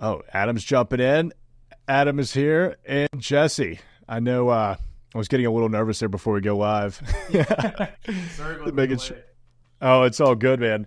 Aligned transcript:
Oh, 0.00 0.22
Adam's 0.32 0.64
jumping 0.64 1.00
in. 1.00 1.32
Adam 1.86 2.18
is 2.18 2.32
here 2.32 2.76
and 2.84 3.08
Jesse. 3.18 3.80
I 4.08 4.20
know 4.20 4.48
uh, 4.48 4.76
I 5.14 5.18
was 5.18 5.28
getting 5.28 5.46
a 5.46 5.50
little 5.50 5.68
nervous 5.68 5.98
there 5.98 6.08
before 6.08 6.34
we 6.34 6.40
go 6.40 6.56
live. 6.56 7.00
Sorry 8.30 8.56
about 8.56 8.74
Making 8.74 8.98
sure. 8.98 9.18
Oh, 9.80 10.02
it's 10.02 10.20
all 10.20 10.34
good, 10.34 10.60
man. 10.60 10.86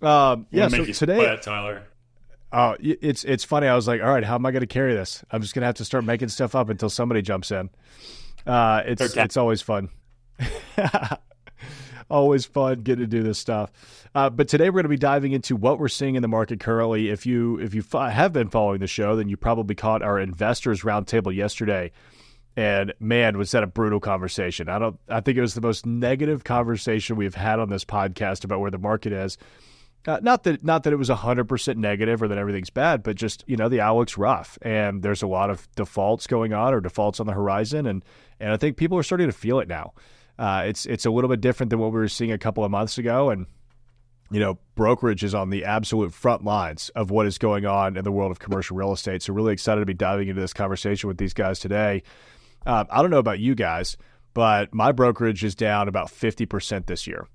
Um, 0.00 0.46
yeah, 0.50 0.68
so 0.68 0.84
today, 0.84 1.24
that, 1.24 1.42
Tyler. 1.42 1.84
Oh, 2.52 2.76
it's 2.80 3.24
it's 3.24 3.44
funny. 3.44 3.66
I 3.68 3.74
was 3.74 3.86
like, 3.86 4.02
all 4.02 4.10
right, 4.10 4.24
how 4.24 4.34
am 4.34 4.44
I 4.44 4.50
going 4.50 4.60
to 4.60 4.66
carry 4.66 4.94
this? 4.94 5.24
I'm 5.30 5.40
just 5.40 5.54
going 5.54 5.62
to 5.62 5.66
have 5.66 5.76
to 5.76 5.84
start 5.84 6.04
making 6.04 6.28
stuff 6.28 6.54
up 6.54 6.68
until 6.68 6.90
somebody 6.90 7.22
jumps 7.22 7.50
in. 7.50 7.70
Uh, 8.46 8.82
it's 8.84 9.00
okay. 9.00 9.22
it's 9.22 9.36
always 9.36 9.62
fun. 9.62 9.90
always 12.12 12.44
fun 12.44 12.82
getting 12.82 13.02
to 13.02 13.08
do 13.08 13.22
this 13.22 13.38
stuff. 13.38 13.72
Uh, 14.14 14.28
but 14.28 14.46
today 14.46 14.68
we're 14.68 14.74
going 14.74 14.84
to 14.84 14.88
be 14.90 14.96
diving 14.96 15.32
into 15.32 15.56
what 15.56 15.78
we're 15.78 15.88
seeing 15.88 16.14
in 16.14 16.22
the 16.22 16.28
market 16.28 16.60
currently. 16.60 17.08
If 17.08 17.24
you 17.24 17.58
if 17.58 17.74
you 17.74 17.82
have 17.92 18.32
been 18.32 18.48
following 18.48 18.80
the 18.80 18.86
show, 18.86 19.16
then 19.16 19.28
you 19.28 19.36
probably 19.36 19.74
caught 19.74 20.02
our 20.02 20.20
investors 20.20 20.82
roundtable 20.82 21.34
yesterday. 21.34 21.90
And 22.54 22.92
man, 23.00 23.38
was 23.38 23.50
that 23.52 23.62
a 23.62 23.66
brutal 23.66 23.98
conversation. 23.98 24.68
I 24.68 24.78
don't 24.78 25.00
I 25.08 25.20
think 25.20 25.38
it 25.38 25.40
was 25.40 25.54
the 25.54 25.62
most 25.62 25.86
negative 25.86 26.44
conversation 26.44 27.16
we've 27.16 27.34
had 27.34 27.58
on 27.58 27.70
this 27.70 27.84
podcast 27.84 28.44
about 28.44 28.60
where 28.60 28.70
the 28.70 28.78
market 28.78 29.12
is. 29.12 29.38
Uh, 30.06 30.18
not 30.20 30.42
that 30.42 30.62
not 30.64 30.82
that 30.82 30.92
it 30.92 30.96
was 30.96 31.08
100% 31.08 31.76
negative 31.76 32.20
or 32.22 32.28
that 32.28 32.36
everything's 32.36 32.70
bad, 32.70 33.02
but 33.02 33.16
just, 33.16 33.44
you 33.46 33.56
know, 33.56 33.68
the 33.68 33.80
outlook's 33.80 34.18
rough 34.18 34.58
and 34.60 35.02
there's 35.02 35.22
a 35.22 35.26
lot 35.28 35.48
of 35.48 35.66
defaults 35.76 36.26
going 36.26 36.52
on 36.52 36.74
or 36.74 36.80
defaults 36.80 37.20
on 37.20 37.26
the 37.26 37.32
horizon 37.32 37.86
and 37.86 38.04
and 38.40 38.50
I 38.50 38.56
think 38.56 38.76
people 38.76 38.98
are 38.98 39.04
starting 39.04 39.28
to 39.28 39.32
feel 39.32 39.60
it 39.60 39.68
now. 39.68 39.94
Uh, 40.38 40.64
it's 40.66 40.86
it's 40.86 41.06
a 41.06 41.10
little 41.10 41.28
bit 41.28 41.40
different 41.40 41.70
than 41.70 41.78
what 41.78 41.92
we 41.92 41.98
were 41.98 42.08
seeing 42.08 42.32
a 42.32 42.38
couple 42.38 42.64
of 42.64 42.70
months 42.70 42.98
ago, 42.98 43.30
and 43.30 43.46
you 44.32 44.40
know, 44.40 44.58
brokerage 44.74 45.22
is 45.22 45.34
on 45.34 45.50
the 45.50 45.66
absolute 45.66 46.14
front 46.14 46.42
lines 46.42 46.88
of 46.94 47.10
what 47.10 47.26
is 47.26 47.36
going 47.36 47.66
on 47.66 47.98
in 47.98 48.02
the 48.02 48.10
world 48.10 48.30
of 48.30 48.38
commercial 48.38 48.76
real 48.76 48.92
estate. 48.92 49.22
So, 49.22 49.34
really 49.34 49.52
excited 49.52 49.80
to 49.80 49.86
be 49.86 49.94
diving 49.94 50.28
into 50.28 50.40
this 50.40 50.54
conversation 50.54 51.08
with 51.08 51.18
these 51.18 51.34
guys 51.34 51.58
today. 51.58 52.02
Uh, 52.64 52.84
I 52.90 53.02
don't 53.02 53.10
know 53.10 53.18
about 53.18 53.40
you 53.40 53.54
guys, 53.54 53.98
but 54.32 54.72
my 54.72 54.90
brokerage 54.90 55.44
is 55.44 55.54
down 55.54 55.86
about 55.86 56.08
50% 56.08 56.86
this 56.86 57.06
year. 57.06 57.26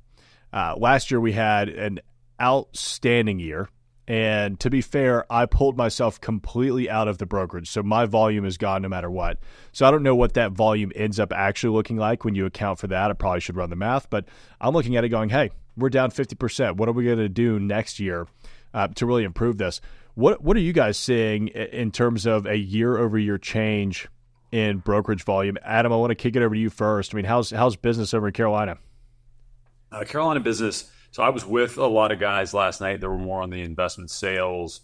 Uh, 0.52 0.74
last 0.76 1.12
year, 1.12 1.22
we 1.22 1.34
had 1.34 1.70
an 1.70 2.00
outstanding 2.42 3.40
year. 3.40 3.70
And 4.08 4.58
to 4.62 4.70
be 4.70 4.82
fair, 4.82 5.26
I 5.32 5.46
pulled 5.46 5.76
myself 5.76 6.22
completely 6.22 6.90
out 6.90 7.10
of 7.10 7.18
the 7.18 7.26
brokerage. 7.26 7.70
So 7.70 7.84
my 7.84 8.06
volume 8.06 8.46
is 8.46 8.58
gone 8.58 8.82
no 8.82 8.88
matter 8.88 9.12
what. 9.12 9.38
So 9.74 9.86
I 9.86 9.92
don't 9.92 10.04
know 10.04 10.16
what 10.16 10.34
that 10.36 10.54
volume 10.54 10.94
ends 10.96 11.20
up 11.20 11.34
actually 11.34 11.74
looking 11.74 11.98
like 11.98 12.24
when 12.24 12.34
you 12.34 12.46
account 12.46 12.80
for 12.80 12.88
that. 12.88 13.12
I 13.12 13.14
probably 13.14 13.42
should 13.42 13.58
run 13.58 13.70
the 13.70 13.76
math, 13.76 14.10
but 14.10 14.26
I'm 14.62 14.74
looking 14.74 14.96
at 14.96 15.04
it 15.04 15.10
going, 15.10 15.30
hey, 15.30 15.50
we're 15.76 15.90
down 15.90 16.12
50%. 16.12 16.78
What 16.78 16.88
are 16.88 16.94
we 16.94 17.04
going 17.04 17.18
to 17.18 17.28
do 17.28 17.60
next 17.60 18.00
year 18.00 18.28
uh, 18.74 18.88
to 18.88 19.06
really 19.06 19.26
improve 19.26 19.58
this? 19.58 19.82
What, 20.16 20.42
what 20.42 20.56
are 20.56 20.62
you 20.62 20.74
guys 20.74 20.98
seeing 20.98 21.50
in 21.50 21.92
terms 21.92 22.26
of 22.26 22.46
a 22.46 22.58
year 22.58 22.98
over 22.98 23.20
year 23.20 23.38
change 23.38 24.08
in 24.54 24.78
brokerage 24.78 25.24
volume? 25.24 25.58
Adam, 25.64 25.92
I 25.92 25.98
want 25.98 26.12
to 26.12 26.16
kick 26.16 26.38
it 26.38 26.42
over 26.42 26.56
to 26.56 26.60
you 26.60 26.70
first. 26.70 27.14
I 27.14 27.18
mean, 27.18 27.26
how's, 27.26 27.52
how's 27.52 27.76
business 27.76 28.14
over 28.14 28.28
in 28.28 28.34
Carolina? 28.34 28.78
Uh, 29.92 30.06
Carolina 30.06 30.40
business 30.40 30.90
so 31.12 31.24
I 31.24 31.30
was 31.30 31.46
with 31.46 31.78
a 31.78 31.88
lot 31.88 32.12
of 32.12 32.20
guys 32.20 32.54
last 32.54 32.82
night 32.82 33.02
that 33.02 33.10
were 33.10 33.18
more 33.18 33.42
on 33.42 33.50
the 33.50 33.62
investment 33.62 34.12
sales 34.12 34.82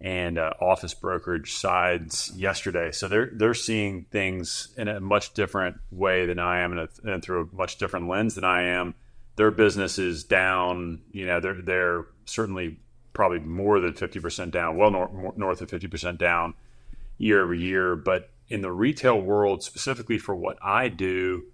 and 0.00 0.38
uh, 0.38 0.52
office 0.60 0.92
brokerage 0.92 1.54
sides 1.54 2.32
yesterday. 2.36 2.92
So 2.92 3.08
they're 3.08 3.30
they're 3.32 3.54
seeing 3.54 4.04
things 4.10 4.68
in 4.76 4.88
a 4.88 5.00
much 5.00 5.32
different 5.32 5.78
way 5.90 6.26
than 6.26 6.38
I 6.38 6.60
am, 6.60 6.72
and, 6.72 6.80
a, 6.80 7.12
and 7.12 7.22
through 7.22 7.48
a 7.52 7.56
much 7.56 7.78
different 7.78 8.08
lens 8.08 8.34
than 8.34 8.44
I 8.44 8.64
am. 8.64 8.94
Their 9.36 9.50
business 9.50 9.98
is 9.98 10.24
down. 10.24 11.00
You 11.10 11.26
know, 11.26 11.40
they're 11.40 11.62
they're 11.62 12.06
certainly 12.26 12.78
probably 13.14 13.38
more 13.38 13.80
than 13.80 13.94
fifty 13.94 14.20
percent 14.20 14.52
down, 14.52 14.76
well 14.76 14.90
north, 14.90 15.36
north 15.36 15.62
of 15.62 15.70
fifty 15.70 15.88
percent 15.88 16.18
down 16.18 16.54
year 17.16 17.42
over 17.42 17.54
year. 17.54 17.96
But 17.96 18.30
in 18.48 18.60
the 18.60 18.72
retail 18.72 19.18
world, 19.20 19.62
specifically 19.62 20.18
for 20.18 20.34
what 20.34 20.58
I 20.62 20.88
do, 20.88 21.44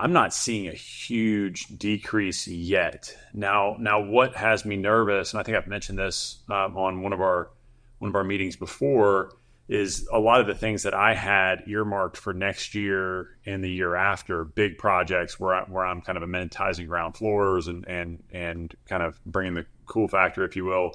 I'm 0.00 0.14
not 0.14 0.32
seeing 0.32 0.66
a 0.66 0.72
huge 0.72 1.66
decrease 1.76 2.48
yet. 2.48 3.14
Now, 3.34 3.76
now 3.78 4.00
what 4.02 4.34
has 4.34 4.64
me 4.64 4.76
nervous, 4.76 5.32
and 5.32 5.40
I 5.40 5.42
think 5.42 5.58
I've 5.58 5.66
mentioned 5.66 5.98
this 5.98 6.38
um, 6.48 6.76
on 6.76 7.02
one 7.02 7.12
of 7.12 7.20
our 7.20 7.50
one 7.98 8.08
of 8.08 8.14
our 8.14 8.24
meetings 8.24 8.56
before, 8.56 9.30
is 9.68 10.08
a 10.10 10.18
lot 10.18 10.40
of 10.40 10.46
the 10.46 10.54
things 10.54 10.84
that 10.84 10.94
I 10.94 11.14
had 11.14 11.64
earmarked 11.66 12.16
for 12.16 12.32
next 12.32 12.74
year 12.74 13.28
and 13.44 13.62
the 13.62 13.70
year 13.70 13.94
after, 13.94 14.42
big 14.44 14.78
projects 14.78 15.38
where 15.38 15.54
I, 15.54 15.62
where 15.64 15.84
I'm 15.84 16.00
kind 16.00 16.16
of 16.16 16.24
amenitizing 16.24 16.86
ground 16.86 17.18
floors 17.18 17.68
and 17.68 17.86
and 17.86 18.22
and 18.32 18.74
kind 18.88 19.02
of 19.02 19.22
bringing 19.26 19.54
the 19.54 19.66
cool 19.84 20.08
factor, 20.08 20.44
if 20.44 20.56
you 20.56 20.64
will. 20.64 20.94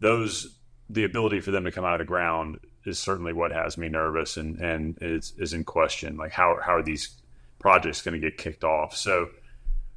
Those 0.00 0.56
the 0.88 1.04
ability 1.04 1.40
for 1.40 1.50
them 1.50 1.64
to 1.64 1.70
come 1.70 1.84
out 1.84 1.94
of 1.94 1.98
the 1.98 2.06
ground 2.06 2.60
is 2.86 2.98
certainly 2.98 3.34
what 3.34 3.52
has 3.52 3.76
me 3.76 3.90
nervous 3.90 4.38
and 4.38 4.58
and 4.58 4.96
is 5.02 5.34
is 5.36 5.52
in 5.52 5.64
question. 5.64 6.16
Like 6.16 6.32
how 6.32 6.56
how 6.64 6.76
are 6.76 6.82
these 6.82 7.10
project's 7.58 8.02
going 8.02 8.20
to 8.20 8.20
get 8.20 8.38
kicked 8.38 8.64
off. 8.64 8.96
So 8.96 9.28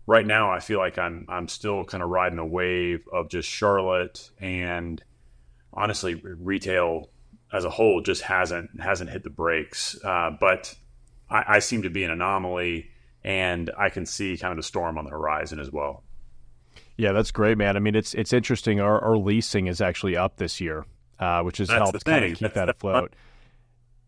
right 0.07 0.25
now, 0.25 0.51
I 0.51 0.59
feel 0.59 0.79
like 0.79 0.97
I'm 0.97 1.25
I'm 1.29 1.47
still 1.47 1.83
kind 1.85 2.03
of 2.03 2.09
riding 2.09 2.39
a 2.39 2.45
wave 2.45 3.07
of 3.11 3.29
just 3.29 3.49
Charlotte 3.49 4.29
and 4.39 5.03
honestly 5.73 6.15
retail 6.15 7.09
as 7.53 7.65
a 7.65 7.69
whole 7.69 8.01
just 8.01 8.21
hasn't 8.23 8.81
hasn't 8.81 9.09
hit 9.09 9.23
the 9.23 9.29
brakes. 9.29 9.97
Uh, 10.03 10.31
but 10.39 10.75
I, 11.29 11.43
I 11.47 11.59
seem 11.59 11.83
to 11.83 11.89
be 11.89 12.03
an 12.03 12.11
anomaly, 12.11 12.89
and 13.23 13.69
I 13.77 13.89
can 13.89 14.05
see 14.05 14.37
kind 14.37 14.51
of 14.51 14.57
the 14.57 14.63
storm 14.63 14.97
on 14.97 15.05
the 15.05 15.11
horizon 15.11 15.59
as 15.59 15.71
well. 15.71 16.03
Yeah, 16.97 17.13
that's 17.13 17.31
great, 17.31 17.57
man. 17.57 17.75
I 17.75 17.79
mean, 17.79 17.95
it's 17.95 18.13
it's 18.13 18.33
interesting. 18.33 18.79
Our, 18.79 18.99
our 19.03 19.17
leasing 19.17 19.67
is 19.67 19.81
actually 19.81 20.15
up 20.15 20.37
this 20.37 20.61
year, 20.61 20.85
uh, 21.19 21.41
which 21.41 21.57
has 21.57 21.67
that's 21.67 21.79
helped 21.79 22.05
kind 22.05 22.25
of 22.25 22.31
keep 22.31 22.39
that's 22.39 22.55
that 22.55 22.69
afloat. 22.69 23.13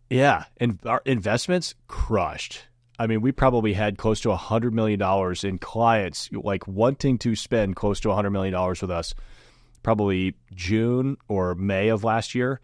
Yeah, 0.09 0.45
and 0.57 0.79
our 0.85 1.01
investments 1.05 1.75
crushed. 1.87 2.63
I 2.99 3.07
mean, 3.07 3.21
we 3.21 3.31
probably 3.31 3.73
had 3.73 3.97
close 3.97 4.21
to 4.21 4.29
$100 4.29 4.71
million 4.71 5.01
in 5.43 5.57
clients 5.57 6.29
like 6.31 6.67
wanting 6.67 7.17
to 7.19 7.35
spend 7.35 7.75
close 7.75 7.99
to 8.01 8.09
$100 8.09 8.31
million 8.31 8.53
with 8.69 8.91
us 8.91 9.15
probably 9.83 10.35
June 10.53 11.17
or 11.27 11.55
May 11.55 11.89
of 11.89 12.03
last 12.03 12.33
year. 12.33 12.59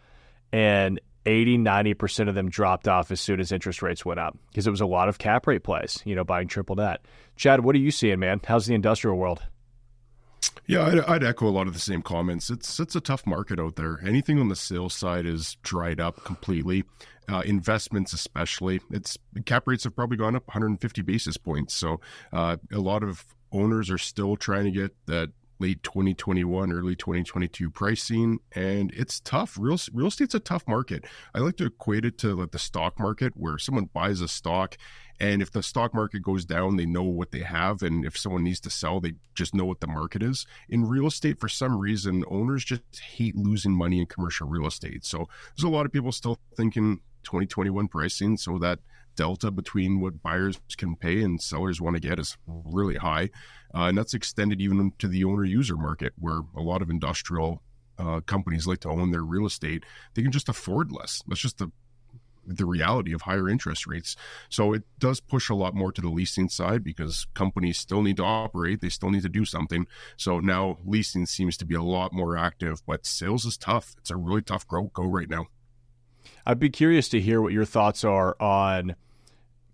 And 0.52 1.00
80, 1.26 1.60
90% 1.60 2.30
of 2.30 2.36
them 2.36 2.50
dropped 2.50 2.88
off 2.88 3.12
as 3.12 3.20
soon 3.20 3.40
as 3.40 3.52
interest 3.52 3.82
rates 3.82 4.06
went 4.06 4.20
up 4.20 4.38
because 4.50 4.66
it 4.66 4.72
was 4.72 4.82
a 4.82 4.86
lot 4.86 5.10
of 5.10 5.20
cap 5.20 5.46
rate 5.46 5.64
plays, 5.64 6.02
you 6.06 6.16
know, 6.16 6.24
buying 6.24 6.48
triple 6.48 6.76
net. 6.76 7.02
Chad, 7.36 7.64
what 7.64 7.76
are 7.76 7.80
you 7.80 7.92
seeing, 7.92 8.20
man? 8.20 8.40
How's 8.44 8.66
the 8.66 8.74
industrial 8.74 9.18
world? 9.18 9.44
Yeah, 10.66 10.86
I'd, 10.86 11.00
I'd, 11.00 11.24
echo 11.24 11.48
a 11.48 11.50
lot 11.50 11.68
of 11.68 11.74
the 11.74 11.80
same 11.80 12.02
comments. 12.02 12.50
It's 12.50 12.80
it's 12.80 12.96
a 12.96 13.02
tough 13.02 13.26
market 13.26 13.60
out 13.60 13.76
there. 13.76 14.00
Anything 14.06 14.40
on 14.40 14.50
the 14.50 14.56
sales 14.56 14.94
side 14.94 15.26
is 15.26 15.58
dried 15.64 16.00
up 16.00 16.24
completely. 16.24 16.84
Uh, 17.30 17.42
investments, 17.42 18.14
especially, 18.14 18.82
it's 18.92 19.18
cap 19.46 19.64
rates 19.68 19.84
have 19.84 19.96
probably 19.96 20.18
gone 20.18 20.36
up 20.36 20.48
150 20.48 21.02
basis 21.02 21.38
points. 21.38 21.74
So 21.76 22.00
uh, 22.34 22.58
a 22.72 22.80
lot 22.80 23.04
of 23.04 23.24
owners 23.52 23.90
are 23.90 23.98
still 23.98 24.36
trying 24.36 24.66
to 24.66 24.72
get 24.72 24.96
that 25.06 25.30
late 25.60 25.84
2021, 25.84 26.72
early 26.72 26.96
2022 26.96 27.70
pricing, 27.70 28.40
and 28.54 28.92
it's 28.96 29.20
tough. 29.20 29.58
Real 29.60 29.78
real 29.94 30.08
estate's 30.08 30.34
a 30.34 30.40
tough 30.40 30.68
market. 30.68 31.06
I 31.36 31.40
like 31.40 31.58
to 31.58 31.66
equate 31.66 32.06
it 32.06 32.18
to 32.20 32.34
like 32.36 32.52
the 32.52 32.60
stock 32.60 32.98
market, 33.00 33.34
where 33.36 33.58
someone 33.58 33.90
buys 33.94 34.22
a 34.22 34.28
stock, 34.28 34.78
and 35.20 35.42
if 35.42 35.52
the 35.52 35.62
stock 35.62 35.94
market 35.94 36.22
goes 36.22 36.46
down, 36.46 36.78
they 36.78 36.86
know 36.86 37.04
what 37.04 37.32
they 37.32 37.42
have, 37.42 37.84
and 37.84 38.06
if 38.06 38.18
someone 38.18 38.44
needs 38.44 38.62
to 38.62 38.70
sell, 38.70 39.00
they 39.00 39.14
just 39.36 39.54
know 39.54 39.66
what 39.66 39.82
the 39.82 39.88
market 39.88 40.24
is. 40.24 40.46
In 40.70 40.88
real 40.88 41.08
estate, 41.08 41.40
for 41.40 41.50
some 41.50 41.78
reason, 41.78 42.24
owners 42.30 42.64
just 42.64 42.82
hate 43.00 43.36
losing 43.36 43.76
money 43.76 44.00
in 44.00 44.06
commercial 44.06 44.48
real 44.48 44.66
estate. 44.66 45.06
So 45.06 45.28
there's 45.56 45.66
a 45.66 45.70
lot 45.70 45.86
of 45.86 45.92
people 45.92 46.12
still 46.12 46.40
thinking 46.56 47.02
2021 47.24 47.88
pricing, 47.88 48.38
so 48.38 48.58
that 48.60 48.80
delta 49.16 49.52
between 49.52 50.00
what 50.00 50.22
buyers 50.22 50.60
can 50.78 50.96
pay 50.96 51.22
and 51.22 51.42
sellers 51.42 51.82
want 51.82 51.96
to 51.96 52.00
get 52.00 52.20
is 52.20 52.38
really 52.48 52.96
high. 52.96 53.30
Uh, 53.76 53.84
and 53.84 53.98
that's 53.98 54.14
extended 54.14 54.62
even 54.62 54.92
to 54.98 55.08
the 55.08 55.24
owner 55.24 55.44
user 55.44 55.76
market, 55.76 56.14
where 56.18 56.42
a 56.56 56.62
lot 56.62 56.82
of 56.82 56.90
industrial 56.90 57.62
uh, 58.00 58.22
companies 58.22 58.66
like 58.66 58.80
to 58.80 58.90
own 58.90 59.12
their 59.12 59.24
real 59.24 59.46
estate. 59.46 59.84
They 60.14 60.22
can 60.22 60.32
just 60.32 60.50
afford 60.50 60.92
less. 60.92 61.22
That's 61.28 61.42
just 61.42 61.58
the 61.58 61.72
the 62.48 62.66
reality 62.66 63.14
of 63.14 63.22
higher 63.22 63.48
interest 63.48 63.86
rates. 63.86 64.16
So 64.50 64.74
it 64.74 64.84
does 64.98 65.20
push 65.20 65.50
a 65.50 65.56
lot 65.56 65.76
more 65.76 65.92
to 65.92 66.02
the 66.02 66.10
leasing 66.10 66.50
side 66.50 66.84
because 66.84 67.28
companies 67.36 67.78
still 67.78 68.02
need 68.02 68.18
to 68.18 68.24
operate, 68.24 68.82
they 68.82 68.90
still 68.90 69.12
need 69.12 69.22
to 69.22 69.30
do 69.30 69.46
something. 69.46 69.86
So 70.18 70.40
now 70.40 70.80
leasing 70.84 71.28
seems 71.28 71.58
to 71.58 71.66
be 71.66 71.76
a 71.76 71.84
lot 71.84 72.12
more 72.12 72.36
active, 72.36 72.82
but 72.88 73.06
sales 73.06 73.46
is 73.46 73.58
tough. 73.58 73.94
It's 74.00 74.10
a 74.10 74.16
really 74.16 74.42
tough 74.42 74.68
go 74.68 74.90
go 74.94 75.06
right 75.06 75.30
now. 75.30 75.46
I'd 76.46 76.60
be 76.60 76.70
curious 76.70 77.10
to 77.10 77.20
hear 77.20 77.42
what 77.42 77.54
your 77.54 77.66
thoughts 77.66 78.04
are 78.04 78.36
on 78.42 78.96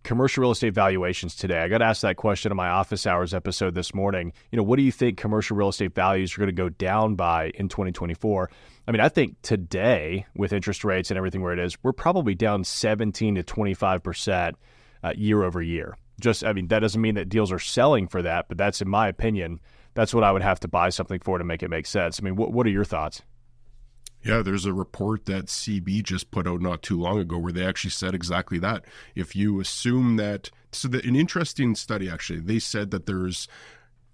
commercial 0.05 0.41
real 0.41 0.51
estate 0.51 0.73
valuations 0.73 1.35
today. 1.35 1.59
I 1.59 1.67
got 1.67 1.81
asked 1.81 2.03
that 2.03 2.15
question 2.15 2.51
in 2.51 2.55
my 2.55 2.69
office 2.69 3.07
hours 3.07 3.33
episode 3.33 3.73
this 3.73 3.93
morning. 3.93 4.31
You 4.51 4.57
know, 4.57 4.63
what 4.63 4.77
do 4.77 4.83
you 4.83 4.91
think 4.91 5.17
commercial 5.17 5.57
real 5.57 5.69
estate 5.69 5.95
values 5.95 6.33
are 6.35 6.37
going 6.37 6.47
to 6.47 6.53
go 6.53 6.69
down 6.69 7.15
by 7.15 7.51
in 7.55 7.67
2024? 7.67 8.49
I 8.87 8.91
mean, 8.91 9.01
I 9.01 9.09
think 9.09 9.41
today 9.41 10.27
with 10.35 10.53
interest 10.53 10.85
rates 10.85 11.09
and 11.09 11.17
everything 11.17 11.41
where 11.41 11.53
it 11.53 11.59
is, 11.59 11.75
we're 11.83 11.91
probably 11.91 12.35
down 12.35 12.63
17 12.63 13.35
to 13.35 13.43
25 13.43 14.03
percent 14.03 14.57
uh, 15.03 15.13
year 15.15 15.43
over 15.43 15.61
year. 15.61 15.97
Just, 16.19 16.45
I 16.45 16.53
mean, 16.53 16.67
that 16.67 16.79
doesn't 16.79 17.01
mean 17.01 17.15
that 17.15 17.27
deals 17.27 17.51
are 17.51 17.59
selling 17.59 18.07
for 18.07 18.21
that, 18.21 18.47
but 18.47 18.57
that's 18.57 18.81
in 18.81 18.87
my 18.87 19.07
opinion. 19.07 19.59
That's 19.95 20.13
what 20.13 20.23
I 20.23 20.31
would 20.31 20.43
have 20.43 20.59
to 20.61 20.67
buy 20.67 20.89
something 20.89 21.19
for 21.19 21.37
to 21.37 21.43
make 21.43 21.63
it 21.63 21.69
make 21.69 21.87
sense. 21.87 22.19
I 22.19 22.23
mean, 22.23 22.35
what, 22.35 22.53
what 22.53 22.67
are 22.67 22.71
your 22.71 22.85
thoughts? 22.85 23.23
Yeah, 24.25 24.41
there's 24.41 24.65
a 24.65 24.73
report 24.73 25.25
that 25.25 25.45
CB 25.45 26.01
just 26.01 26.31
put 26.31 26.47
out 26.47 26.59
not 26.59 26.81
too 26.81 26.99
long 26.99 27.19
ago 27.19 27.37
where 27.37 27.53
they 27.53 27.63
actually 27.63 27.91
said 27.91 28.15
exactly 28.15 28.57
that. 28.57 28.83
If 29.13 29.35
you 29.35 29.59
assume 29.59 30.15
that, 30.15 30.49
so 30.71 30.89
an 30.89 31.15
interesting 31.15 31.75
study 31.75 32.09
actually, 32.09 32.39
they 32.39 32.57
said 32.57 32.89
that 32.89 33.05
there's, 33.05 33.47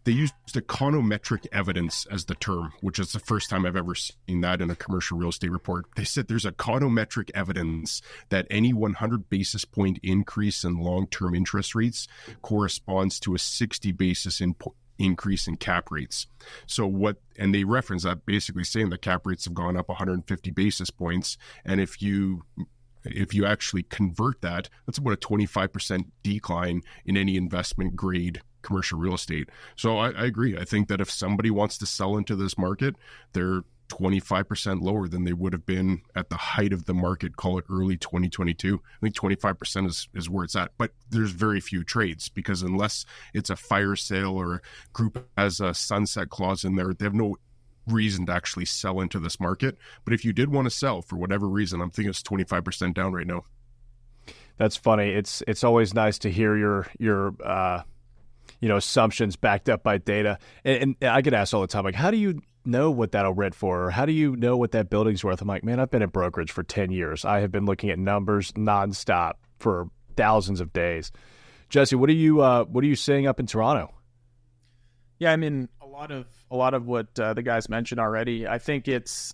they 0.03 0.11
used 0.11 0.33
econometric 0.51 1.47
evidence 1.53 2.05
as 2.11 2.25
the 2.25 2.35
term, 2.35 2.73
which 2.81 2.99
is 2.99 3.13
the 3.13 3.19
first 3.19 3.49
time 3.49 3.65
I've 3.65 3.77
ever 3.77 3.95
seen 3.95 4.41
that 4.41 4.59
in 4.59 4.69
a 4.69 4.75
commercial 4.75 5.17
real 5.17 5.29
estate 5.29 5.49
report. 5.49 5.85
They 5.95 6.03
said 6.03 6.27
there's 6.27 6.43
econometric 6.43 7.31
evidence 7.33 8.01
that 8.27 8.47
any 8.49 8.73
100 8.73 9.29
basis 9.29 9.63
point 9.63 9.97
increase 10.03 10.65
in 10.65 10.77
long 10.77 11.07
term 11.07 11.33
interest 11.33 11.73
rates 11.73 12.09
corresponds 12.41 13.17
to 13.21 13.33
a 13.33 13.39
60 13.39 13.93
basis 13.93 14.41
in, 14.41 14.55
increase 15.03 15.47
in 15.47 15.57
cap 15.57 15.91
rates. 15.91 16.27
So 16.65 16.87
what 16.87 17.17
and 17.37 17.53
they 17.53 17.63
reference 17.63 18.03
that 18.03 18.25
basically 18.25 18.63
saying 18.63 18.89
that 18.89 19.01
cap 19.01 19.25
rates 19.25 19.45
have 19.45 19.53
gone 19.53 19.77
up 19.77 19.89
150 19.89 20.51
basis 20.51 20.89
points 20.89 21.37
and 21.65 21.81
if 21.81 22.01
you 22.01 22.43
if 23.03 23.33
you 23.33 23.45
actually 23.45 23.83
convert 23.83 24.41
that, 24.41 24.69
that's 24.85 24.99
about 24.99 25.13
a 25.13 25.17
25% 25.17 26.05
decline 26.21 26.83
in 27.03 27.17
any 27.17 27.35
investment 27.35 27.95
grade 27.95 28.41
commercial 28.61 28.99
real 28.99 29.15
estate. 29.15 29.49
So 29.75 29.97
I, 29.97 30.11
I, 30.11 30.25
agree. 30.25 30.55
I 30.55 30.65
think 30.65 30.87
that 30.89 31.01
if 31.01 31.09
somebody 31.09 31.49
wants 31.49 31.79
to 31.79 31.87
sell 31.87 32.15
into 32.15 32.35
this 32.35 32.59
market, 32.59 32.95
they're 33.33 33.63
25% 33.91 34.81
lower 34.81 35.07
than 35.07 35.25
they 35.25 35.33
would 35.33 35.53
have 35.53 35.65
been 35.65 36.01
at 36.15 36.29
the 36.29 36.37
height 36.37 36.71
of 36.71 36.85
the 36.85 36.93
market, 36.93 37.35
call 37.35 37.57
it 37.57 37.65
early 37.69 37.97
2022. 37.97 38.81
I 38.83 38.99
think 39.01 39.15
25% 39.15 39.87
is, 39.87 40.07
is 40.13 40.29
where 40.29 40.45
it's 40.45 40.55
at. 40.55 40.71
But 40.77 40.91
there's 41.09 41.31
very 41.31 41.59
few 41.59 41.83
trades 41.83 42.29
because 42.29 42.61
unless 42.61 43.05
it's 43.33 43.49
a 43.49 43.55
fire 43.55 43.95
sale 43.95 44.35
or 44.35 44.55
a 44.55 44.61
group 44.93 45.27
has 45.37 45.59
a 45.59 45.73
sunset 45.73 46.29
clause 46.29 46.63
in 46.63 46.75
there, 46.75 46.93
they 46.93 47.05
have 47.05 47.13
no 47.13 47.35
reason 47.87 48.25
to 48.27 48.31
actually 48.31 48.65
sell 48.65 49.01
into 49.01 49.19
this 49.19 49.39
market. 49.39 49.77
But 50.05 50.13
if 50.13 50.23
you 50.23 50.31
did 50.33 50.49
want 50.49 50.65
to 50.65 50.71
sell 50.71 51.01
for 51.01 51.17
whatever 51.17 51.47
reason, 51.47 51.81
I'm 51.81 51.91
thinking 51.91 52.09
it's 52.09 52.23
25% 52.23 52.93
down 52.93 53.13
right 53.13 53.27
now. 53.27 53.43
That's 54.57 54.77
funny. 54.77 55.09
It's 55.09 55.41
it's 55.47 55.63
always 55.63 55.95
nice 55.95 56.19
to 56.19 56.29
hear 56.29 56.55
your 56.55 56.85
your 56.99 57.33
uh, 57.43 57.81
you 58.59 58.69
know 58.69 58.77
assumptions 58.77 59.35
backed 59.35 59.69
up 59.69 59.81
by 59.81 59.97
data. 59.97 60.37
And, 60.63 60.95
and, 61.01 61.09
I 61.09 61.21
get 61.21 61.33
asked 61.33 61.55
all 61.55 61.61
the 61.61 61.67
time, 61.67 61.83
like, 61.83 61.95
how 61.95 62.11
do 62.11 62.17
you 62.17 62.41
know 62.65 62.91
what 62.91 63.11
that'll 63.11 63.33
rent 63.33 63.55
for? 63.55 63.85
Or 63.85 63.91
how 63.91 64.05
do 64.05 64.11
you 64.11 64.35
know 64.35 64.57
what 64.57 64.71
that 64.71 64.89
building's 64.89 65.23
worth? 65.23 65.41
I'm 65.41 65.47
like, 65.47 65.63
man, 65.63 65.79
I've 65.79 65.91
been 65.91 66.01
in 66.01 66.09
brokerage 66.09 66.51
for 66.51 66.63
10 66.63 66.91
years. 66.91 67.25
I 67.25 67.39
have 67.39 67.51
been 67.51 67.65
looking 67.65 67.89
at 67.89 67.99
numbers 67.99 68.51
nonstop 68.53 69.33
for 69.59 69.89
thousands 70.15 70.61
of 70.61 70.73
days. 70.73 71.11
Jesse, 71.69 71.95
what 71.95 72.09
are 72.09 72.13
you 72.13 72.41
uh, 72.41 72.65
what 72.65 72.83
are 72.83 72.87
you 72.87 72.95
seeing 72.95 73.27
up 73.27 73.39
in 73.39 73.47
Toronto? 73.47 73.93
Yeah, 75.19 75.31
I 75.31 75.37
mean 75.37 75.69
a 75.81 75.85
lot 75.85 76.11
of 76.11 76.25
a 76.49 76.55
lot 76.55 76.73
of 76.73 76.85
what 76.85 77.17
uh, 77.17 77.33
the 77.33 77.43
guys 77.43 77.69
mentioned 77.69 77.99
already. 77.99 78.45
I 78.47 78.57
think 78.57 78.87
it's 78.87 79.33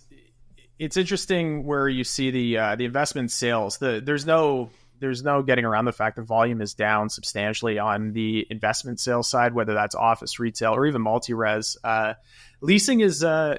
it's 0.78 0.96
interesting 0.96 1.64
where 1.64 1.88
you 1.88 2.04
see 2.04 2.30
the 2.30 2.58
uh, 2.58 2.76
the 2.76 2.84
investment 2.84 3.32
sales. 3.32 3.78
The 3.78 4.00
there's 4.04 4.24
no 4.24 4.70
there's 5.00 5.22
no 5.22 5.42
getting 5.42 5.64
around 5.64 5.84
the 5.84 5.92
fact 5.92 6.16
that 6.16 6.22
volume 6.22 6.60
is 6.60 6.74
down 6.74 7.08
substantially 7.08 7.78
on 7.78 8.12
the 8.12 8.46
investment 8.50 9.00
sales 9.00 9.28
side, 9.28 9.54
whether 9.54 9.74
that's 9.74 9.94
office, 9.94 10.38
retail, 10.38 10.74
or 10.74 10.86
even 10.86 11.02
multi-res. 11.02 11.76
Uh, 11.82 12.14
leasing 12.60 13.00
is 13.00 13.24
uh, 13.24 13.56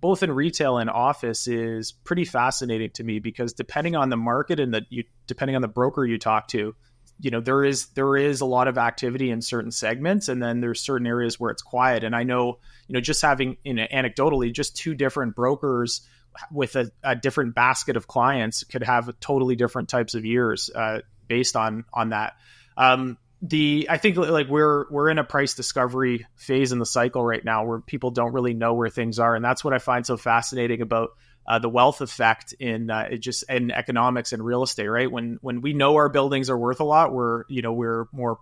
both 0.00 0.22
in 0.22 0.32
retail 0.32 0.78
and 0.78 0.90
office 0.90 1.46
is 1.46 1.92
pretty 1.92 2.24
fascinating 2.24 2.90
to 2.90 3.04
me 3.04 3.20
because 3.20 3.52
depending 3.52 3.96
on 3.96 4.08
the 4.08 4.16
market 4.16 4.60
and 4.60 4.74
the 4.74 4.82
you, 4.90 5.04
depending 5.26 5.56
on 5.56 5.62
the 5.62 5.68
broker 5.68 6.04
you 6.04 6.18
talk 6.18 6.48
to, 6.48 6.74
you 7.20 7.30
know 7.30 7.40
there 7.40 7.64
is 7.64 7.86
there 7.94 8.16
is 8.16 8.40
a 8.40 8.46
lot 8.46 8.68
of 8.68 8.78
activity 8.78 9.30
in 9.30 9.40
certain 9.40 9.70
segments, 9.70 10.28
and 10.28 10.42
then 10.42 10.60
there's 10.60 10.80
certain 10.80 11.06
areas 11.06 11.38
where 11.38 11.50
it's 11.50 11.62
quiet. 11.62 12.04
And 12.04 12.16
I 12.16 12.24
know 12.24 12.58
you 12.88 12.94
know 12.94 13.00
just 13.00 13.22
having 13.22 13.56
you 13.64 13.74
know, 13.74 13.86
anecdotally 13.92 14.52
just 14.52 14.76
two 14.76 14.94
different 14.94 15.36
brokers 15.36 16.06
with 16.50 16.76
a, 16.76 16.90
a, 17.02 17.14
different 17.14 17.54
basket 17.54 17.96
of 17.96 18.06
clients 18.06 18.64
could 18.64 18.82
have 18.82 19.10
totally 19.20 19.56
different 19.56 19.88
types 19.88 20.14
of 20.14 20.24
years 20.24 20.70
uh, 20.74 21.00
based 21.28 21.56
on 21.56 21.84
on 21.92 22.10
that. 22.10 22.34
Um, 22.76 23.18
the 23.42 23.88
I 23.90 23.98
think 23.98 24.16
like 24.16 24.48
we're 24.48 24.86
we're 24.90 25.10
in 25.10 25.18
a 25.18 25.24
price 25.24 25.54
discovery 25.54 26.26
phase 26.36 26.70
in 26.70 26.78
the 26.78 26.86
cycle 26.86 27.24
right 27.24 27.44
now 27.44 27.64
where 27.64 27.80
people 27.80 28.12
don't 28.12 28.32
really 28.32 28.54
know 28.54 28.74
where 28.74 28.88
things 28.88 29.18
are, 29.18 29.34
and 29.34 29.44
that's 29.44 29.64
what 29.64 29.74
I 29.74 29.78
find 29.78 30.06
so 30.06 30.16
fascinating 30.16 30.80
about 30.80 31.10
uh, 31.46 31.58
the 31.58 31.68
wealth 31.68 32.00
effect 32.00 32.52
in 32.52 32.88
uh, 32.88 33.16
just 33.16 33.44
in 33.48 33.72
economics 33.72 34.32
and 34.32 34.44
real 34.44 34.62
estate. 34.62 34.86
Right 34.86 35.10
when 35.10 35.38
when 35.42 35.60
we 35.60 35.72
know 35.72 35.96
our 35.96 36.08
buildings 36.08 36.50
are 36.50 36.58
worth 36.58 36.78
a 36.78 36.84
lot, 36.84 37.12
we're 37.12 37.42
you 37.48 37.62
know 37.62 37.72
we're 37.72 38.06
more 38.12 38.38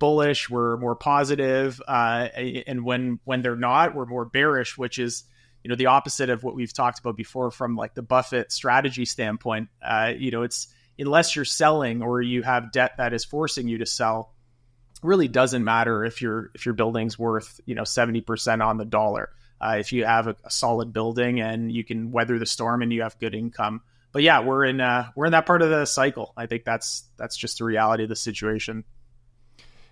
bullish, 0.00 0.50
we're 0.50 0.76
more 0.78 0.96
positive, 0.96 1.80
uh, 1.86 2.28
and 2.66 2.84
when 2.84 3.20
when 3.22 3.42
they're 3.42 3.54
not, 3.54 3.94
we're 3.94 4.06
more 4.06 4.24
bearish, 4.24 4.76
which 4.76 4.98
is 4.98 5.22
you 5.62 5.68
know 5.68 5.76
the 5.76 5.86
opposite 5.86 6.30
of 6.30 6.42
what 6.42 6.54
we've 6.54 6.72
talked 6.72 6.98
about 6.98 7.16
before 7.16 7.50
from 7.50 7.76
like 7.76 7.94
the 7.94 8.02
Buffett 8.02 8.52
strategy 8.52 9.04
standpoint. 9.04 9.68
Uh, 9.82 10.12
you 10.16 10.30
know, 10.30 10.42
it's 10.42 10.68
unless 10.98 11.36
you're 11.36 11.44
selling 11.44 12.02
or 12.02 12.22
you 12.22 12.42
have 12.42 12.72
debt 12.72 12.92
that 12.98 13.12
is 13.12 13.24
forcing 13.24 13.68
you 13.68 13.78
to 13.78 13.86
sell, 13.86 14.32
really 15.02 15.28
doesn't 15.28 15.64
matter 15.64 16.04
if 16.04 16.22
your 16.22 16.50
if 16.54 16.66
your 16.66 16.74
building's 16.74 17.18
worth 17.18 17.60
you 17.66 17.74
know 17.74 17.84
seventy 17.84 18.20
percent 18.20 18.62
on 18.62 18.76
the 18.76 18.84
dollar. 18.84 19.30
Uh, 19.62 19.76
if 19.78 19.92
you 19.92 20.06
have 20.06 20.26
a, 20.26 20.36
a, 20.42 20.50
solid 20.50 20.90
building 20.90 21.38
and 21.42 21.70
you 21.70 21.84
can 21.84 22.10
weather 22.12 22.38
the 22.38 22.46
storm 22.46 22.80
and 22.80 22.90
you 22.94 23.02
have 23.02 23.18
good 23.18 23.34
income. 23.34 23.82
But 24.10 24.22
yeah, 24.22 24.40
we're 24.40 24.64
in 24.64 24.80
uh, 24.80 25.10
we're 25.14 25.26
in 25.26 25.32
that 25.32 25.44
part 25.44 25.60
of 25.60 25.68
the 25.68 25.84
cycle. 25.84 26.32
I 26.36 26.46
think 26.46 26.64
that's 26.64 27.04
that's 27.18 27.36
just 27.36 27.58
the 27.58 27.64
reality 27.64 28.04
of 28.04 28.08
the 28.08 28.16
situation. 28.16 28.84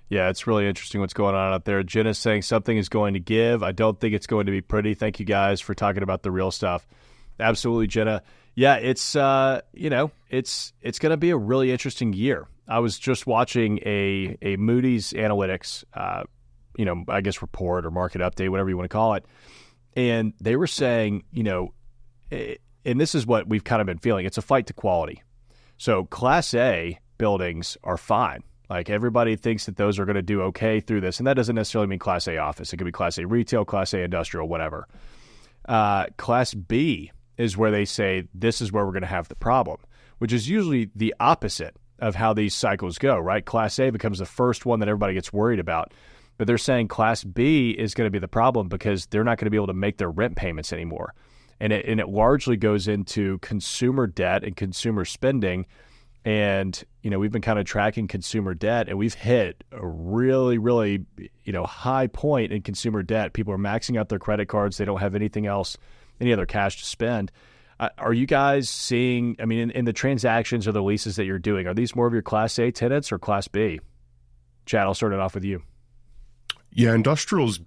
Yeah, 0.08 0.30
it's 0.30 0.46
really 0.46 0.66
interesting 0.66 1.00
what's 1.00 1.12
going 1.12 1.34
on 1.34 1.52
out 1.52 1.64
there. 1.64 1.82
Jenna's 1.82 2.18
saying 2.18 2.42
something 2.42 2.76
is 2.76 2.88
going 2.88 3.14
to 3.14 3.20
give. 3.20 3.62
I 3.62 3.72
don't 3.72 4.00
think 4.00 4.14
it's 4.14 4.26
going 4.26 4.46
to 4.46 4.52
be 4.52 4.62
pretty. 4.62 4.94
Thank 4.94 5.20
you 5.20 5.26
guys 5.26 5.60
for 5.60 5.74
talking 5.74 6.02
about 6.02 6.22
the 6.22 6.30
real 6.30 6.50
stuff. 6.50 6.86
Absolutely, 7.38 7.88
Jenna. 7.88 8.22
Yeah, 8.54 8.76
it's 8.76 9.14
uh, 9.14 9.60
you 9.72 9.90
know, 9.90 10.10
it's 10.30 10.72
it's 10.80 10.98
going 10.98 11.10
to 11.10 11.18
be 11.18 11.30
a 11.30 11.36
really 11.36 11.70
interesting 11.70 12.12
year. 12.12 12.48
I 12.66 12.78
was 12.80 12.98
just 12.98 13.26
watching 13.26 13.78
a 13.84 14.36
a 14.40 14.56
Moody's 14.56 15.12
Analytics, 15.12 15.84
uh, 15.92 16.24
you 16.76 16.86
know, 16.86 17.04
I 17.08 17.20
guess 17.20 17.42
report 17.42 17.84
or 17.84 17.90
market 17.90 18.20
update, 18.22 18.48
whatever 18.48 18.70
you 18.70 18.76
want 18.76 18.86
to 18.90 18.94
call 18.94 19.14
it, 19.14 19.26
and 19.94 20.32
they 20.40 20.56
were 20.56 20.66
saying, 20.66 21.24
you 21.32 21.42
know, 21.42 21.74
eh, 22.32 22.56
and 22.84 22.98
this 22.98 23.14
is 23.14 23.26
what 23.26 23.46
we've 23.46 23.62
kind 23.64 23.82
of 23.82 23.86
been 23.86 23.98
feeling. 23.98 24.24
It's 24.24 24.38
a 24.38 24.42
fight 24.42 24.66
to 24.68 24.72
quality. 24.72 25.22
So 25.76 26.06
Class 26.06 26.54
A 26.54 26.98
buildings 27.18 27.76
are 27.84 27.98
fine 27.98 28.42
like 28.70 28.90
everybody 28.90 29.36
thinks 29.36 29.66
that 29.66 29.76
those 29.76 29.98
are 29.98 30.04
going 30.04 30.16
to 30.16 30.22
do 30.22 30.42
okay 30.42 30.80
through 30.80 31.00
this, 31.00 31.18
and 31.18 31.26
that 31.26 31.34
doesn't 31.34 31.54
necessarily 31.54 31.88
mean 31.88 31.98
Class 31.98 32.28
A 32.28 32.36
office. 32.36 32.72
It 32.72 32.76
could 32.76 32.84
be 32.84 32.92
Class 32.92 33.18
A 33.18 33.26
retail, 33.26 33.64
Class 33.64 33.94
A 33.94 34.00
industrial, 34.00 34.48
whatever. 34.48 34.86
Uh, 35.66 36.06
class 36.16 36.54
B 36.54 37.12
is 37.36 37.56
where 37.56 37.70
they 37.70 37.84
say 37.84 38.26
this 38.34 38.60
is 38.60 38.72
where 38.72 38.84
we're 38.84 38.92
going 38.92 39.02
to 39.02 39.06
have 39.06 39.28
the 39.28 39.34
problem, 39.34 39.78
which 40.18 40.32
is 40.32 40.48
usually 40.48 40.90
the 40.94 41.14
opposite 41.20 41.76
of 41.98 42.14
how 42.14 42.32
these 42.32 42.54
cycles 42.54 42.98
go. 42.98 43.18
Right? 43.18 43.44
Class 43.44 43.78
A 43.78 43.90
becomes 43.90 44.18
the 44.18 44.26
first 44.26 44.66
one 44.66 44.80
that 44.80 44.88
everybody 44.88 45.14
gets 45.14 45.32
worried 45.32 45.60
about, 45.60 45.92
but 46.36 46.46
they're 46.46 46.58
saying 46.58 46.88
Class 46.88 47.24
B 47.24 47.70
is 47.70 47.94
going 47.94 48.06
to 48.06 48.10
be 48.10 48.18
the 48.18 48.28
problem 48.28 48.68
because 48.68 49.06
they're 49.06 49.24
not 49.24 49.38
going 49.38 49.46
to 49.46 49.50
be 49.50 49.56
able 49.56 49.66
to 49.68 49.72
make 49.74 49.98
their 49.98 50.10
rent 50.10 50.36
payments 50.36 50.72
anymore, 50.72 51.14
and 51.60 51.72
it 51.72 51.86
and 51.86 52.00
it 52.00 52.08
largely 52.08 52.56
goes 52.56 52.86
into 52.86 53.38
consumer 53.38 54.06
debt 54.06 54.44
and 54.44 54.56
consumer 54.56 55.04
spending 55.04 55.66
and, 56.24 56.82
you 57.02 57.10
know, 57.10 57.18
we've 57.18 57.32
been 57.32 57.42
kind 57.42 57.58
of 57.58 57.64
tracking 57.64 58.08
consumer 58.08 58.54
debt 58.54 58.88
and 58.88 58.98
we've 58.98 59.14
hit 59.14 59.64
a 59.72 59.86
really, 59.86 60.58
really, 60.58 61.04
you 61.44 61.52
know, 61.52 61.64
high 61.64 62.06
point 62.06 62.52
in 62.52 62.62
consumer 62.62 63.02
debt. 63.02 63.32
People 63.32 63.52
are 63.52 63.58
maxing 63.58 63.98
out 63.98 64.08
their 64.08 64.18
credit 64.18 64.46
cards. 64.46 64.76
They 64.76 64.84
don't 64.84 65.00
have 65.00 65.14
anything 65.14 65.46
else, 65.46 65.78
any 66.20 66.32
other 66.32 66.46
cash 66.46 66.78
to 66.78 66.84
spend. 66.84 67.32
Uh, 67.80 67.88
are 67.98 68.12
you 68.12 68.26
guys 68.26 68.68
seeing, 68.68 69.36
I 69.38 69.44
mean, 69.44 69.60
in, 69.60 69.70
in, 69.70 69.84
the 69.84 69.92
transactions 69.92 70.66
or 70.66 70.72
the 70.72 70.82
leases 70.82 71.16
that 71.16 71.26
you're 71.26 71.38
doing, 71.38 71.68
are 71.68 71.74
these 71.74 71.94
more 71.94 72.08
of 72.08 72.12
your 72.12 72.22
Class 72.22 72.58
A 72.58 72.72
tenants 72.72 73.12
or 73.12 73.20
Class 73.20 73.46
B? 73.46 73.78
Chad, 74.66 74.82
I'll 74.82 74.94
start 74.94 75.12
it 75.12 75.20
off 75.20 75.34
with 75.34 75.44
you. 75.44 75.62
Yeah, 76.72 76.94
industrials 76.94 77.60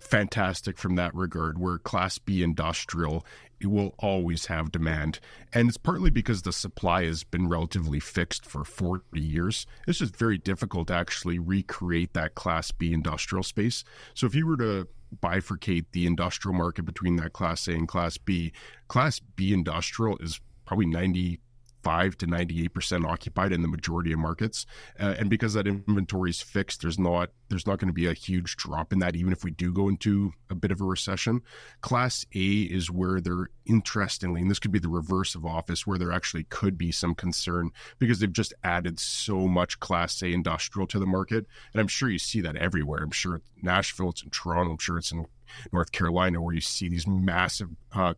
fantastic 0.00 0.78
from 0.78 0.96
that 0.96 1.14
regard, 1.14 1.58
where 1.58 1.78
Class 1.78 2.18
B 2.18 2.42
industrial 2.42 3.24
it 3.60 3.66
will 3.68 3.94
always 3.98 4.46
have 4.46 4.72
demand. 4.72 5.20
And 5.52 5.68
it's 5.68 5.76
partly 5.76 6.10
because 6.10 6.42
the 6.42 6.52
supply 6.52 7.04
has 7.04 7.24
been 7.24 7.48
relatively 7.48 8.00
fixed 8.00 8.46
for 8.46 8.64
40 8.64 9.20
years. 9.20 9.66
It's 9.86 9.98
just 9.98 10.16
very 10.16 10.38
difficult 10.38 10.88
to 10.88 10.94
actually 10.94 11.38
recreate 11.38 12.14
that 12.14 12.34
Class 12.34 12.70
B 12.70 12.92
industrial 12.92 13.42
space. 13.42 13.84
So 14.14 14.26
if 14.26 14.34
you 14.34 14.46
were 14.46 14.56
to 14.58 14.88
bifurcate 15.22 15.86
the 15.92 16.06
industrial 16.06 16.56
market 16.56 16.84
between 16.84 17.16
that 17.16 17.32
Class 17.32 17.66
A 17.68 17.72
and 17.72 17.88
Class 17.88 18.18
B, 18.18 18.52
Class 18.88 19.20
B 19.20 19.52
industrial 19.52 20.18
is 20.18 20.40
probably 20.64 20.86
90 20.86 21.40
95 21.84 22.16
to 22.18 22.26
98% 22.26 23.04
occupied 23.06 23.52
in 23.52 23.62
the 23.62 23.68
majority 23.68 24.12
of 24.12 24.18
markets. 24.18 24.66
Uh, 24.98 25.14
and 25.18 25.30
because 25.30 25.54
that 25.54 25.66
inventory 25.66 26.30
is 26.30 26.40
fixed, 26.40 26.82
there's 26.82 26.98
not 26.98 27.30
there's 27.48 27.66
not 27.66 27.78
going 27.78 27.88
to 27.88 27.94
be 27.94 28.06
a 28.06 28.12
huge 28.12 28.56
drop 28.56 28.92
in 28.92 28.98
that 28.98 29.16
even 29.16 29.32
if 29.32 29.42
we 29.42 29.50
do 29.50 29.72
go 29.72 29.88
into 29.88 30.32
a 30.50 30.54
bit 30.54 30.70
of 30.70 30.82
a 30.82 30.84
recession. 30.84 31.40
Class 31.80 32.26
A 32.34 32.38
is 32.38 32.90
where 32.90 33.20
there 33.20 33.48
interestingly, 33.64 34.42
and 34.42 34.50
this 34.50 34.58
could 34.58 34.72
be 34.72 34.78
the 34.78 34.88
reverse 34.88 35.34
of 35.34 35.46
office 35.46 35.86
where 35.86 35.98
there 35.98 36.12
actually 36.12 36.44
could 36.44 36.76
be 36.76 36.92
some 36.92 37.14
concern 37.14 37.70
because 37.98 38.20
they've 38.20 38.32
just 38.32 38.52
added 38.62 39.00
so 39.00 39.48
much 39.48 39.80
class 39.80 40.22
A 40.22 40.26
industrial 40.26 40.86
to 40.88 40.98
the 40.98 41.06
market. 41.06 41.46
And 41.72 41.80
I'm 41.80 41.88
sure 41.88 42.10
you 42.10 42.18
see 42.18 42.42
that 42.42 42.56
everywhere. 42.56 43.02
I'm 43.02 43.10
sure 43.10 43.40
Nashville, 43.62 44.10
it's 44.10 44.22
in 44.22 44.30
Toronto, 44.30 44.72
I'm 44.72 44.78
sure 44.78 44.98
it's 44.98 45.12
in 45.12 45.26
North 45.72 45.92
Carolina 45.92 46.42
where 46.42 46.54
you 46.54 46.60
see 46.60 46.88
these 46.88 47.06
massive 47.06 47.70
uh, 47.94 48.14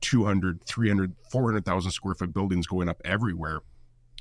200, 0.00 0.64
300, 0.64 1.14
400,000 1.30 1.90
square 1.90 2.14
foot 2.14 2.32
buildings 2.32 2.66
going 2.66 2.88
up 2.88 3.00
everywhere. 3.04 3.60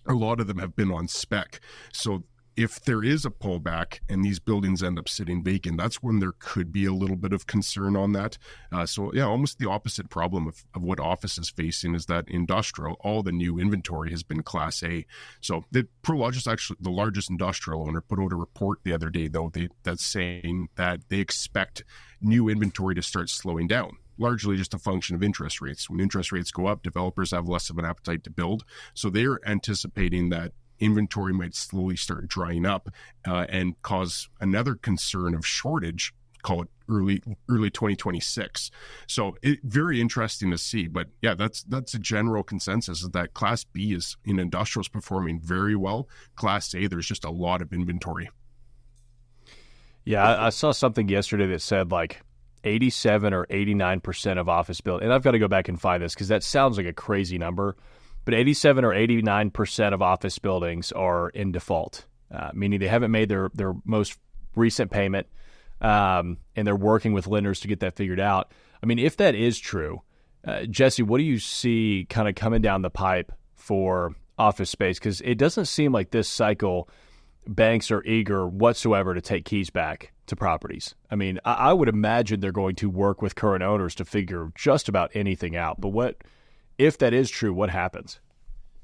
A 0.06 0.14
lot 0.14 0.40
of 0.40 0.48
them 0.48 0.60
have 0.60 0.76
been 0.76 0.92
on 0.92 1.08
spec. 1.08 1.60
So 1.92 2.24
if 2.58 2.82
there 2.82 3.04
is 3.04 3.24
a 3.24 3.30
pullback 3.30 4.00
and 4.10 4.26
these 4.26 4.40
buildings 4.40 4.82
end 4.82 4.98
up 4.98 5.08
sitting 5.08 5.44
vacant, 5.44 5.78
that's 5.78 6.02
when 6.02 6.20
there 6.20 6.34
could 6.40 6.72
be 6.72 6.86
a 6.86 6.92
little 6.92 7.16
bit 7.16 7.32
of 7.32 7.46
concern 7.46 7.96
on 7.96 8.14
that. 8.14 8.40
Uh, 8.72 8.86
so, 8.86 9.14
yeah, 9.14 9.26
almost 9.26 9.60
the 9.60 9.70
opposite 9.70 10.10
problem 10.10 10.48
of, 10.48 10.66
of 10.74 10.82
what 10.82 11.00
office 11.00 11.38
is 11.38 11.52
facing 11.52 11.94
is 11.94 12.08
that 12.08 12.26
industrial, 12.28 12.98
all 13.02 13.22
the 13.22 13.32
new 13.32 13.60
inventory 13.60 14.10
has 14.10 14.24
been 14.24 14.42
Class 14.42 14.82
A. 14.82 15.06
So, 15.40 15.66
the 15.72 15.88
Prologis, 16.02 16.52
actually, 16.52 16.78
the 16.82 16.90
largest 16.90 17.30
industrial 17.30 17.88
owner, 17.88 18.02
put 18.02 18.20
out 18.20 18.34
a 18.34 18.36
report 18.36 18.80
the 18.84 18.94
other 18.94 19.12
day, 19.12 19.28
though, 19.28 19.52
they, 19.54 19.70
that's 19.84 20.04
saying 20.04 20.70
that 20.76 21.02
they 21.10 21.20
expect 21.20 21.84
new 22.20 22.50
inventory 22.50 22.96
to 22.96 23.04
start 23.04 23.30
slowing 23.30 23.68
down 23.68 23.98
largely 24.18 24.58
just 24.58 24.74
a 24.74 24.80
function 24.80 25.16
of 25.16 25.24
interest 25.24 25.62
rates. 25.62 25.90
When 25.90 26.00
interest 26.00 26.32
rates 26.32 26.52
go 26.52 26.68
up, 26.68 26.84
developers 26.84 27.32
have 27.32 27.48
less 27.48 27.70
of 27.70 27.78
an 27.78 27.86
appetite 27.86 28.24
to 28.26 28.30
build. 28.30 28.64
So 28.94 29.10
they're 29.10 29.40
anticipating 29.48 30.30
that 30.30 30.54
inventory 30.80 31.34
might 31.34 31.56
slowly 31.56 31.96
start 31.96 32.28
drying 32.28 32.66
up 32.66 32.90
uh, 33.28 33.46
and 33.50 33.82
cause 33.82 34.30
another 34.40 34.76
concern 34.76 35.34
of 35.34 35.46
shortage 35.46 36.14
call 36.44 36.62
it 36.62 36.70
early 36.90 37.22
early 37.50 37.70
2026 37.70 38.72
so 39.08 39.36
it, 39.42 39.60
very 39.64 40.00
interesting 40.00 40.52
to 40.52 40.58
see 40.58 40.88
but 40.88 41.08
yeah 41.22 41.34
that's 41.34 41.64
that's 41.64 41.94
a 41.94 42.00
general 42.00 42.44
consensus 42.44 43.06
that 43.08 43.34
class 43.34 43.64
b 43.64 43.94
is 43.94 44.16
in 44.24 44.40
industrials 44.40 44.88
performing 44.88 45.40
very 45.40 45.76
well 45.76 46.08
class 46.36 46.74
a 46.76 46.88
there's 46.88 47.08
just 47.08 47.26
a 47.26 47.32
lot 47.32 47.62
of 47.62 47.74
inventory 47.74 48.30
yeah 50.06 50.42
I 50.46 50.50
saw 50.50 50.72
something 50.72 51.10
yesterday 51.10 51.48
that 51.48 51.62
said 51.62 51.92
like 51.92 52.22
87 52.68 53.34
or 53.34 53.46
89% 53.48 54.40
of 54.40 54.50
office 54.50 54.82
buildings, 54.82 55.06
and 55.06 55.14
I've 55.14 55.24
got 55.24 55.32
to 55.32 55.40
go 55.40 55.48
back 55.48 55.68
and 55.68 55.80
find 55.80 56.04
this 56.04 56.14
because 56.14 56.28
that 56.28 56.44
sounds 56.44 56.78
like 56.78 56.86
a 56.86 56.94
crazy 56.94 57.38
number, 57.38 57.76
but 58.26 58.34
87 58.34 58.86
or 58.86 58.94
89% 58.94 59.94
of 59.94 60.02
office 60.02 60.38
buildings 60.38 60.92
are 60.92 61.30
in 61.30 61.52
default, 61.52 62.06
uh, 62.32 62.52
meaning 62.54 62.80
they 62.80 62.88
haven't 62.88 63.12
made 63.12 63.30
their, 63.30 63.50
their 63.54 63.74
most 63.86 64.18
recent 64.56 64.92
payment 64.92 65.28
um, 65.82 66.38
and 66.56 66.68
they're 66.68 66.76
working 66.76 67.14
with 67.14 67.28
lenders 67.28 67.60
to 67.62 67.68
get 67.68 67.80
that 67.82 67.96
figured 67.96 68.20
out. 68.20 68.52
I 68.82 68.86
mean, 68.86 69.00
if 69.00 69.18
that 69.18 69.36
is 69.36 69.58
true, 69.58 70.02
uh, 70.46 70.64
Jesse, 70.64 71.04
what 71.04 71.18
do 71.18 71.24
you 71.24 71.40
see 71.40 72.06
kind 72.10 72.28
of 72.28 72.36
coming 72.36 72.62
down 72.62 72.82
the 72.82 72.90
pipe 72.90 73.32
for 73.56 74.16
office 74.38 74.70
space? 74.70 75.00
Because 75.00 75.22
it 75.22 75.36
doesn't 75.36 75.66
seem 75.66 75.92
like 75.92 76.12
this 76.12 76.28
cycle 76.28 76.90
banks 77.48 77.92
are 77.92 78.04
eager 78.04 78.48
whatsoever 78.48 79.14
to 79.14 79.22
take 79.22 79.46
keys 79.46 79.70
back 79.70 80.12
to 80.28 80.36
properties. 80.36 80.96
I 81.10 81.16
mean, 81.16 81.40
I, 81.44 81.54
I, 81.54 81.74
would 81.74 81.90
imagine 81.90 82.40
they're 82.40 82.52
going 82.52 82.76
to 82.76 82.90
work 82.90 83.22
with 83.22 83.36
current 83.36 83.64
owners 83.64 83.96
to 83.96 84.06
figure 84.06 84.52
just 84.56 84.90
about 84.90 85.12
anything 85.14 85.56
out. 85.56 85.82
But 85.82 85.90
what 85.90 86.18
if 86.78 86.98
that 87.00 87.14
is 87.14 87.30
true? 87.30 87.54
What 87.54 87.70
happens? 87.70 88.20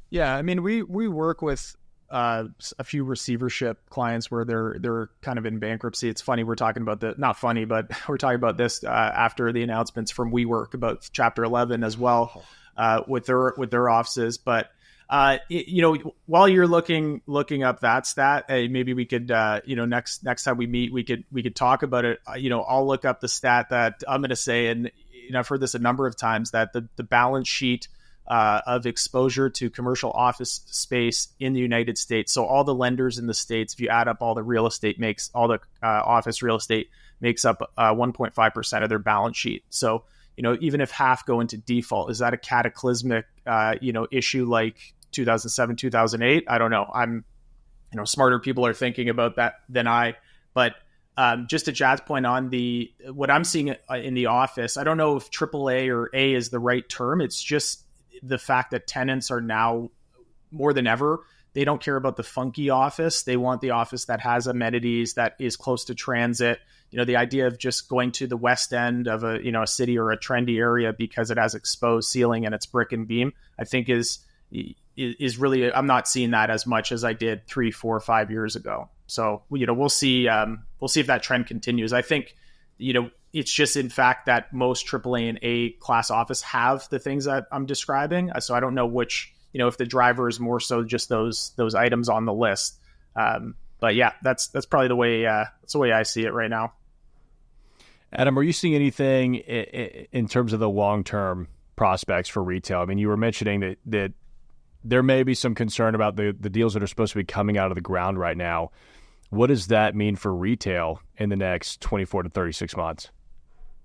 Yeah, 0.10 0.36
I 0.36 0.42
mean, 0.42 0.64
we 0.64 0.84
we 0.84 1.08
work 1.08 1.42
with 1.42 1.76
uh, 2.10 2.46
a 2.78 2.84
few 2.84 3.04
receivership 3.04 3.90
clients 3.90 4.30
where 4.30 4.46
they're 4.46 4.76
they're 4.80 5.10
kind 5.22 5.40
of 5.40 5.46
in 5.46 5.60
bankruptcy. 5.60 6.10
It's 6.10 6.22
funny 6.22 6.44
we're 6.44 6.56
talking 6.56 6.84
about 6.84 7.00
the 7.00 7.16
not 7.18 7.38
funny, 7.38 7.66
but 7.66 7.92
we're 8.08 8.18
talking 8.18 8.36
about 8.36 8.58
this 8.58 8.84
uh, 8.84 8.88
after 8.88 9.52
the 9.52 9.64
announcements 9.64 10.12
from 10.12 10.32
WeWork 10.32 10.74
about 10.74 11.10
Chapter 11.12 11.44
Eleven 11.44 11.84
as 11.84 11.98
well 11.98 12.44
uh, 12.78 13.02
with 13.08 13.26
their 13.26 13.54
with 13.58 13.72
their 13.72 13.90
offices, 13.90 14.38
but 14.38 14.70
uh, 15.14 15.38
you 15.48 15.84
know, 15.84 15.96
while 16.26 16.50
you're 16.50 16.66
looking 16.66 17.22
looking 17.28 17.62
up 17.62 17.82
that 17.82 18.08
stat, 18.08 18.46
hey, 18.48 18.68
maybe 18.68 18.96
we 18.96 19.06
could, 19.06 19.30
uh, 19.30 19.62
you 19.64 19.76
know, 19.76 19.86
next 19.86 20.24
next 20.24 20.44
time 20.44 20.58
we 20.58 20.66
meet, 20.66 20.92
we 20.92 21.04
could 21.04 21.24
we 21.32 21.44
could 21.44 21.56
talk 21.56 21.84
about 21.84 22.04
it. 22.04 22.20
Uh, 22.28 22.34
you 22.34 22.50
know, 22.50 22.62
I'll 22.62 22.88
look 22.88 23.06
up 23.06 23.22
the 23.22 23.28
stat 23.28 23.70
that 23.70 24.02
I'm 24.08 24.22
going 24.22 24.32
to 24.32 24.36
say, 24.36 24.70
and 24.70 24.90
you 25.12 25.30
know, 25.30 25.38
I've 25.38 25.48
heard 25.48 25.60
this 25.60 25.76
a 25.76 25.80
number 25.80 26.08
of 26.08 26.18
times 26.18 26.50
that 26.50 26.74
the 26.74 26.90
the 26.96 27.04
balance 27.04 27.48
sheet 27.48 27.90
uh, 28.26 28.62
of 28.66 28.88
exposure 28.88 29.52
to 29.52 29.70
commercial 29.70 30.10
office 30.10 30.62
space 30.66 31.28
in 31.40 31.54
the 31.54 31.60
United 31.60 32.00
States. 32.00 32.34
So 32.34 32.48
all 32.48 32.64
the 32.64 32.74
lenders 32.74 33.20
in 33.20 33.28
the 33.28 33.36
states, 33.36 33.76
if 33.76 33.82
you 33.82 33.90
add 33.90 34.08
up 34.08 34.18
all 34.20 34.34
the 34.34 34.42
real 34.42 34.66
estate, 34.66 35.00
makes 35.00 35.30
all 35.36 35.48
the 35.48 35.60
uh, 35.84 36.02
office 36.04 36.42
real 36.42 36.56
estate 36.56 36.90
makes 37.22 37.46
up 37.46 37.72
1.5 37.78 38.34
uh, 38.36 38.50
percent 38.50 38.84
of 38.84 38.90
their 38.90 38.98
balance 38.98 39.38
sheet. 39.38 39.64
So 39.70 40.06
you 40.36 40.42
know, 40.42 40.58
even 40.62 40.82
if 40.82 40.90
half 40.90 41.24
go 41.26 41.40
into 41.40 41.58
default, 41.58 42.10
is 42.10 42.18
that 42.18 42.34
a 42.34 42.38
cataclysmic, 42.38 43.26
uh, 43.46 43.76
you 43.80 43.94
know, 43.94 44.08
issue 44.12 44.46
like 44.46 44.96
2007, 45.14 45.76
2008? 45.76 46.46
I 46.48 46.58
don't 46.58 46.72
know. 46.72 46.90
I'm, 46.94 47.24
you 47.92 47.98
know, 47.98 48.06
smarter 48.06 48.40
people 48.40 48.66
are 48.66 48.74
thinking 48.74 49.10
about 49.10 49.38
that 49.38 49.56
than 49.70 49.88
I. 49.88 50.16
But 50.54 50.76
um, 51.16 51.48
just 51.48 51.66
to 51.66 51.72
Chad's 51.72 52.02
point 52.02 52.26
on 52.26 52.50
the 52.50 52.92
what 53.12 53.30
I'm 53.30 53.44
seeing 53.44 53.72
uh, 53.72 53.96
in 53.96 54.14
the 54.14 54.28
office, 54.28 54.78
I 54.78 54.84
don't 54.84 54.98
know 54.98 55.16
if 55.18 55.32
AAA 55.32 55.90
or 55.90 56.10
A 56.14 56.34
is 56.34 56.50
the 56.50 56.60
right 56.60 56.88
term. 56.88 57.22
It's 57.22 57.42
just 57.42 57.84
the 58.22 58.38
fact 58.38 58.72
that 58.72 58.88
tenants 58.88 59.32
are 59.32 59.42
now 59.42 59.92
more 60.52 60.74
than 60.74 60.88
ever 60.88 61.22
they 61.54 61.66
don't 61.66 61.82
care 61.82 61.96
about 61.96 62.18
the 62.18 62.24
funky 62.24 62.70
office. 62.70 63.24
They 63.24 63.38
want 63.38 63.62
the 63.62 63.72
office 63.72 64.06
that 64.06 64.20
has 64.22 64.48
amenities, 64.48 65.14
that 65.14 65.36
is 65.40 65.56
close 65.56 65.86
to 65.86 65.96
transit. 65.96 66.60
You 66.90 66.98
know, 66.98 67.06
the 67.06 67.18
idea 67.18 67.48
of 67.48 67.58
just 67.58 67.90
going 67.90 68.12
to 68.14 68.28
the 68.28 68.38
west 68.38 68.74
end 68.74 69.08
of 69.08 69.24
a 69.24 69.40
you 69.44 69.52
know 69.52 69.64
a 69.64 69.68
city 69.68 69.98
or 69.98 70.12
a 70.12 70.18
trendy 70.18 70.58
area 70.58 70.94
because 70.94 71.32
it 71.32 71.38
has 71.38 71.56
exposed 71.56 72.10
ceiling 72.10 72.46
and 72.46 72.54
it's 72.54 72.66
brick 72.66 72.92
and 72.92 73.08
beam, 73.08 73.34
I 73.58 73.66
think 73.66 73.90
is 73.90 74.20
is 74.96 75.38
really 75.38 75.72
I'm 75.72 75.88
not 75.88 76.08
seeing 76.08 76.32
that 76.32 76.50
as 76.50 76.66
much 76.66 76.92
as 76.92 77.04
I 77.04 77.14
did 77.14 77.48
three, 77.48 77.72
four, 77.72 78.00
five 78.00 78.32
years 78.32 78.56
ago. 78.56 78.90
So 79.08 79.44
you 79.52 79.66
know, 79.66 79.74
we'll 79.74 79.90
see. 79.90 80.28
Um, 80.28 80.64
we'll 80.80 80.88
see 80.88 81.00
if 81.00 81.08
that 81.08 81.24
trend 81.24 81.48
continues. 81.48 81.94
I 81.94 82.02
think 82.02 82.36
you 82.78 82.94
know 82.94 83.10
it's 83.32 83.52
just 83.52 83.76
in 83.76 83.90
fact 83.90 84.28
that 84.28 84.54
most 84.54 84.88
AAA 84.88 85.30
and 85.30 85.40
A 85.42 85.72
class 85.72 86.12
office 86.12 86.42
have 86.44 86.88
the 86.90 87.00
things 87.00 87.26
that 87.26 87.48
I'm 87.52 87.66
describing. 87.66 88.32
So 88.40 88.54
I 88.54 88.60
don't 88.60 88.76
know 88.76 88.86
which 88.86 89.34
you 89.52 89.60
know 89.60 89.68
if 89.68 89.78
the 89.78 89.86
driver 89.86 90.28
is 90.28 90.40
more 90.40 90.60
so 90.60 90.84
just 90.84 91.10
those 91.10 91.52
those 91.56 91.76
items 91.76 92.10
on 92.10 92.26
the 92.26 92.34
list. 92.34 92.80
Um, 93.16 93.56
but 93.80 93.96
yeah, 93.96 94.14
that's 94.22 94.48
that's 94.48 94.66
probably 94.66 94.88
the 94.88 94.96
way 94.96 95.26
uh, 95.26 95.46
that's 95.62 95.74
the 95.74 95.80
way 95.80 95.92
I 95.92 96.04
see 96.04 96.24
it 96.24 96.34
right 96.34 96.50
now. 96.50 96.74
Adam, 98.14 98.38
are 98.38 98.44
you 98.44 98.54
seeing 98.54 98.76
anything 98.76 99.36
in 99.36 100.28
terms 100.28 100.54
of 100.54 100.60
the 100.60 100.70
long 100.70 101.04
term 101.04 101.48
prospects 101.76 102.30
for 102.30 102.44
retail? 102.44 102.80
I 102.80 102.86
mean, 102.86 103.00
you 103.00 103.08
were 103.08 103.18
mentioning 103.18 103.62
that 103.62 103.78
that 103.88 104.14
there 104.84 105.04
may 105.04 105.24
be 105.24 105.34
some 105.34 105.56
concern 105.56 105.96
about 105.96 106.16
the 106.16 106.36
the 106.38 106.50
deals 106.50 106.74
that 106.74 106.84
are 106.84 106.88
supposed 106.88 107.14
to 107.14 107.20
be 107.20 107.24
coming 107.24 107.58
out 107.58 107.72
of 107.72 107.76
the 107.76 107.82
ground 107.82 108.20
right 108.20 108.38
now. 108.38 108.72
What 109.30 109.48
does 109.48 109.68
that 109.68 109.96
mean 109.96 110.16
for 110.16 110.34
retail 110.34 111.02
in 111.18 111.30
the 111.30 111.36
next 111.36 111.82
24 111.82 112.24
to 112.24 112.30
36 112.30 112.78
months? 112.78 113.10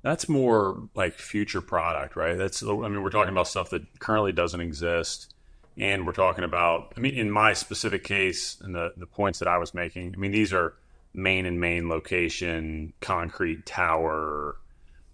That's 0.02 0.28
more 0.28 0.88
like 0.94 1.14
future 1.14 1.62
product, 1.62 2.16
right? 2.16 2.36
That's 2.36 2.62
I 2.62 2.66
mean, 2.66 3.02
we're 3.02 3.10
talking 3.10 3.32
about 3.32 3.48
stuff 3.48 3.70
that 3.70 3.98
currently 3.98 4.32
doesn't 4.32 4.60
exist 4.60 5.34
and 5.78 6.06
we're 6.06 6.12
talking 6.12 6.44
about 6.44 6.92
i 6.96 7.00
mean 7.00 7.14
in 7.14 7.30
my 7.30 7.52
specific 7.52 8.04
case 8.04 8.58
and 8.60 8.74
the, 8.74 8.92
the 8.96 9.06
points 9.06 9.38
that 9.38 9.48
i 9.48 9.56
was 9.56 9.72
making 9.72 10.12
i 10.14 10.18
mean 10.18 10.32
these 10.32 10.52
are 10.52 10.74
main 11.14 11.46
and 11.46 11.60
main 11.60 11.88
location 11.88 12.92
concrete 13.00 13.64
tower 13.64 14.56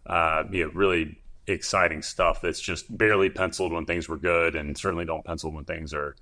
uh, 0.07 0.45
you 0.51 0.65
know, 0.65 0.71
really 0.75 1.17
exciting 1.47 2.03
stuff 2.03 2.41
that's 2.41 2.61
just 2.61 2.97
barely 2.97 3.29
penciled 3.29 3.73
when 3.73 3.85
things 3.85 4.09
were 4.09 4.17
good 4.17 4.57
and 4.57 4.77
certainly 4.79 5.05
don't 5.05 5.25
pencil 5.25 5.53
when 5.53 5.65
things 5.65 5.93
are 5.93 6.17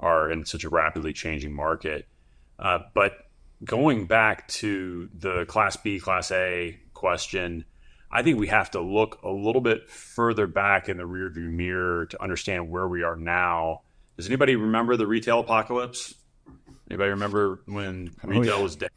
are 0.00 0.30
in 0.30 0.44
such 0.44 0.64
a 0.64 0.68
rapidly 0.68 1.12
changing 1.12 1.52
market 1.52 2.06
uh, 2.58 2.78
but 2.94 3.12
going 3.64 4.06
back 4.06 4.48
to 4.48 5.08
the 5.18 5.44
class 5.44 5.76
b 5.76 6.00
class 6.00 6.30
a 6.32 6.78
question 6.94 7.64
I 8.12 8.22
think 8.22 8.38
we 8.38 8.48
have 8.48 8.70
to 8.72 8.80
look 8.80 9.22
a 9.22 9.30
little 9.30 9.62
bit 9.62 9.88
further 9.88 10.46
back 10.46 10.90
in 10.90 10.98
the 10.98 11.04
rearview 11.04 11.50
mirror 11.50 12.04
to 12.06 12.22
understand 12.22 12.70
where 12.70 12.86
we 12.86 13.02
are 13.02 13.16
now. 13.16 13.82
Does 14.18 14.26
anybody 14.26 14.54
remember 14.54 14.96
the 14.96 15.06
retail 15.06 15.40
apocalypse? 15.40 16.14
Anybody 16.90 17.10
remember 17.10 17.62
when 17.64 18.10
oh, 18.22 18.28
retail 18.28 18.58
yeah. 18.58 18.62
was 18.62 18.76
dead 18.76 18.90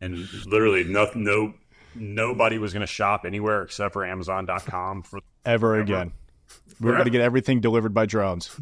and 0.00 0.28
literally 0.46 0.82
no, 0.82 1.08
no 1.14 1.54
nobody 1.98 2.58
was 2.58 2.72
going 2.72 2.82
to 2.82 2.86
shop 2.86 3.24
anywhere 3.24 3.62
except 3.62 3.92
for 3.92 4.04
Amazon.com 4.04 5.02
for 5.02 5.20
ever 5.44 5.80
again. 5.80 6.12
We're 6.80 6.92
going 6.92 7.04
to 7.04 7.10
get 7.10 7.22
everything 7.22 7.60
delivered 7.60 7.94
by 7.94 8.06
drones. 8.06 8.54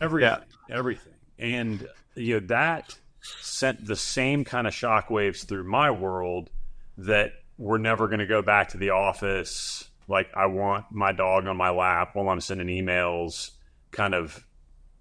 Everything, 0.00 0.38
yeah. 0.68 0.76
everything, 0.76 1.12
and 1.38 1.88
you 2.14 2.40
know 2.40 2.46
that 2.48 2.94
sent 3.40 3.86
the 3.86 3.96
same 3.96 4.44
kind 4.44 4.66
of 4.66 4.74
shockwaves 4.74 5.44
through 5.44 5.64
my 5.64 5.90
world 5.90 6.50
that 6.98 7.32
we're 7.58 7.78
never 7.78 8.08
going 8.08 8.18
to 8.18 8.26
go 8.26 8.42
back 8.42 8.70
to 8.70 8.76
the 8.76 8.90
office. 8.90 9.88
Like 10.08 10.30
I 10.34 10.46
want 10.46 10.86
my 10.90 11.12
dog 11.12 11.46
on 11.46 11.56
my 11.56 11.70
lap 11.70 12.10
while 12.14 12.28
I'm 12.28 12.40
sending 12.40 12.66
emails. 12.66 13.50
Kind 13.92 14.14
of, 14.14 14.44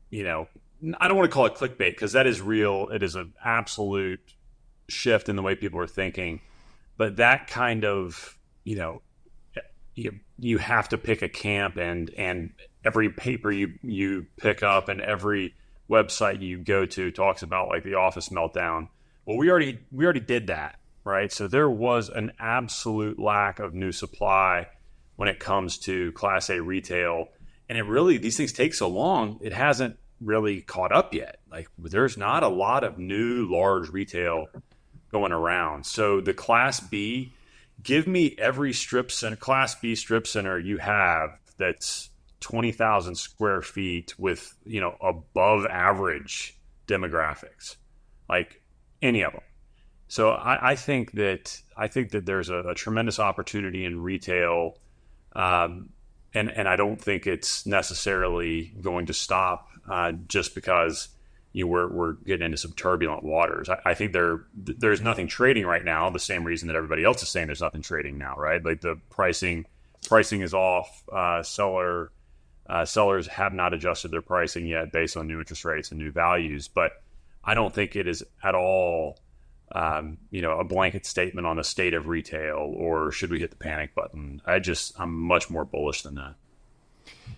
you 0.09 0.23
know, 0.23 0.47
I 1.00 1.07
don't 1.07 1.17
want 1.17 1.29
to 1.29 1.33
call 1.33 1.45
it 1.45 1.55
clickbait 1.55 1.91
because 1.91 2.13
that 2.13 2.27
is 2.27 2.41
real. 2.41 2.89
It 2.89 3.03
is 3.03 3.15
an 3.15 3.33
absolute 3.43 4.21
shift 4.88 5.29
in 5.29 5.35
the 5.35 5.41
way 5.41 5.55
people 5.55 5.79
are 5.79 5.88
thinking. 5.88 6.41
But 7.01 7.15
that 7.15 7.48
kind 7.48 7.84
of, 7.84 8.38
you 8.63 8.75
know, 8.75 9.01
you 9.96 10.20
you 10.38 10.60
have 10.60 10.89
to 10.89 11.00
pick 11.00 11.24
a 11.24 11.29
camp 11.29 11.77
and 11.77 12.12
and 12.12 12.51
every 12.86 13.10
paper 13.10 13.51
you 13.51 13.74
you 13.81 14.27
pick 14.38 14.62
up 14.62 14.88
and 14.88 15.01
every 15.01 15.55
website 15.89 16.43
you 16.43 16.60
go 16.60 16.86
to 16.86 17.10
talks 17.10 17.41
about 17.41 17.70
like 17.70 17.84
the 17.84 17.96
office 17.96 18.29
meltdown. 18.29 18.89
Well, 19.25 19.38
we 19.38 19.50
already 19.50 19.79
we 19.91 20.03
already 20.05 20.20
did 20.20 20.46
that, 20.46 20.75
right? 21.03 21.31
So 21.31 21.48
there 21.48 21.72
was 21.72 22.10
an 22.10 22.34
absolute 22.38 23.17
lack 23.17 23.58
of 23.58 23.74
new 23.74 23.91
supply 23.91 24.67
when 25.15 25.27
it 25.27 25.39
comes 25.39 25.79
to 25.79 26.12
class 26.12 26.51
A 26.51 26.62
retail. 26.62 27.29
And 27.67 27.79
it 27.79 27.86
really 27.86 28.20
these 28.20 28.38
things 28.38 28.53
take 28.53 28.75
so 28.75 28.88
long, 28.88 29.39
it 29.41 29.53
hasn't 29.53 29.98
really 30.20 30.62
caught 30.62 30.91
up 30.91 31.15
yet. 31.15 31.39
Like 31.50 31.67
there's 31.79 32.15
not 32.15 32.43
a 32.43 32.48
lot 32.48 32.84
of 32.84 33.00
new 33.00 33.51
large 33.51 33.89
retail 33.89 34.50
going 35.12 35.32
around. 35.32 35.86
So 35.86 36.22
the 36.22 36.34
class 36.34 36.80
B, 36.80 37.34
give 37.84 38.08
me 38.08 38.36
every 38.38 38.74
strip 38.74 39.12
center 39.12 39.36
class 39.36 39.75
B 39.75 39.96
strip 39.96 40.27
center 40.27 40.58
you 40.58 40.77
have 40.77 41.39
that's 41.58 42.10
20,000 42.39 43.15
square 43.15 43.62
feet 43.62 44.13
with, 44.18 44.56
you 44.65 44.82
know, 44.82 44.96
above 45.01 45.65
average 45.65 46.58
demographics, 46.88 47.75
like 48.27 48.62
any 49.01 49.22
of 49.22 49.34
them. 49.34 49.41
So 50.08 50.32
I, 50.32 50.72
I 50.72 50.75
think 50.75 51.13
that 51.13 51.62
I 51.77 51.88
think 51.88 52.12
that 52.12 52.25
there's 52.25 52.50
a, 52.50 52.58
a 52.58 52.75
tremendous 52.75 53.18
opportunity 53.18 53.86
in 53.86 54.01
retail, 54.01 54.77
um, 55.34 55.91
and 56.34 56.51
and 56.51 56.68
I 56.68 56.75
don't 56.75 57.00
think 57.00 57.27
it's 57.27 57.65
necessarily 57.65 58.74
going 58.82 59.06
to 59.06 59.13
stop 59.13 59.70
uh, 59.89 60.12
just 60.27 60.53
because 60.53 61.08
you 61.53 61.65
know, 61.65 61.72
we're 61.72 61.88
we're 61.88 62.13
getting 62.13 62.46
into 62.46 62.58
some 62.58 62.72
turbulent 62.74 63.24
waters. 63.24 63.70
I, 63.70 63.79
I, 63.86 63.93
think 63.93 64.13
there 64.13 64.46
there's 64.55 65.01
nothing 65.01 65.27
trading 65.27 65.65
right 65.65 65.84
now. 65.84 66.10
The 66.10 66.20
same 66.20 66.43
reason 66.43 66.67
that 66.67 66.77
everybody 66.77 67.03
else 67.03 67.22
is 67.22 67.29
saying 67.29 67.48
there's 67.48 67.62
nothing 67.62 67.81
trading 67.81 68.17
now, 68.17 68.36
right? 68.38 68.63
Like 68.63 68.81
the 68.81 69.00
pricing 69.10 69.65
pricing 70.08 70.41
is 70.41 70.53
off. 70.53 71.03
Uh, 71.12 71.43
seller 71.43 72.12
uh, 72.67 72.86
sellers 72.86 73.27
have 73.27 73.53
not 73.53 73.74
adjusted 73.74 74.12
their 74.12 74.22
pricing 74.22 74.65
yet 74.65 74.91
based 74.91 75.17
on 75.17 75.27
new 75.27 75.39
interest 75.39 75.65
rates 75.65 75.91
and 75.91 76.00
new 76.00 76.12
values, 76.12 76.67
but 76.67 77.03
I 77.43 77.53
don't 77.53 77.74
think 77.74 77.96
it 77.96 78.08
is 78.08 78.24
at 78.43 78.55
all, 78.55 79.20
um, 79.74 80.17
you 80.29 80.41
know, 80.41 80.58
a 80.58 80.63
blanket 80.63 81.05
statement 81.05 81.48
on 81.48 81.58
the 81.58 81.63
state 81.63 81.93
of 81.93 82.08
retail 82.08 82.74
or 82.77 83.12
should 83.12 83.29
we 83.29 83.39
hit 83.39 83.50
the 83.50 83.58
panic 83.58 83.93
button. 83.93 84.41
I 84.46 84.60
just 84.60 84.98
I'm 84.98 85.13
much 85.13 85.50
more 85.50 85.65
bullish 85.65 86.03
than 86.03 86.15
that. 86.15 86.36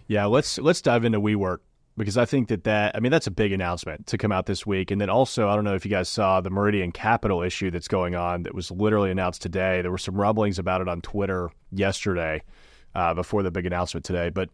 Yeah, 0.08 0.26
let's 0.26 0.60
let's 0.60 0.82
dive 0.82 1.04
into 1.04 1.20
WeWork 1.20 1.60
because 1.98 2.18
I 2.18 2.26
think 2.26 2.48
that 2.48 2.64
that 2.64 2.96
I 2.96 3.00
mean 3.00 3.12
that's 3.12 3.28
a 3.28 3.32
big 3.32 3.52
announcement 3.52 4.08
to 4.08 4.18
come 4.18 4.32
out 4.32 4.46
this 4.46 4.66
week, 4.66 4.92
and 4.92 5.00
then 5.00 5.10
also 5.10 5.50
I 5.50 5.56
don't 5.56 5.64
know 5.64 5.76
if 5.76 5.86
you 5.86 5.92
guys 5.92 6.10
saw 6.10 6.42
the 6.42 6.50
Meridian 6.50 6.92
Capital 6.92 7.42
issue 7.42 7.72
that's 7.72 7.88
going 7.88 8.16
on 8.16 8.44
that 8.44 8.56
was 8.56 8.72
literally 8.72 9.12
announced 9.12 9.42
today. 9.42 9.82
There 9.82 9.92
were 9.92 9.98
some 9.98 10.16
rumblings 10.16 10.60
about 10.60 10.82
it 10.82 10.88
on 10.88 11.02
Twitter 11.02 11.52
yesterday 11.72 12.44
uh, 12.96 13.14
before 13.14 13.44
the 13.44 13.52
big 13.52 13.66
announcement 13.66 14.06
today, 14.06 14.30
but 14.30 14.50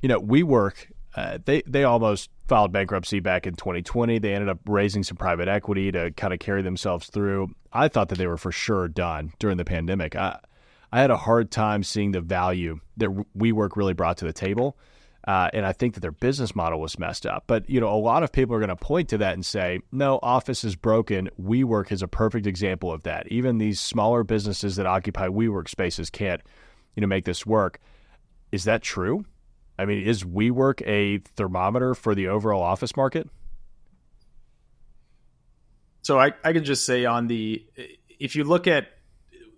you 0.00 0.08
know, 0.08 0.20
WeWork, 0.20 0.90
uh, 1.16 1.38
they 1.44 1.62
they 1.66 1.84
almost 1.84 2.30
filed 2.46 2.72
bankruptcy 2.72 3.20
back 3.20 3.46
in 3.46 3.54
2020. 3.54 4.18
They 4.18 4.34
ended 4.34 4.50
up 4.50 4.58
raising 4.66 5.02
some 5.02 5.16
private 5.16 5.48
equity 5.48 5.90
to 5.92 6.10
kind 6.12 6.32
of 6.34 6.40
carry 6.40 6.62
themselves 6.62 7.08
through. 7.08 7.54
I 7.72 7.88
thought 7.88 8.10
that 8.10 8.18
they 8.18 8.26
were 8.26 8.36
for 8.36 8.52
sure 8.52 8.88
done 8.88 9.32
during 9.38 9.56
the 9.56 9.64
pandemic. 9.64 10.14
I 10.16 10.38
I 10.92 11.00
had 11.00 11.10
a 11.10 11.16
hard 11.16 11.50
time 11.50 11.82
seeing 11.82 12.12
the 12.12 12.20
value 12.20 12.80
that 12.98 13.10
WeWork 13.36 13.76
really 13.76 13.94
brought 13.94 14.18
to 14.18 14.24
the 14.24 14.32
table. 14.32 14.76
Uh, 15.26 15.48
and 15.54 15.64
I 15.64 15.72
think 15.72 15.94
that 15.94 16.00
their 16.00 16.12
business 16.12 16.54
model 16.54 16.80
was 16.80 16.98
messed 16.98 17.24
up. 17.24 17.44
But 17.46 17.68
you 17.68 17.80
know, 17.80 17.88
a 17.88 17.96
lot 17.96 18.22
of 18.22 18.32
people 18.32 18.54
are 18.54 18.58
going 18.58 18.68
to 18.68 18.76
point 18.76 19.08
to 19.10 19.18
that 19.18 19.34
and 19.34 19.44
say, 19.44 19.80
"No, 19.90 20.18
Office 20.22 20.64
is 20.64 20.76
broken." 20.76 21.30
WeWork 21.40 21.92
is 21.92 22.02
a 22.02 22.08
perfect 22.08 22.46
example 22.46 22.92
of 22.92 23.04
that. 23.04 23.26
Even 23.28 23.58
these 23.58 23.80
smaller 23.80 24.22
businesses 24.22 24.76
that 24.76 24.86
occupy 24.86 25.28
WeWork 25.28 25.68
spaces 25.68 26.10
can't, 26.10 26.42
you 26.94 27.00
know, 27.00 27.06
make 27.06 27.24
this 27.24 27.46
work. 27.46 27.80
Is 28.52 28.64
that 28.64 28.82
true? 28.82 29.24
I 29.78 29.86
mean, 29.86 30.06
is 30.06 30.24
WeWork 30.24 30.86
a 30.86 31.18
thermometer 31.36 31.94
for 31.94 32.14
the 32.14 32.28
overall 32.28 32.62
office 32.62 32.96
market? 32.96 33.28
So 36.02 36.20
I, 36.20 36.32
I 36.44 36.52
can 36.52 36.64
just 36.64 36.84
say 36.84 37.06
on 37.06 37.28
the 37.28 37.64
if 38.20 38.36
you 38.36 38.44
look 38.44 38.66
at 38.66 38.88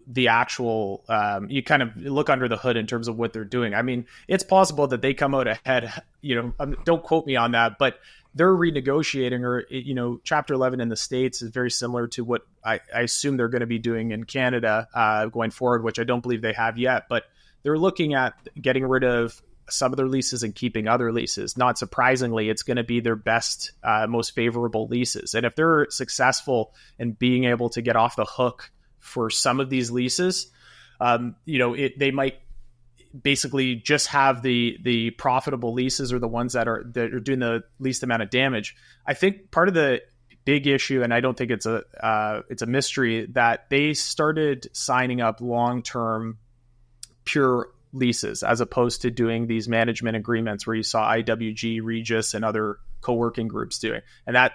the 0.07 0.29
actual 0.29 1.05
um, 1.09 1.51
you 1.51 1.63
kind 1.63 1.83
of 1.83 1.97
look 1.97 2.31
under 2.31 2.49
the 2.49 2.57
hood 2.57 2.77
in 2.77 2.87
terms 2.87 3.09
of 3.09 3.17
what 3.17 3.33
they're 3.33 3.45
doing. 3.45 3.75
I 3.75 3.83
mean, 3.83 4.07
it's 4.29 4.45
possible 4.45 4.87
that 4.89 5.03
they 5.03 5.15
come 5.15 5.35
out 5.35 5.49
ahead. 5.49 5.93
You 6.21 6.35
know, 6.37 6.53
um, 6.61 6.77
don't 6.85 7.03
quote 7.03 7.27
me 7.27 7.37
on 7.37 7.53
that, 7.53 7.79
but 7.79 7.99
they're 8.35 8.55
renegotiating 8.55 9.43
or 9.45 9.65
you 9.71 9.95
know 9.95 10.21
chapter 10.23 10.55
11 10.55 10.81
in 10.81 10.89
the 10.89 10.97
states 10.97 11.41
is 11.41 11.51
very 11.51 11.71
similar 11.71 12.07
to 12.07 12.23
what 12.23 12.43
i, 12.63 12.81
I 12.95 13.01
assume 13.01 13.39
they're 13.39 13.49
going 13.49 13.61
to 13.61 13.67
be 13.67 13.79
doing 13.79 14.11
in 14.11 14.25
canada 14.25 14.89
uh, 14.95 15.27
going 15.27 15.51
forward 15.51 15.83
which 15.83 15.99
i 15.99 16.05
don't 16.05 16.21
believe 16.21 16.43
they 16.43 16.53
have 16.53 16.77
yet 16.77 17.05
but 17.09 17.25
they're 17.63 17.79
looking 17.79 18.13
at 18.13 18.35
getting 18.61 18.85
rid 18.85 19.05
of 19.05 19.41
some 19.69 19.93
of 19.93 19.97
their 19.97 20.07
leases 20.07 20.43
and 20.43 20.55
keeping 20.55 20.87
other 20.87 21.13
leases. 21.13 21.57
Not 21.57 21.79
surprisingly, 21.79 22.49
it's 22.49 22.63
going 22.63 22.77
to 22.77 22.85
be 22.85 23.01
their 23.01 23.17
best, 23.17 23.73
uh, 23.83 24.07
most 24.09 24.35
favorable 24.35 24.87
leases. 24.87 25.35
And 25.35 25.45
if 25.45 25.57
they're 25.57 25.89
successful 25.91 26.73
in 26.99 27.13
being 27.13 27.45
able 27.45 27.69
to 27.71 27.83
get 27.83 27.97
off 27.97 28.17
the 28.17 28.25
hook 28.25 28.71
for 29.07 29.31
some 29.31 29.61
of 29.61 29.71
these 29.71 29.91
leases, 29.91 30.51
um, 31.01 31.37
you 31.45 31.59
know, 31.59 31.75
it, 31.75 31.99
they 31.99 32.11
might 32.11 32.41
basically 33.23 33.77
just 33.77 34.09
have 34.09 34.43
the 34.43 34.79
the 34.83 35.11
profitable 35.11 35.73
leases 35.73 36.13
or 36.13 36.19
the 36.19 36.29
ones 36.29 36.53
that 36.53 36.69
are 36.69 36.85
that 36.93 37.15
are 37.15 37.21
doing 37.21 37.39
the 37.39 37.65
least 37.79 38.03
amount 38.03 38.23
of 38.23 38.31
damage. 38.31 38.77
I 39.07 39.15
think 39.15 39.51
part 39.51 39.69
of 39.69 39.75
the 39.75 40.03
big 40.45 40.67
issue, 40.67 41.03
and 41.03 41.13
I 41.13 41.21
don't 41.21 41.37
think 41.37 41.51
it's 41.51 41.67
a 41.67 41.83
uh, 42.03 42.43
it's 42.49 42.63
a 42.63 42.67
mystery 42.67 43.27
that 43.33 43.71
they 43.71 43.95
started 43.95 44.69
signing 44.73 45.21
up 45.21 45.41
long 45.41 45.83
term 45.83 46.39
pure 47.25 47.69
leases 47.93 48.43
as 48.43 48.61
opposed 48.61 49.03
to 49.03 49.11
doing 49.11 49.47
these 49.47 49.69
management 49.69 50.17
agreements 50.17 50.67
where 50.67 50.77
you 50.77 50.83
saw 50.83 51.11
IWG, 51.13 51.81
Regus, 51.83 52.35
and 52.35 52.45
other 52.45 52.79
co 53.01 53.15
working 53.15 53.49
groups 53.49 53.79
doing. 53.79 54.03
And 54.27 54.37
that 54.37 54.53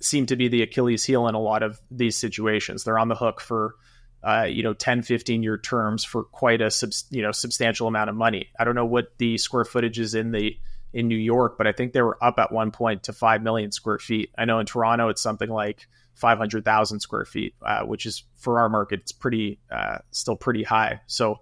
seemed 0.00 0.28
to 0.28 0.36
be 0.36 0.48
the 0.48 0.62
Achilles 0.62 1.04
heel 1.04 1.26
in 1.28 1.34
a 1.34 1.40
lot 1.40 1.62
of 1.62 1.80
these 1.90 2.16
situations. 2.16 2.84
They're 2.84 2.98
on 2.98 3.08
the 3.08 3.14
hook 3.14 3.40
for 3.40 3.74
uh, 4.22 4.46
you 4.48 4.62
know 4.62 4.74
10 4.74 5.02
15 5.02 5.42
year 5.42 5.58
terms 5.58 6.04
for 6.04 6.24
quite 6.24 6.60
a 6.60 6.70
sub, 6.70 6.90
you 7.10 7.22
know 7.22 7.32
substantial 7.32 7.86
amount 7.86 8.10
of 8.10 8.16
money. 8.16 8.48
I 8.58 8.64
don't 8.64 8.74
know 8.74 8.86
what 8.86 9.16
the 9.18 9.38
square 9.38 9.64
footage 9.64 9.98
is 9.98 10.14
in 10.14 10.32
the 10.32 10.58
in 10.94 11.06
new 11.06 11.18
york 11.18 11.58
but 11.58 11.66
i 11.66 11.72
think 11.72 11.92
they 11.92 12.00
were 12.00 12.16
up 12.24 12.38
at 12.38 12.50
one 12.50 12.70
point 12.70 13.02
to 13.02 13.12
5 13.12 13.42
million 13.42 13.70
square 13.70 13.98
feet. 13.98 14.30
I 14.38 14.46
know 14.46 14.58
in 14.58 14.64
toronto 14.64 15.10
it's 15.10 15.20
something 15.20 15.50
like 15.50 15.86
500000 16.14 17.00
square 17.00 17.26
feet 17.26 17.54
uh, 17.60 17.82
which 17.82 18.06
is 18.06 18.24
for 18.36 18.58
our 18.58 18.70
market 18.70 19.00
it's 19.00 19.12
pretty 19.12 19.60
uh, 19.70 19.98
still 20.10 20.34
pretty 20.34 20.62
high. 20.62 21.02
So 21.06 21.40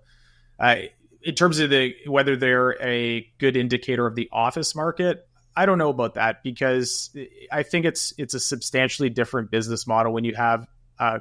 uh, 0.59 0.77
in 1.27 1.35
terms 1.35 1.59
of 1.59 1.71
the 1.71 1.95
whether 2.07 2.37
they're 2.37 2.81
a 2.83 3.29
good 3.39 3.57
indicator 3.57 4.07
of 4.07 4.15
the 4.15 4.29
office 4.33 4.75
market, 4.75 5.29
I 5.57 5.67
don't 5.67 5.79
know 5.79 5.89
about 5.91 6.15
that 6.15 6.43
because 6.43 7.17
I 7.51 7.63
think 7.63 7.87
it's 7.87 8.13
it's 8.19 8.35
a 8.35 8.41
substantially 8.41 9.09
different 9.09 9.51
business 9.51 9.87
model 9.87 10.13
when 10.13 10.25
you 10.25 10.35
have 10.35 10.67
a, 10.99 11.21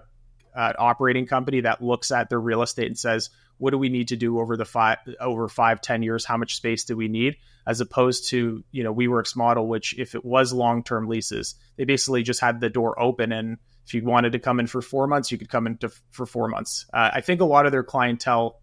an 0.53 0.73
operating 0.77 1.25
company 1.25 1.61
that 1.61 1.81
looks 1.81 2.11
at 2.11 2.29
their 2.29 2.39
real 2.39 2.61
estate 2.61 2.87
and 2.87 2.97
says, 2.97 3.29
"What 3.57 3.71
do 3.71 3.77
we 3.77 3.89
need 3.89 4.09
to 4.09 4.17
do 4.17 4.39
over 4.39 4.57
the 4.57 4.65
five 4.65 4.97
over 5.19 5.47
five 5.47 5.79
ten 5.81 6.03
years? 6.03 6.25
How 6.25 6.37
much 6.37 6.57
space 6.57 6.83
do 6.83 6.97
we 6.97 7.07
need?" 7.07 7.37
As 7.65 7.79
opposed 7.81 8.29
to 8.29 8.63
you 8.71 8.83
know 8.83 8.93
WeWork's 8.93 9.35
model, 9.35 9.67
which 9.67 9.97
if 9.97 10.15
it 10.15 10.25
was 10.25 10.51
long 10.51 10.83
term 10.83 11.07
leases, 11.07 11.55
they 11.77 11.85
basically 11.85 12.23
just 12.23 12.41
had 12.41 12.59
the 12.59 12.69
door 12.69 12.99
open 13.01 13.31
and 13.31 13.57
if 13.85 13.93
you 13.93 14.03
wanted 14.03 14.31
to 14.31 14.39
come 14.39 14.59
in 14.59 14.67
for 14.67 14.81
four 14.81 15.05
months, 15.05 15.31
you 15.31 15.37
could 15.37 15.49
come 15.49 15.67
in 15.67 15.77
to, 15.77 15.91
for 16.09 16.25
four 16.25 16.47
months. 16.47 16.87
Uh, 16.91 17.11
I 17.13 17.21
think 17.21 17.39
a 17.39 17.45
lot 17.45 17.67
of 17.67 17.71
their 17.71 17.83
clientele 17.83 18.59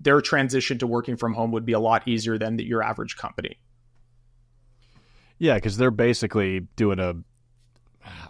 their 0.00 0.20
transition 0.20 0.78
to 0.78 0.86
working 0.86 1.16
from 1.16 1.32
home 1.32 1.52
would 1.52 1.64
be 1.64 1.72
a 1.72 1.80
lot 1.80 2.06
easier 2.06 2.36
than 2.36 2.56
the, 2.56 2.64
your 2.64 2.82
average 2.82 3.16
company. 3.16 3.58
Yeah, 5.44 5.56
because 5.56 5.76
they're 5.76 5.90
basically 5.90 6.60
doing 6.74 6.98
a, 6.98 7.16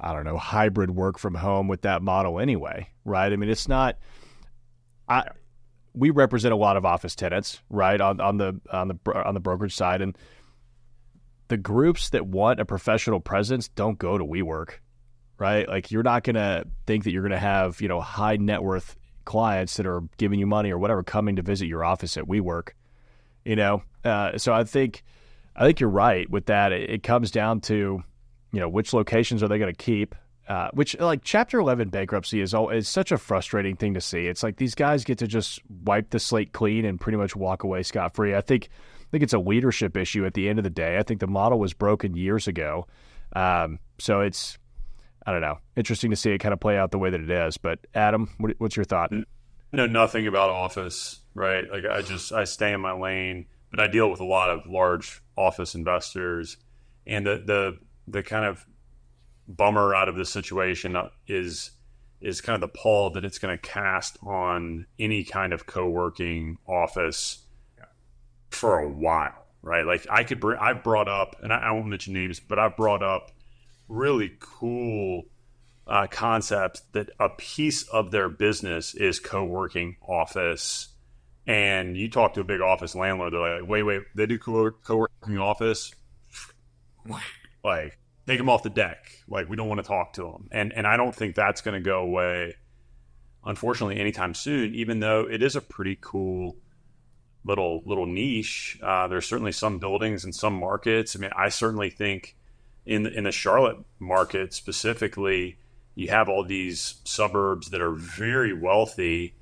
I 0.01 0.13
don't 0.13 0.25
know, 0.25 0.37
hybrid 0.37 0.91
work 0.91 1.17
from 1.17 1.37
home 1.37 1.69
with 1.69 1.83
that 1.83 2.03
model 2.03 2.41
anyway, 2.41 2.89
right? 3.05 3.33
I 3.33 3.37
mean, 3.37 3.49
it's 3.49 3.69
not. 3.69 3.99
I 5.09 5.29
we 5.95 6.11
represent 6.11 6.53
a 6.53 6.57
lot 6.57 6.77
of 6.77 6.85
office 6.85 7.15
tenants, 7.15 7.61
right, 7.71 8.01
on 8.01 8.21
on 8.21 8.39
the 8.39 8.61
on 8.69 8.89
the 8.89 8.99
on 9.25 9.35
the 9.35 9.39
brokerage 9.39 9.77
side, 9.77 10.03
and 10.03 10.19
the 11.47 11.57
groups 11.57 12.11
that 12.11 12.27
want 12.27 12.59
a 12.59 12.65
professional 12.65 13.21
presence 13.21 13.69
don't 13.69 13.97
go 13.97 14.19
to 14.19 14.25
WeWork, 14.25 14.71
right? 15.39 15.69
Like 15.69 15.93
you're 15.93 16.03
not 16.03 16.25
to 16.35 16.67
think 16.85 17.05
that 17.05 17.13
you're 17.13 17.23
to 17.31 17.39
have 17.39 17.81
you 17.81 17.87
know 17.87 18.01
high 18.01 18.39
net 18.39 18.65
worth 18.65 18.97
clients 19.25 19.77
that 19.77 19.87
are 19.87 20.03
giving 20.17 20.41
you 20.41 20.49
money 20.49 20.73
or 20.73 20.79
whatever 20.79 21.05
coming 21.05 21.37
to 21.37 21.43
visit 21.43 21.67
your 21.67 21.85
office 21.85 22.17
at 22.17 22.25
WeWork. 22.25 22.71
You 23.45 23.55
know, 23.55 23.85
uh, 24.05 24.37
so 24.37 24.53
I 24.53 24.65
think 24.65 25.05
I 25.57 25.67
think 25.67 25.81
you're 25.81 25.91
right 25.91 26.29
with 26.29 26.47
that. 26.47 26.73
It, 26.73 26.91
it 26.91 27.03
comes 27.03 27.31
down 27.31 27.61
to 27.63 28.03
you 28.53 28.61
know 28.61 28.69
which 28.69 28.93
locations 28.93 29.43
are 29.43 29.49
they 29.49 29.59
going 29.59 29.73
to 29.73 29.85
keep. 29.85 30.15
Uh, 30.47 30.69
which 30.75 30.99
like 31.01 31.23
Chapter 31.25 31.59
Eleven 31.59 31.89
bankruptcy 31.89 32.41
is 32.41 32.53
all 32.53 32.69
is 32.69 32.87
such 32.87 33.13
a 33.13 33.17
frustrating 33.17 33.77
thing 33.77 33.95
to 33.95 34.01
see. 34.01 34.27
It's 34.27 34.43
like 34.43 34.57
these 34.57 34.75
guys 34.75 35.03
get 35.03 35.19
to 35.19 35.27
just 35.27 35.61
wipe 35.85 36.11
the 36.11 36.19
slate 36.19 36.53
clean 36.53 36.85
and 36.85 37.01
pretty 37.01 37.17
much 37.17 37.35
walk 37.35 37.65
away 37.65 37.83
scot 37.83 38.15
free. 38.15 38.35
I 38.35 38.43
think 38.43 38.69
I 39.01 39.07
think 39.11 39.23
it's 39.23 39.33
a 39.33 39.39
leadership 39.39 39.97
issue 39.97 40.27
at 40.27 40.35
the 40.35 40.49
end 40.49 40.59
of 40.59 40.65
the 40.65 40.71
day. 40.71 40.99
I 40.99 41.03
think 41.03 41.21
the 41.21 41.27
model 41.27 41.59
was 41.59 41.73
broken 41.73 42.15
years 42.15 42.47
ago, 42.47 42.87
um, 43.35 43.79
so 43.99 44.21
it's 44.21 44.59
I 45.27 45.33
don't 45.33 45.41
know. 45.41 45.59
Interesting 45.77 46.11
to 46.11 46.17
see 46.17 46.33
it 46.33 46.39
kind 46.39 46.53
of 46.53 46.61
play 46.61 46.77
out 46.77 46.91
the 46.91 46.99
way 46.99 47.09
that 47.09 47.21
it 47.21 47.31
is. 47.31 47.57
But 47.57 47.79
Adam, 47.95 48.31
what, 48.37 48.53
what's 48.59 48.77
your 48.77 48.85
thought? 48.85 49.13
know 49.73 49.87
nothing 49.87 50.27
about 50.27 50.51
office, 50.51 51.21
right? 51.35 51.65
Like 51.71 51.85
I 51.85 52.03
just 52.03 52.33
I 52.33 52.45
stay 52.45 52.73
in 52.73 52.81
my 52.81 52.93
lane, 52.93 53.47
but 53.71 53.81
I 53.81 53.87
deal 53.87 54.11
with 54.11 54.21
a 54.21 54.25
lot 54.25 54.51
of 54.51 54.67
large 54.67 55.23
office 55.37 55.75
investors, 55.75 56.57
and 57.07 57.27
the 57.27 57.43
the 57.45 57.79
the 58.07 58.23
kind 58.23 58.45
of 58.45 58.67
bummer 59.47 59.95
out 59.95 60.09
of 60.09 60.17
this 60.17 60.31
situation 60.31 60.97
is 61.27 61.71
is 62.21 62.41
kind 62.41 62.55
of 62.55 62.61
the 62.61 62.79
pall 62.79 63.11
that 63.11 63.25
it's 63.25 63.39
going 63.39 63.57
to 63.57 63.61
cast 63.61 64.17
on 64.23 64.87
any 64.99 65.25
kind 65.25 65.53
of 65.53 65.67
co-working 65.67 66.57
office 66.67 67.45
for 68.51 68.79
a 68.79 68.89
while, 68.89 69.47
right? 69.63 69.85
Like 69.85 70.07
I 70.09 70.25
could 70.25 70.41
bring, 70.41 70.59
I've 70.59 70.83
brought 70.83 71.09
up, 71.09 71.37
and 71.43 71.53
I, 71.53 71.59
I 71.59 71.71
won't 71.73 71.87
mention 71.87 72.15
names, 72.15 72.41
but 72.41 72.59
I've 72.59 72.77
brought 72.77 73.03
up 73.03 73.31
really 73.89 74.33
cool 74.41 75.25
uh, 75.87 76.07
concept 76.11 76.81
that 76.93 77.11
a 77.21 77.29
piece 77.29 77.83
of 77.89 78.11
their 78.11 78.31
business 78.31 78.95
is 78.95 79.21
co-working 79.21 79.97
office 80.07 80.94
and 81.47 81.97
you 81.97 82.09
talk 82.09 82.35
to 82.35 82.41
a 82.41 82.45
big 82.45 82.61
office 82.61 82.95
landlord 82.95 83.33
they're 83.33 83.61
like 83.61 83.69
wait 83.69 83.83
wait 83.83 84.03
they 84.15 84.27
do 84.27 84.39
co-working 84.39 85.39
office? 85.39 85.95
Like 87.63 87.99
take 88.27 88.39
them 88.39 88.49
off 88.49 88.63
the 88.63 88.71
deck. 88.71 89.11
Like 89.29 89.49
we 89.49 89.57
don't 89.57 89.69
want 89.69 89.81
to 89.81 89.87
talk 89.87 90.15
to 90.15 90.23
them 90.23 90.49
and 90.53 90.73
and 90.73 90.87
i 90.87 90.97
don't 90.97 91.15
think 91.15 91.35
that's 91.35 91.61
going 91.61 91.75
to 91.75 91.85
go 91.85 92.01
away 92.01 92.55
unfortunately 93.45 93.99
anytime 93.99 94.35
soon 94.35 94.75
even 94.75 95.01
though 95.01 95.29
it 95.31 95.43
is 95.43 95.57
a 95.57 95.61
pretty 95.61 95.99
cool 96.01 96.57
little 97.45 97.83
little 97.85 98.07
niche. 98.07 98.79
Uh, 98.83 99.07
there's 99.07 99.27
certainly 99.27 99.53
some 99.53 99.79
buildings 99.79 100.25
in 100.25 100.33
some 100.33 100.55
markets. 100.55 101.15
I 101.15 101.19
mean 101.19 101.31
i 101.37 101.49
certainly 101.49 101.91
think 101.91 102.37
in 102.87 103.07
in 103.07 103.25
the 103.25 103.33
charlotte 103.33 103.79
market 103.99 104.55
specifically 104.55 105.59
you 105.95 106.09
have 106.09 106.29
all 106.29 106.45
these 106.45 106.97
suburbs 107.05 107.71
that 107.71 107.81
are 107.81 107.93
very 107.93 108.53
wealthy, 108.53 109.35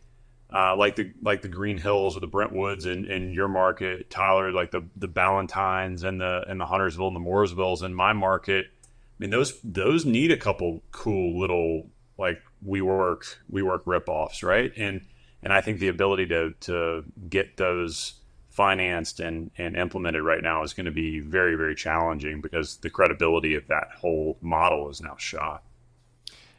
uh, 0.55 0.77
like 0.77 0.97
the 0.97 1.13
like 1.23 1.43
the 1.43 1.49
Green 1.49 1.79
Hills 1.79 2.17
or 2.17 2.21
the 2.21 2.29
Brentwoods 2.29 2.87
in, 2.87 3.11
in 3.11 3.33
your 3.33 3.49
market, 3.49 4.11
Tyler, 4.11 4.53
like 4.53 4.71
the 4.71 4.83
the 4.97 5.09
Ballantynes 5.09 6.05
and 6.05 6.21
the 6.21 6.45
and 6.49 6.61
the 6.61 6.67
Huntersville 6.67 7.09
and 7.09 7.17
the 7.17 7.21
Mooresvilles 7.21 7.83
in 7.83 7.95
my 7.95 8.13
market. 8.13 8.67
I 8.67 9.17
mean 9.19 9.31
those 9.31 9.61
those 9.63 10.05
need 10.05 10.31
a 10.31 10.37
couple 10.37 10.83
cool 10.91 11.39
little 11.39 11.87
like 12.19 12.43
WeWork 12.67 13.37
we 13.49 13.63
work 13.63 13.85
ripoffs, 13.85 14.43
right? 14.43 14.73
And 14.77 15.07
and 15.43 15.53
I 15.53 15.61
think 15.61 15.79
the 15.79 15.89
ability 15.89 16.27
to 16.27 16.55
to 16.61 17.05
get 17.29 17.57
those 17.57 18.15
financed 18.53 19.19
and, 19.19 19.51
and 19.57 19.77
implemented 19.77 20.23
right 20.23 20.43
now 20.43 20.63
is 20.63 20.75
going 20.75 20.85
to 20.85 20.93
be 20.93 21.21
very, 21.21 21.57
very 21.57 21.75
challenging 21.75 22.43
because 22.43 22.77
the 22.77 22.91
credibility 22.91 23.55
of 23.55 23.67
that 23.69 23.89
whole 23.97 24.37
model 24.43 24.91
is 24.91 25.01
now 25.01 25.17
shot. 25.17 25.63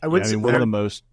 I 0.02 0.08
would 0.08 0.24
yeah, 0.24 0.30
I 0.30 0.32
mean, 0.32 0.42
one 0.42 0.56
of 0.56 0.60
the 0.60 0.66
most. 0.66 1.04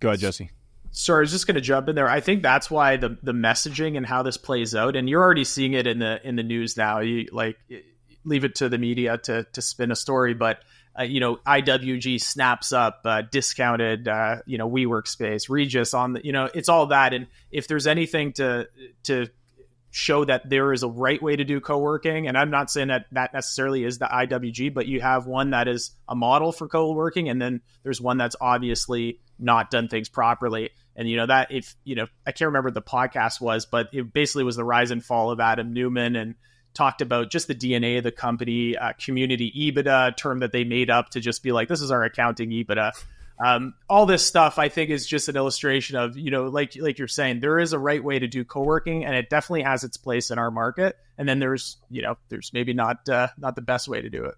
Go 0.00 0.08
ahead, 0.08 0.20
Jesse. 0.20 0.50
Sorry, 0.90 1.20
I 1.20 1.22
was 1.22 1.30
just 1.30 1.46
going 1.46 1.54
to 1.54 1.60
jump 1.60 1.88
in 1.88 1.94
there. 1.94 2.08
I 2.08 2.20
think 2.20 2.42
that's 2.42 2.70
why 2.70 2.96
the 2.96 3.18
the 3.22 3.32
messaging 3.32 3.96
and 3.96 4.06
how 4.06 4.22
this 4.22 4.36
plays 4.36 4.74
out, 4.74 4.96
and 4.96 5.08
you're 5.08 5.22
already 5.22 5.44
seeing 5.44 5.74
it 5.74 5.86
in 5.86 5.98
the 5.98 6.20
in 6.26 6.36
the 6.36 6.42
news 6.42 6.76
now. 6.76 7.00
You 7.00 7.28
like 7.32 7.58
leave 8.24 8.44
it 8.44 8.56
to 8.56 8.68
the 8.68 8.78
media 8.78 9.18
to 9.18 9.44
to 9.52 9.62
spin 9.62 9.90
a 9.90 9.96
story, 9.96 10.34
but 10.34 10.60
uh, 10.98 11.04
you 11.04 11.20
know, 11.20 11.36
IWG 11.36 12.20
snaps 12.20 12.72
up 12.72 13.02
uh, 13.04 13.22
discounted, 13.22 14.08
uh, 14.08 14.36
you 14.46 14.58
know, 14.58 14.68
WeWork 14.68 15.06
space, 15.06 15.48
Regus 15.48 15.94
on 15.94 16.14
the, 16.14 16.24
you 16.24 16.32
know, 16.32 16.48
it's 16.52 16.68
all 16.68 16.86
that. 16.86 17.14
And 17.14 17.28
if 17.52 17.68
there's 17.68 17.86
anything 17.86 18.32
to 18.34 18.68
to 19.04 19.28
show 19.90 20.24
that 20.24 20.48
there 20.48 20.72
is 20.72 20.82
a 20.82 20.88
right 20.88 21.22
way 21.22 21.34
to 21.34 21.44
do 21.44 21.60
co-working 21.60 22.28
and 22.28 22.36
i'm 22.36 22.50
not 22.50 22.70
saying 22.70 22.88
that 22.88 23.06
that 23.10 23.32
necessarily 23.32 23.84
is 23.84 23.98
the 23.98 24.04
iwg 24.04 24.74
but 24.74 24.86
you 24.86 25.00
have 25.00 25.26
one 25.26 25.50
that 25.50 25.66
is 25.66 25.92
a 26.06 26.14
model 26.14 26.52
for 26.52 26.68
co-working 26.68 27.30
and 27.30 27.40
then 27.40 27.62
there's 27.84 27.98
one 27.98 28.18
that's 28.18 28.36
obviously 28.38 29.18
not 29.38 29.70
done 29.70 29.88
things 29.88 30.08
properly 30.08 30.70
and 30.96 31.08
you 31.08 31.16
know 31.16 31.26
that 31.26 31.50
if 31.50 31.74
you 31.84 31.94
know 31.94 32.06
i 32.26 32.32
can't 32.32 32.48
remember 32.48 32.70
the 32.70 32.82
podcast 32.82 33.40
was 33.40 33.66
but 33.66 33.88
it 33.92 34.12
basically 34.12 34.44
was 34.44 34.56
the 34.56 34.64
rise 34.64 34.90
and 34.90 35.04
fall 35.04 35.30
of 35.30 35.40
Adam 35.40 35.72
Neumann 35.72 36.16
and 36.16 36.34
talked 36.74 37.00
about 37.00 37.30
just 37.30 37.48
the 37.48 37.54
dna 37.54 37.98
of 37.98 38.04
the 38.04 38.12
company 38.12 38.76
uh, 38.76 38.92
community 39.02 39.52
ebitda 39.56 40.16
term 40.16 40.40
that 40.40 40.52
they 40.52 40.64
made 40.64 40.90
up 40.90 41.08
to 41.10 41.20
just 41.20 41.42
be 41.42 41.52
like 41.52 41.68
this 41.68 41.80
is 41.80 41.90
our 41.90 42.04
accounting 42.04 42.50
ebitda 42.50 42.92
um, 43.40 43.74
all 43.88 44.06
this 44.06 44.26
stuff, 44.26 44.58
I 44.58 44.68
think, 44.68 44.90
is 44.90 45.06
just 45.06 45.28
an 45.28 45.36
illustration 45.36 45.96
of 45.96 46.16
you 46.16 46.30
know, 46.30 46.46
like 46.46 46.74
like 46.76 46.98
you're 46.98 47.06
saying, 47.06 47.40
there 47.40 47.58
is 47.58 47.72
a 47.72 47.78
right 47.78 48.02
way 48.02 48.18
to 48.18 48.26
do 48.26 48.44
co-working, 48.44 49.04
and 49.04 49.14
it 49.14 49.30
definitely 49.30 49.62
has 49.62 49.84
its 49.84 49.96
place 49.96 50.30
in 50.30 50.38
our 50.38 50.50
market. 50.50 50.96
And 51.16 51.28
then 51.28 51.38
there's 51.38 51.76
you 51.88 52.02
know, 52.02 52.16
there's 52.30 52.52
maybe 52.52 52.72
not 52.72 53.08
uh, 53.08 53.28
not 53.38 53.54
the 53.54 53.62
best 53.62 53.86
way 53.86 54.02
to 54.02 54.10
do 54.10 54.24
it. 54.24 54.34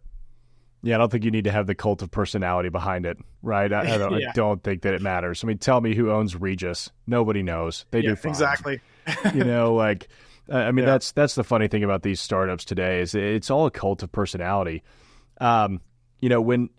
Yeah, 0.83 0.95
I 0.95 0.99
don't 0.99 1.13
think 1.13 1.25
you 1.25 1.31
need 1.31 1.45
to 1.45 1.53
have 1.53 1.67
the 1.67 1.75
cult 1.75 2.01
of 2.01 2.11
personality 2.11 2.71
behind 2.71 3.05
it, 3.05 3.19
right? 3.43 3.71
I, 3.71 3.95
I, 3.95 3.99
don't, 3.99 4.13
yeah. 4.21 4.31
I 4.31 4.33
don't, 4.33 4.63
think 4.63 4.83
that 4.83 4.95
it 4.95 5.03
matters. 5.03 5.45
I 5.45 5.47
mean, 5.47 5.59
tell 5.59 5.81
me 5.81 5.95
who 5.95 6.11
owns 6.11 6.35
Regus? 6.35 6.91
Nobody 7.07 7.43
knows. 7.43 7.85
They 7.91 8.01
yeah, 8.01 8.11
do 8.11 8.17
fine. 8.17 8.31
exactly. 8.31 8.81
you 9.35 9.45
know, 9.45 9.75
like 9.75 10.09
I 10.51 10.73
mean, 10.73 10.85
yeah. 10.85 10.93
that's 10.93 11.13
that's 11.13 11.35
the 11.35 11.45
funny 11.45 11.69
thing 11.69 11.85
about 11.85 12.03
these 12.03 12.21
startups 12.21 12.65
today 12.65 13.01
is 13.01 13.15
it's 13.15 13.51
all 13.51 13.67
a 13.67 13.71
cult 13.71 14.03
of 14.03 14.11
personality. 14.11 14.83
Um, 15.41 15.81
you 16.19 16.29
know, 16.29 16.41
when 16.41 16.71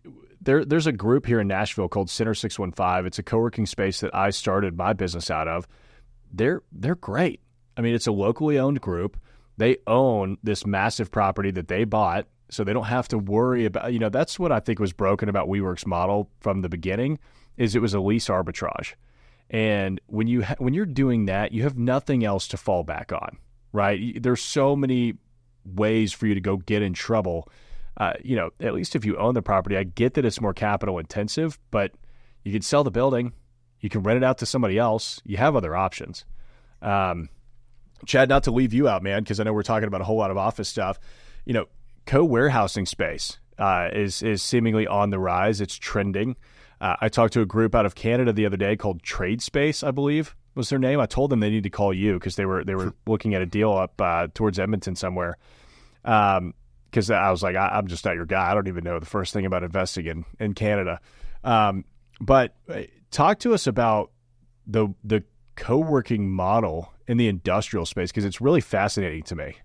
there 0.42 0.66
there's 0.66 0.88
a 0.88 0.92
group 0.92 1.26
here 1.26 1.40
in 1.40 1.48
Nashville 1.48 1.88
called 1.88 2.10
Center 2.10 2.34
615. 2.34 3.06
It's 3.06 3.20
a 3.20 3.24
co-working 3.24 3.66
space 3.66 4.02
that 4.02 4.14
I 4.14 4.32
started 4.32 4.76
my 4.78 4.94
business 4.94 5.32
out 5.32 5.48
of. 5.48 5.68
They're 6.34 6.64
they're 6.72 6.96
great. 6.96 7.42
I 7.78 7.82
mean, 7.82 7.96
it's 7.96 8.08
a 8.08 8.12
locally 8.12 8.60
owned 8.60 8.82
group. 8.82 9.18
They 9.58 9.78
own 9.88 10.38
this 10.44 10.66
massive 10.66 11.12
property 11.12 11.52
that 11.52 11.68
they 11.68 11.84
bought, 11.84 12.28
so 12.52 12.64
they 12.64 12.74
don't 12.74 12.86
have 12.86 13.08
to 13.08 13.18
worry 13.18 13.66
about, 13.66 13.92
you 13.92 14.00
know, 14.00 14.10
that's 14.10 14.38
what 14.38 14.52
I 14.52 14.60
think 14.60 14.80
was 14.80 14.94
broken 14.94 15.30
about 15.30 15.48
WeWork's 15.48 15.88
model 15.88 16.30
from 16.40 16.62
the 16.62 16.70
beginning 16.70 17.18
is 17.58 17.76
it 17.76 17.82
was 17.82 17.94
a 17.94 18.00
lease 18.00 18.28
arbitrage. 18.28 18.94
And 19.50 20.00
when 20.06 20.28
you 20.28 20.44
ha- 20.44 20.56
when 20.60 20.74
you're 20.74 20.86
doing 20.86 21.26
that, 21.26 21.52
you 21.52 21.64
have 21.64 21.78
nothing 21.78 22.24
else 22.24 22.48
to 22.50 22.58
fall 22.58 22.84
back 22.84 23.12
on, 23.12 23.38
right? 23.74 24.22
There's 24.22 24.42
so 24.42 24.76
many 24.76 25.16
ways 25.66 26.14
for 26.14 26.28
you 26.28 26.36
to 26.36 26.42
go 26.42 26.58
get 26.58 26.82
in 26.82 26.94
trouble 26.94 27.50
uh, 27.98 28.14
you 28.24 28.36
know, 28.36 28.52
at 28.60 28.74
least 28.74 28.96
if 28.96 29.06
you 29.06 29.18
own 29.18 29.34
the 29.34 29.42
property, 29.42 29.78
I 29.78 29.84
get 29.84 30.14
that 30.16 30.26
it's 30.26 30.42
more 30.42 30.54
capital 30.54 30.98
intensive, 30.98 31.60
but 31.72 31.92
you 32.44 32.52
can 32.52 32.62
sell 32.62 32.84
the 32.84 32.92
building, 32.92 33.34
you 33.80 33.90
can 33.90 34.02
rent 34.04 34.18
it 34.18 34.24
out 34.24 34.38
to 34.40 34.46
somebody 34.46 34.78
else. 34.78 35.22
You 35.26 35.38
have 35.38 35.56
other 35.56 35.76
options. 35.76 36.26
Um, 36.82 37.30
Chad, 38.06 38.30
not 38.30 38.44
to 38.44 38.52
leave 38.52 38.74
you 38.74 38.88
out, 38.88 39.04
man, 39.04 39.24
because 39.24 39.40
I 39.40 39.44
know 39.44 39.54
we're 39.54 39.64
talking 39.64 39.88
about 39.88 40.02
a 40.02 40.04
whole 40.04 40.18
lot 40.18 40.32
of 40.32 40.38
office 40.38 40.70
stuff. 40.70 41.00
You 41.46 41.54
know, 41.54 41.66
co 42.06 42.24
warehousing 42.24 42.86
space 42.86 43.40
uh, 43.58 43.90
is 43.94 44.22
is 44.24 44.42
seemingly 44.42 44.88
on 44.88 45.10
the 45.10 45.20
rise. 45.20 45.62
It's 45.62 45.76
trending. 45.76 46.36
Uh, 46.80 46.96
I 47.00 47.10
talked 47.10 47.34
to 47.34 47.42
a 47.42 47.46
group 47.46 47.76
out 47.76 47.86
of 47.86 47.96
Canada 47.96 48.34
the 48.34 48.46
other 48.46 48.58
day 48.58 48.76
called 48.76 49.04
Trade 49.04 49.42
Space, 49.42 49.84
I 49.84 49.92
believe 49.92 50.36
was 50.56 50.70
their 50.70 50.80
name. 50.80 51.00
I 51.00 51.06
told 51.06 51.30
them 51.30 51.40
they 51.40 51.50
need 51.50 51.64
to 51.64 51.70
call 51.70 51.94
you 51.94 52.14
because 52.14 52.36
they 52.36 52.46
were 52.46 52.64
they 52.64 52.76
were 52.76 52.94
looking 53.08 53.36
at 53.36 53.42
a 53.42 53.46
deal 53.46 53.72
up 53.72 54.00
uh, 54.02 54.28
towards 54.34 54.60
Edmonton 54.60 54.96
somewhere. 54.96 55.38
Um, 56.04 56.54
because 56.90 57.10
I 57.10 57.32
was 57.32 57.42
like, 57.42 57.56
I, 57.56 57.78
am 57.78 57.88
just 57.88 58.04
not 58.04 58.16
your 58.16 58.26
guy. 58.26 58.52
I 58.52 58.54
don't 58.54 58.68
even 58.68 58.84
know 58.84 59.00
the 59.00 59.06
first 59.06 59.32
thing 59.32 59.46
about 59.46 59.64
investing 59.64 60.08
in 60.08 60.26
in 60.40 60.54
Canada. 60.54 61.00
Um, 61.44 61.86
but 62.20 62.54
uh, 62.68 62.82
talk 63.12 63.40
to 63.40 63.54
us 63.54 63.66
about 63.66 64.12
the 64.68 64.90
the 65.04 65.24
co 65.56 65.78
working 65.78 66.30
model 66.30 66.92
in 67.08 67.18
the 67.18 67.28
industrial 67.28 67.86
space 67.86 68.12
because 68.12 68.26
it's 68.26 68.42
really 68.42 68.62
fascinating 68.62 69.24
to 69.24 69.36
me. 69.36 69.56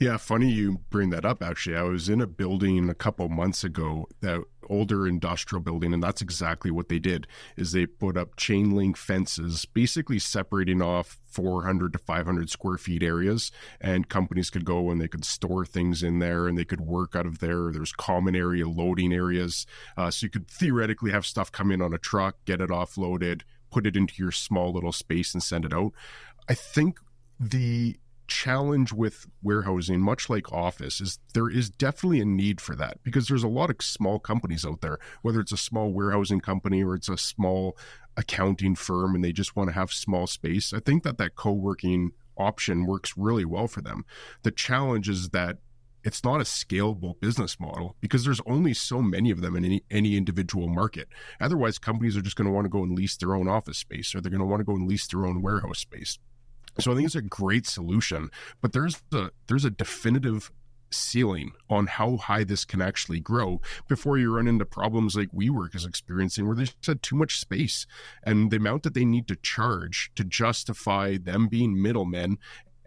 Yeah, 0.00 0.16
funny 0.16 0.50
you 0.50 0.80
bring 0.88 1.10
that 1.10 1.26
up. 1.26 1.42
Actually, 1.42 1.76
I 1.76 1.82
was 1.82 2.08
in 2.08 2.22
a 2.22 2.26
building 2.26 2.88
a 2.88 2.94
couple 2.94 3.28
months 3.28 3.64
ago, 3.64 4.08
that 4.22 4.42
older 4.66 5.06
industrial 5.06 5.60
building, 5.60 5.92
and 5.92 6.02
that's 6.02 6.22
exactly 6.22 6.70
what 6.70 6.88
they 6.88 6.98
did. 6.98 7.26
Is 7.58 7.72
they 7.72 7.84
put 7.84 8.16
up 8.16 8.36
chain 8.36 8.70
link 8.70 8.96
fences, 8.96 9.66
basically 9.66 10.18
separating 10.18 10.80
off 10.80 11.18
400 11.26 11.92
to 11.92 11.98
500 11.98 12.48
square 12.48 12.78
feet 12.78 13.02
areas, 13.02 13.52
and 13.78 14.08
companies 14.08 14.48
could 14.48 14.64
go 14.64 14.90
and 14.90 15.02
they 15.02 15.06
could 15.06 15.26
store 15.26 15.66
things 15.66 16.02
in 16.02 16.18
there, 16.18 16.48
and 16.48 16.56
they 16.56 16.64
could 16.64 16.80
work 16.80 17.14
out 17.14 17.26
of 17.26 17.40
there. 17.40 17.70
There's 17.70 17.92
common 17.92 18.34
area 18.34 18.66
loading 18.66 19.12
areas, 19.12 19.66
uh, 19.98 20.10
so 20.10 20.24
you 20.24 20.30
could 20.30 20.48
theoretically 20.48 21.10
have 21.10 21.26
stuff 21.26 21.52
come 21.52 21.70
in 21.70 21.82
on 21.82 21.92
a 21.92 21.98
truck, 21.98 22.36
get 22.46 22.62
it 22.62 22.70
offloaded, 22.70 23.42
put 23.70 23.86
it 23.86 23.96
into 23.96 24.14
your 24.16 24.32
small 24.32 24.72
little 24.72 24.92
space, 24.92 25.34
and 25.34 25.42
send 25.42 25.66
it 25.66 25.74
out. 25.74 25.92
I 26.48 26.54
think 26.54 27.00
the 27.38 27.98
challenge 28.30 28.92
with 28.92 29.26
warehousing, 29.42 30.00
much 30.00 30.30
like 30.30 30.50
office, 30.52 31.00
is 31.00 31.18
there 31.34 31.50
is 31.50 31.68
definitely 31.68 32.20
a 32.20 32.24
need 32.24 32.60
for 32.60 32.74
that 32.76 33.02
because 33.02 33.28
there's 33.28 33.42
a 33.42 33.48
lot 33.48 33.68
of 33.68 33.76
small 33.80 34.18
companies 34.18 34.64
out 34.64 34.80
there, 34.80 34.98
whether 35.20 35.40
it's 35.40 35.52
a 35.52 35.58
small 35.58 35.92
warehousing 35.92 36.40
company 36.40 36.82
or 36.82 36.94
it's 36.94 37.08
a 37.08 37.18
small 37.18 37.76
accounting 38.16 38.74
firm 38.74 39.14
and 39.14 39.22
they 39.22 39.32
just 39.32 39.56
want 39.56 39.68
to 39.68 39.74
have 39.74 39.92
small 39.92 40.26
space. 40.26 40.72
I 40.72 40.80
think 40.80 41.02
that 41.02 41.18
that 41.18 41.34
co 41.34 41.52
working 41.52 42.12
option 42.38 42.86
works 42.86 43.14
really 43.16 43.44
well 43.44 43.68
for 43.68 43.82
them. 43.82 44.04
The 44.44 44.50
challenge 44.50 45.08
is 45.08 45.30
that 45.30 45.58
it's 46.02 46.24
not 46.24 46.40
a 46.40 46.44
scalable 46.44 47.20
business 47.20 47.60
model 47.60 47.96
because 48.00 48.24
there's 48.24 48.40
only 48.46 48.72
so 48.72 49.02
many 49.02 49.30
of 49.30 49.42
them 49.42 49.54
in 49.56 49.64
any, 49.64 49.82
any 49.90 50.16
individual 50.16 50.68
market. 50.68 51.08
Otherwise, 51.40 51.78
companies 51.78 52.16
are 52.16 52.22
just 52.22 52.36
going 52.36 52.46
to 52.46 52.52
want 52.52 52.64
to 52.64 52.70
go 52.70 52.82
and 52.82 52.96
lease 52.96 53.16
their 53.16 53.34
own 53.34 53.48
office 53.48 53.78
space 53.78 54.14
or 54.14 54.20
they're 54.20 54.30
going 54.30 54.40
to 54.40 54.46
want 54.46 54.60
to 54.60 54.64
go 54.64 54.74
and 54.74 54.88
lease 54.88 55.06
their 55.08 55.26
own 55.26 55.42
warehouse 55.42 55.80
space. 55.80 56.18
So 56.78 56.92
I 56.92 56.94
think 56.94 57.06
it's 57.06 57.14
a 57.14 57.22
great 57.22 57.66
solution, 57.66 58.30
but 58.60 58.72
there's 58.72 59.02
a 59.12 59.30
there's 59.48 59.64
a 59.64 59.70
definitive 59.70 60.50
ceiling 60.92 61.52
on 61.68 61.86
how 61.86 62.16
high 62.16 62.44
this 62.44 62.64
can 62.64 62.82
actually 62.82 63.20
grow 63.20 63.60
before 63.88 64.18
you 64.18 64.34
run 64.34 64.48
into 64.48 64.64
problems 64.64 65.14
like 65.16 65.30
WeWork 65.30 65.74
is 65.74 65.84
experiencing 65.84 66.46
where 66.46 66.56
they 66.56 66.64
just 66.64 66.86
had 66.86 67.02
too 67.02 67.16
much 67.16 67.38
space 67.38 67.86
and 68.24 68.50
the 68.50 68.56
amount 68.56 68.82
that 68.82 68.94
they 68.94 69.04
need 69.04 69.28
to 69.28 69.36
charge 69.36 70.10
to 70.16 70.24
justify 70.24 71.16
them 71.16 71.48
being 71.48 71.80
middlemen 71.80 72.38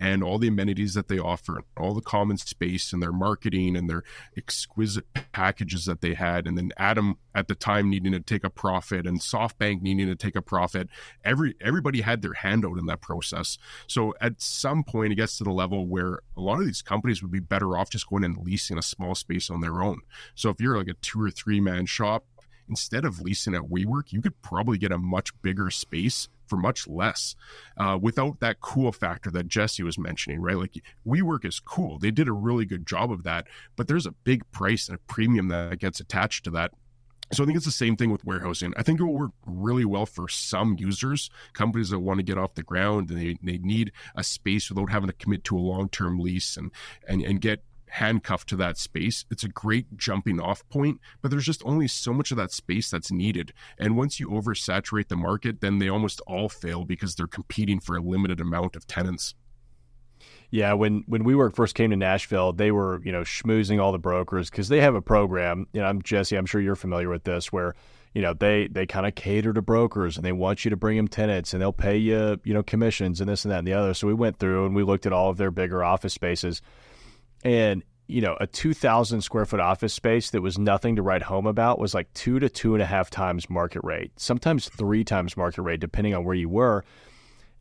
and 0.03 0.21
all 0.21 0.37
the 0.37 0.49
amenities 0.49 0.95
that 0.95 1.07
they 1.07 1.17
offer, 1.17 1.63
all 1.77 1.93
the 1.93 2.01
common 2.01 2.37
space 2.37 2.91
and 2.91 3.01
their 3.01 3.13
marketing 3.13 3.77
and 3.77 3.89
their 3.89 4.03
exquisite 4.35 5.05
packages 5.31 5.85
that 5.85 6.01
they 6.01 6.13
had. 6.13 6.45
And 6.45 6.57
then 6.57 6.73
Adam 6.75 7.17
at 7.33 7.47
the 7.47 7.55
time 7.55 7.89
needing 7.89 8.11
to 8.11 8.19
take 8.19 8.43
a 8.43 8.49
profit 8.49 9.07
and 9.07 9.21
SoftBank 9.21 9.81
needing 9.81 10.07
to 10.07 10.15
take 10.15 10.35
a 10.35 10.41
profit. 10.41 10.89
Every 11.23 11.55
everybody 11.61 12.01
had 12.01 12.21
their 12.21 12.33
hand 12.33 12.65
out 12.65 12.77
in 12.77 12.85
that 12.87 12.99
process. 12.99 13.57
So 13.87 14.13
at 14.19 14.41
some 14.41 14.83
point 14.83 15.13
it 15.13 15.15
gets 15.15 15.37
to 15.37 15.45
the 15.45 15.51
level 15.51 15.87
where 15.87 16.19
a 16.35 16.41
lot 16.41 16.59
of 16.59 16.65
these 16.65 16.81
companies 16.81 17.21
would 17.21 17.31
be 17.31 17.39
better 17.39 17.77
off 17.77 17.89
just 17.89 18.09
going 18.09 18.25
and 18.25 18.37
leasing 18.37 18.77
a 18.77 18.81
small 18.81 19.15
space 19.15 19.49
on 19.49 19.61
their 19.61 19.81
own. 19.81 20.01
So 20.35 20.49
if 20.49 20.59
you're 20.59 20.77
like 20.77 20.89
a 20.89 20.95
two 20.95 21.21
or 21.21 21.31
three 21.31 21.61
man 21.61 21.85
shop, 21.85 22.25
instead 22.67 23.05
of 23.05 23.21
leasing 23.21 23.55
at 23.55 23.63
WeWork, 23.63 24.11
you 24.11 24.21
could 24.21 24.41
probably 24.41 24.77
get 24.77 24.91
a 24.91 24.97
much 24.97 25.31
bigger 25.41 25.69
space 25.69 26.27
for 26.53 26.57
much 26.57 26.87
less 26.87 27.35
uh, 27.77 27.97
without 27.99 28.39
that 28.39 28.61
cool 28.61 28.91
factor 28.91 29.31
that 29.31 29.47
Jesse 29.47 29.81
was 29.81 29.97
mentioning, 29.97 30.39
right? 30.39 30.55
Like 30.55 30.79
WeWork 31.03 31.45
is 31.45 31.59
cool. 31.59 31.97
They 31.97 32.11
did 32.11 32.27
a 32.27 32.31
really 32.31 32.65
good 32.65 32.85
job 32.85 33.11
of 33.11 33.23
that, 33.23 33.47
but 33.75 33.87
there's 33.87 34.05
a 34.05 34.11
big 34.11 34.43
price 34.51 34.87
and 34.87 34.95
a 34.95 35.11
premium 35.11 35.47
that 35.47 35.79
gets 35.79 35.99
attached 35.99 36.43
to 36.43 36.51
that. 36.51 36.71
So 37.31 37.41
I 37.41 37.47
think 37.47 37.55
it's 37.55 37.65
the 37.65 37.71
same 37.71 37.95
thing 37.95 38.11
with 38.11 38.23
warehousing. 38.23 38.75
I 38.77 38.83
think 38.83 38.99
it 38.99 39.03
will 39.03 39.17
work 39.17 39.31
really 39.47 39.85
well 39.85 40.05
for 40.05 40.27
some 40.27 40.75
users, 40.77 41.31
companies 41.53 41.89
that 41.89 41.99
want 41.99 42.19
to 42.19 42.23
get 42.23 42.37
off 42.37 42.53
the 42.53 42.61
ground 42.61 43.09
and 43.09 43.19
they, 43.19 43.37
they 43.41 43.57
need 43.57 43.91
a 44.15 44.23
space 44.23 44.69
without 44.69 44.91
having 44.91 45.07
to 45.07 45.13
commit 45.13 45.43
to 45.45 45.57
a 45.57 45.59
long 45.59 45.89
term 45.89 46.19
lease 46.19 46.55
and, 46.55 46.69
and 47.07 47.23
and 47.23 47.41
get 47.41 47.63
handcuffed 47.93 48.49
to 48.49 48.55
that 48.55 48.75
space. 48.75 49.23
It's 49.29 49.43
a 49.43 49.47
great 49.47 49.97
jumping 49.97 50.39
off 50.39 50.67
point, 50.69 50.99
but 51.21 51.29
there's 51.29 51.45
just 51.45 51.61
only 51.63 51.87
so 51.87 52.11
much 52.11 52.31
of 52.31 52.37
that 52.37 52.51
space 52.51 52.89
that's 52.89 53.11
needed. 53.11 53.53
And 53.77 53.95
once 53.95 54.19
you 54.19 54.29
oversaturate 54.29 55.09
the 55.09 55.15
market, 55.15 55.61
then 55.61 55.77
they 55.77 55.89
almost 55.89 56.19
all 56.21 56.49
fail 56.49 56.85
because 56.85 57.13
they're 57.13 57.27
competing 57.27 57.79
for 57.79 57.95
a 57.95 58.01
limited 58.01 58.41
amount 58.41 58.75
of 58.75 58.87
tenants. 58.87 59.35
Yeah, 60.49 60.73
when 60.73 61.03
when 61.07 61.23
WeWork 61.23 61.55
first 61.55 61.75
came 61.75 61.91
to 61.91 61.95
Nashville, 61.95 62.51
they 62.51 62.71
were 62.71 62.99
you 63.03 63.11
know 63.11 63.21
schmoozing 63.21 63.79
all 63.81 63.91
the 63.91 63.99
brokers 63.99 64.49
because 64.49 64.69
they 64.69 64.81
have 64.81 64.95
a 64.95 65.01
program. 65.01 65.67
You 65.73 65.81
know, 65.81 65.87
I'm 65.87 66.01
Jesse. 66.01 66.35
I'm 66.35 66.45
sure 66.45 66.61
you're 66.61 66.75
familiar 66.75 67.09
with 67.09 67.23
this, 67.23 67.51
where 67.51 67.75
you 68.13 68.21
know 68.21 68.33
they 68.33 68.67
they 68.67 68.85
kind 68.87 69.05
of 69.05 69.13
cater 69.15 69.53
to 69.53 69.61
brokers 69.61 70.15
and 70.15 70.25
they 70.25 70.31
want 70.31 70.65
you 70.65 70.69
to 70.69 70.77
bring 70.77 70.97
them 70.97 71.07
tenants 71.07 71.53
and 71.53 71.61
they'll 71.61 71.73
pay 71.73 71.97
you 71.97 72.39
you 72.43 72.53
know 72.53 72.63
commissions 72.63 73.19
and 73.19 73.29
this 73.29 73.45
and 73.45 73.51
that 73.51 73.59
and 73.59 73.67
the 73.67 73.73
other. 73.73 73.93
So 73.93 74.07
we 74.07 74.13
went 74.13 74.37
through 74.37 74.65
and 74.65 74.75
we 74.75 74.83
looked 74.83 75.05
at 75.05 75.13
all 75.13 75.29
of 75.29 75.37
their 75.37 75.51
bigger 75.51 75.83
office 75.83 76.13
spaces 76.13 76.61
and 77.43 77.83
you 78.07 78.21
know 78.21 78.35
a 78.39 78.47
2000 78.47 79.21
square 79.21 79.45
foot 79.45 79.59
office 79.59 79.93
space 79.93 80.31
that 80.31 80.41
was 80.41 80.57
nothing 80.57 80.95
to 80.95 81.01
write 81.01 81.21
home 81.21 81.47
about 81.47 81.79
was 81.79 81.93
like 81.93 82.13
two 82.13 82.39
to 82.39 82.49
two 82.49 82.73
and 82.73 82.81
a 82.81 82.85
half 82.85 83.09
times 83.09 83.49
market 83.49 83.81
rate 83.83 84.11
sometimes 84.17 84.69
three 84.69 85.03
times 85.03 85.37
market 85.37 85.61
rate 85.61 85.79
depending 85.79 86.13
on 86.13 86.23
where 86.23 86.35
you 86.35 86.49
were. 86.49 86.83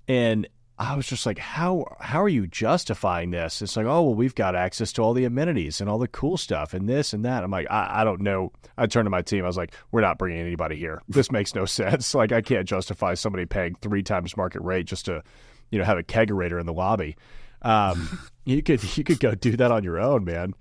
And 0.09 0.49
i 0.79 0.97
was 0.97 1.07
just 1.07 1.27
like 1.27 1.39
how 1.39 1.85
how 2.01 2.21
are 2.21 2.29
you 2.29 2.47
justifying 2.47 3.31
this? 3.31 3.63
It's 3.63 3.77
like 3.77 3.87
oh 3.87 4.03
well 4.03 4.15
we've 4.15 4.35
got 4.35 4.57
access 4.57 4.93
to 4.95 5.03
all 5.03 5.13
the 5.13 5.25
amenities 5.25 5.81
and 5.81 5.89
all 5.89 5.99
the 5.99 6.09
cool 6.09 6.37
stuff 6.37 6.75
and 6.75 6.89
this 6.89 7.13
and 7.13 7.25
that. 7.25 7.45
I'm 7.45 7.51
like 7.51 7.69
i, 7.71 8.01
I 8.01 8.05
don't 8.05 8.21
know. 8.21 8.53
I 8.77 8.87
turned 8.87 9.07
to 9.07 9.11
my 9.11 9.23
team. 9.23 9.45
I 9.45 9.47
was 9.47 9.57
like 9.57 9.75
we're 9.93 10.01
not 10.01 10.19
bringing 10.19 10.41
anybody 10.41 10.77
here. 10.77 11.03
This 11.09 11.31
makes 11.31 11.55
no 11.55 11.67
sense. 11.67 12.15
Like 12.23 12.33
i 12.33 12.41
can't 12.41 12.67
justify 12.67 13.15
somebody 13.15 13.47
paying 13.47 13.77
three 13.77 14.03
times 14.03 14.37
market 14.37 14.63
rate 14.63 14.87
just 14.87 15.05
to 15.07 15.23
you 15.71 15.79
know 15.79 15.85
have 15.85 15.99
a 15.99 16.03
kegerator 16.03 16.59
in 16.59 16.67
the 16.67 16.73
lobby 16.73 17.17
um, 17.63 18.19
you 18.45 18.63
could 18.63 18.97
you 18.97 19.05
could 19.05 19.21
go 19.21 19.35
do 19.35 19.57
that 19.57 19.71
on 19.71 19.85
your 19.85 19.99
own, 19.99 20.25
man. 20.25 20.55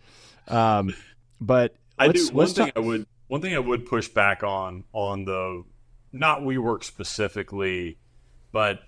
Um, 0.48 0.94
but 1.40 1.76
I 2.00 2.08
do 2.10 2.28
one 2.32 2.48
thing 2.48 2.68
talk- 2.68 2.78
I 2.78 2.80
would 2.80 3.06
one 3.28 3.42
thing 3.42 3.54
I 3.54 3.60
would 3.60 3.86
push 3.86 4.08
back 4.08 4.44
on 4.44 4.84
on 4.94 5.26
the 5.26 5.64
not 6.12 6.42
WeWork 6.42 6.84
specifically, 6.84 7.98
but 8.52 8.82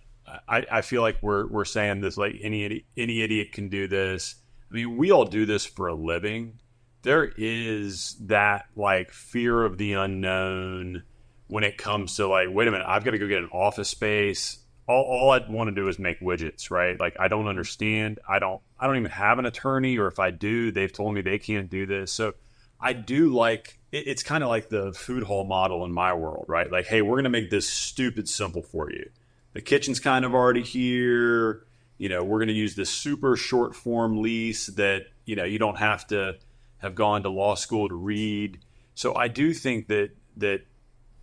I, 0.48 0.66
I 0.72 0.82
feel 0.82 1.02
like 1.02 1.18
we're 1.22 1.48
we're 1.48 1.66
saying 1.66 2.02
this 2.02 2.18
like 2.18 2.36
any 2.42 2.86
any 2.98 3.22
idiot 3.22 3.52
can 3.52 3.70
do 3.70 3.88
this. 3.88 4.36
I 4.72 4.76
mean, 4.76 4.98
we 4.98 5.12
all 5.12 5.26
do 5.26 5.46
this 5.46 5.66
for 5.66 5.88
a 5.88 5.94
living. 5.94 6.60
There 7.04 7.32
is 7.38 8.16
that 8.22 8.66
like 8.76 9.12
fear 9.12 9.64
of 9.64 9.78
the 9.78 9.94
unknown 9.94 11.04
when 11.48 11.64
it 11.64 11.78
comes 11.78 12.16
to 12.16 12.28
like, 12.28 12.48
wait 12.50 12.68
a 12.68 12.72
minute, 12.72 12.88
I've 12.88 13.04
got 13.04 13.12
to 13.12 13.20
go 13.20 13.28
get 13.28 13.40
an 13.44 13.50
office 13.52 13.90
space 13.90 14.63
all, 14.88 15.04
all 15.04 15.32
I 15.32 15.40
want 15.50 15.70
to 15.70 15.76
do 15.76 15.88
is 15.88 15.98
make 15.98 16.20
widgets, 16.20 16.70
right? 16.70 17.00
Like 17.00 17.16
I 17.20 17.28
don't 17.28 17.48
understand. 17.48 18.20
I 18.28 18.40
don't 18.40 18.62
I 18.80 18.88
don't 18.88 18.98
even 18.98 19.12
have 19.12 19.40
an 19.40 19.46
attorney, 19.46 19.98
or 19.98 20.08
if 20.08 20.20
I 20.20 20.32
do, 20.32 20.72
they've 20.72 20.92
told 20.92 21.14
me 21.14 21.22
they 21.22 21.40
can't 21.40 21.70
do 21.70 21.86
this. 21.86 22.12
So 22.12 22.34
I 22.80 22.94
do 22.94 23.30
like 23.30 23.80
it, 23.92 24.08
it's 24.08 24.24
kind 24.24 24.44
of 24.44 24.50
like 24.50 24.70
the 24.70 24.92
food 24.94 25.24
hall 25.24 25.46
model 25.46 25.86
in 25.86 25.92
my 25.92 26.14
world, 26.14 26.46
right? 26.48 26.70
Like, 26.70 26.86
hey, 26.86 27.02
we're 27.02 27.16
gonna 27.16 27.30
make 27.30 27.50
this 27.50 27.70
stupid 27.70 28.28
simple 28.28 28.62
for 28.62 28.92
you. 28.92 29.10
The 29.54 29.62
kitchen's 29.62 30.00
kind 30.00 30.26
of 30.26 30.34
already 30.34 30.64
here. 30.64 31.66
You 31.98 32.10
know, 32.10 32.24
we're 32.24 32.40
gonna 32.40 32.52
use 32.52 32.76
this 32.76 32.90
super 32.90 33.38
short 33.38 33.76
form 33.76 34.22
lease 34.22 34.68
that 34.68 35.08
you 35.26 35.36
know 35.36 35.46
you 35.46 35.60
don't 35.60 35.78
have 35.78 36.06
to 36.08 36.36
have 36.80 36.96
gone 36.96 37.24
to 37.24 37.30
law 37.30 37.56
school 37.56 37.88
to 37.88 37.96
read. 37.96 38.60
So 38.96 39.16
I 39.16 39.30
do 39.30 39.54
think 39.54 39.88
that 39.88 40.10
that 40.38 40.62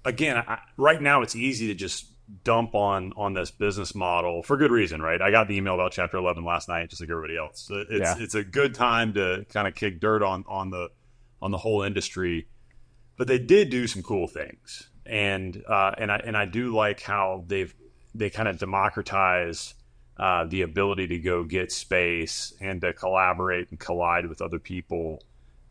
again, 0.04 0.38
I, 0.38 0.60
right 0.78 1.00
now 1.00 1.20
it's 1.20 1.36
easy 1.36 1.66
to 1.66 1.74
just 1.74 2.06
dump 2.44 2.74
on 2.74 3.12
on 3.16 3.34
this 3.34 3.50
business 3.50 3.94
model 3.94 4.42
for 4.42 4.56
good 4.56 4.70
reason, 4.70 5.02
right? 5.02 5.20
I 5.20 5.30
got 5.30 5.48
the 5.48 5.56
email 5.56 5.74
about 5.74 5.92
Chapter 5.92 6.16
11 6.16 6.44
last 6.44 6.68
night, 6.68 6.88
just 6.90 7.00
like 7.00 7.10
everybody 7.10 7.36
else. 7.36 7.60
So 7.60 7.84
it's 7.88 8.00
yeah. 8.00 8.16
it's 8.18 8.34
a 8.34 8.44
good 8.44 8.74
time 8.74 9.14
to 9.14 9.44
kind 9.48 9.68
of 9.68 9.74
kick 9.74 10.00
dirt 10.00 10.22
on 10.22 10.44
on 10.48 10.70
the 10.70 10.88
on 11.42 11.50
the 11.50 11.58
whole 11.58 11.82
industry, 11.82 12.46
but 13.16 13.26
they 13.26 13.38
did 13.38 13.70
do 13.70 13.86
some 13.86 14.02
cool 14.02 14.26
things, 14.26 14.88
and 15.06 15.62
uh, 15.68 15.92
and 15.98 16.12
I 16.12 16.16
and 16.24 16.36
I 16.36 16.46
do 16.46 16.74
like 16.74 17.00
how 17.00 17.44
they've 17.46 17.74
they 18.14 18.30
kind 18.30 18.48
of 18.48 18.58
democratize 18.58 19.74
uh, 20.16 20.44
the 20.44 20.62
ability 20.62 21.06
to 21.08 21.18
go 21.18 21.44
get 21.44 21.72
space 21.72 22.52
and 22.60 22.80
to 22.82 22.92
collaborate 22.92 23.70
and 23.70 23.78
collide 23.78 24.26
with 24.26 24.42
other 24.42 24.58
people. 24.58 25.22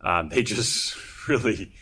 Um, 0.01 0.29
they 0.29 0.43
just 0.43 0.95
really 1.27 1.73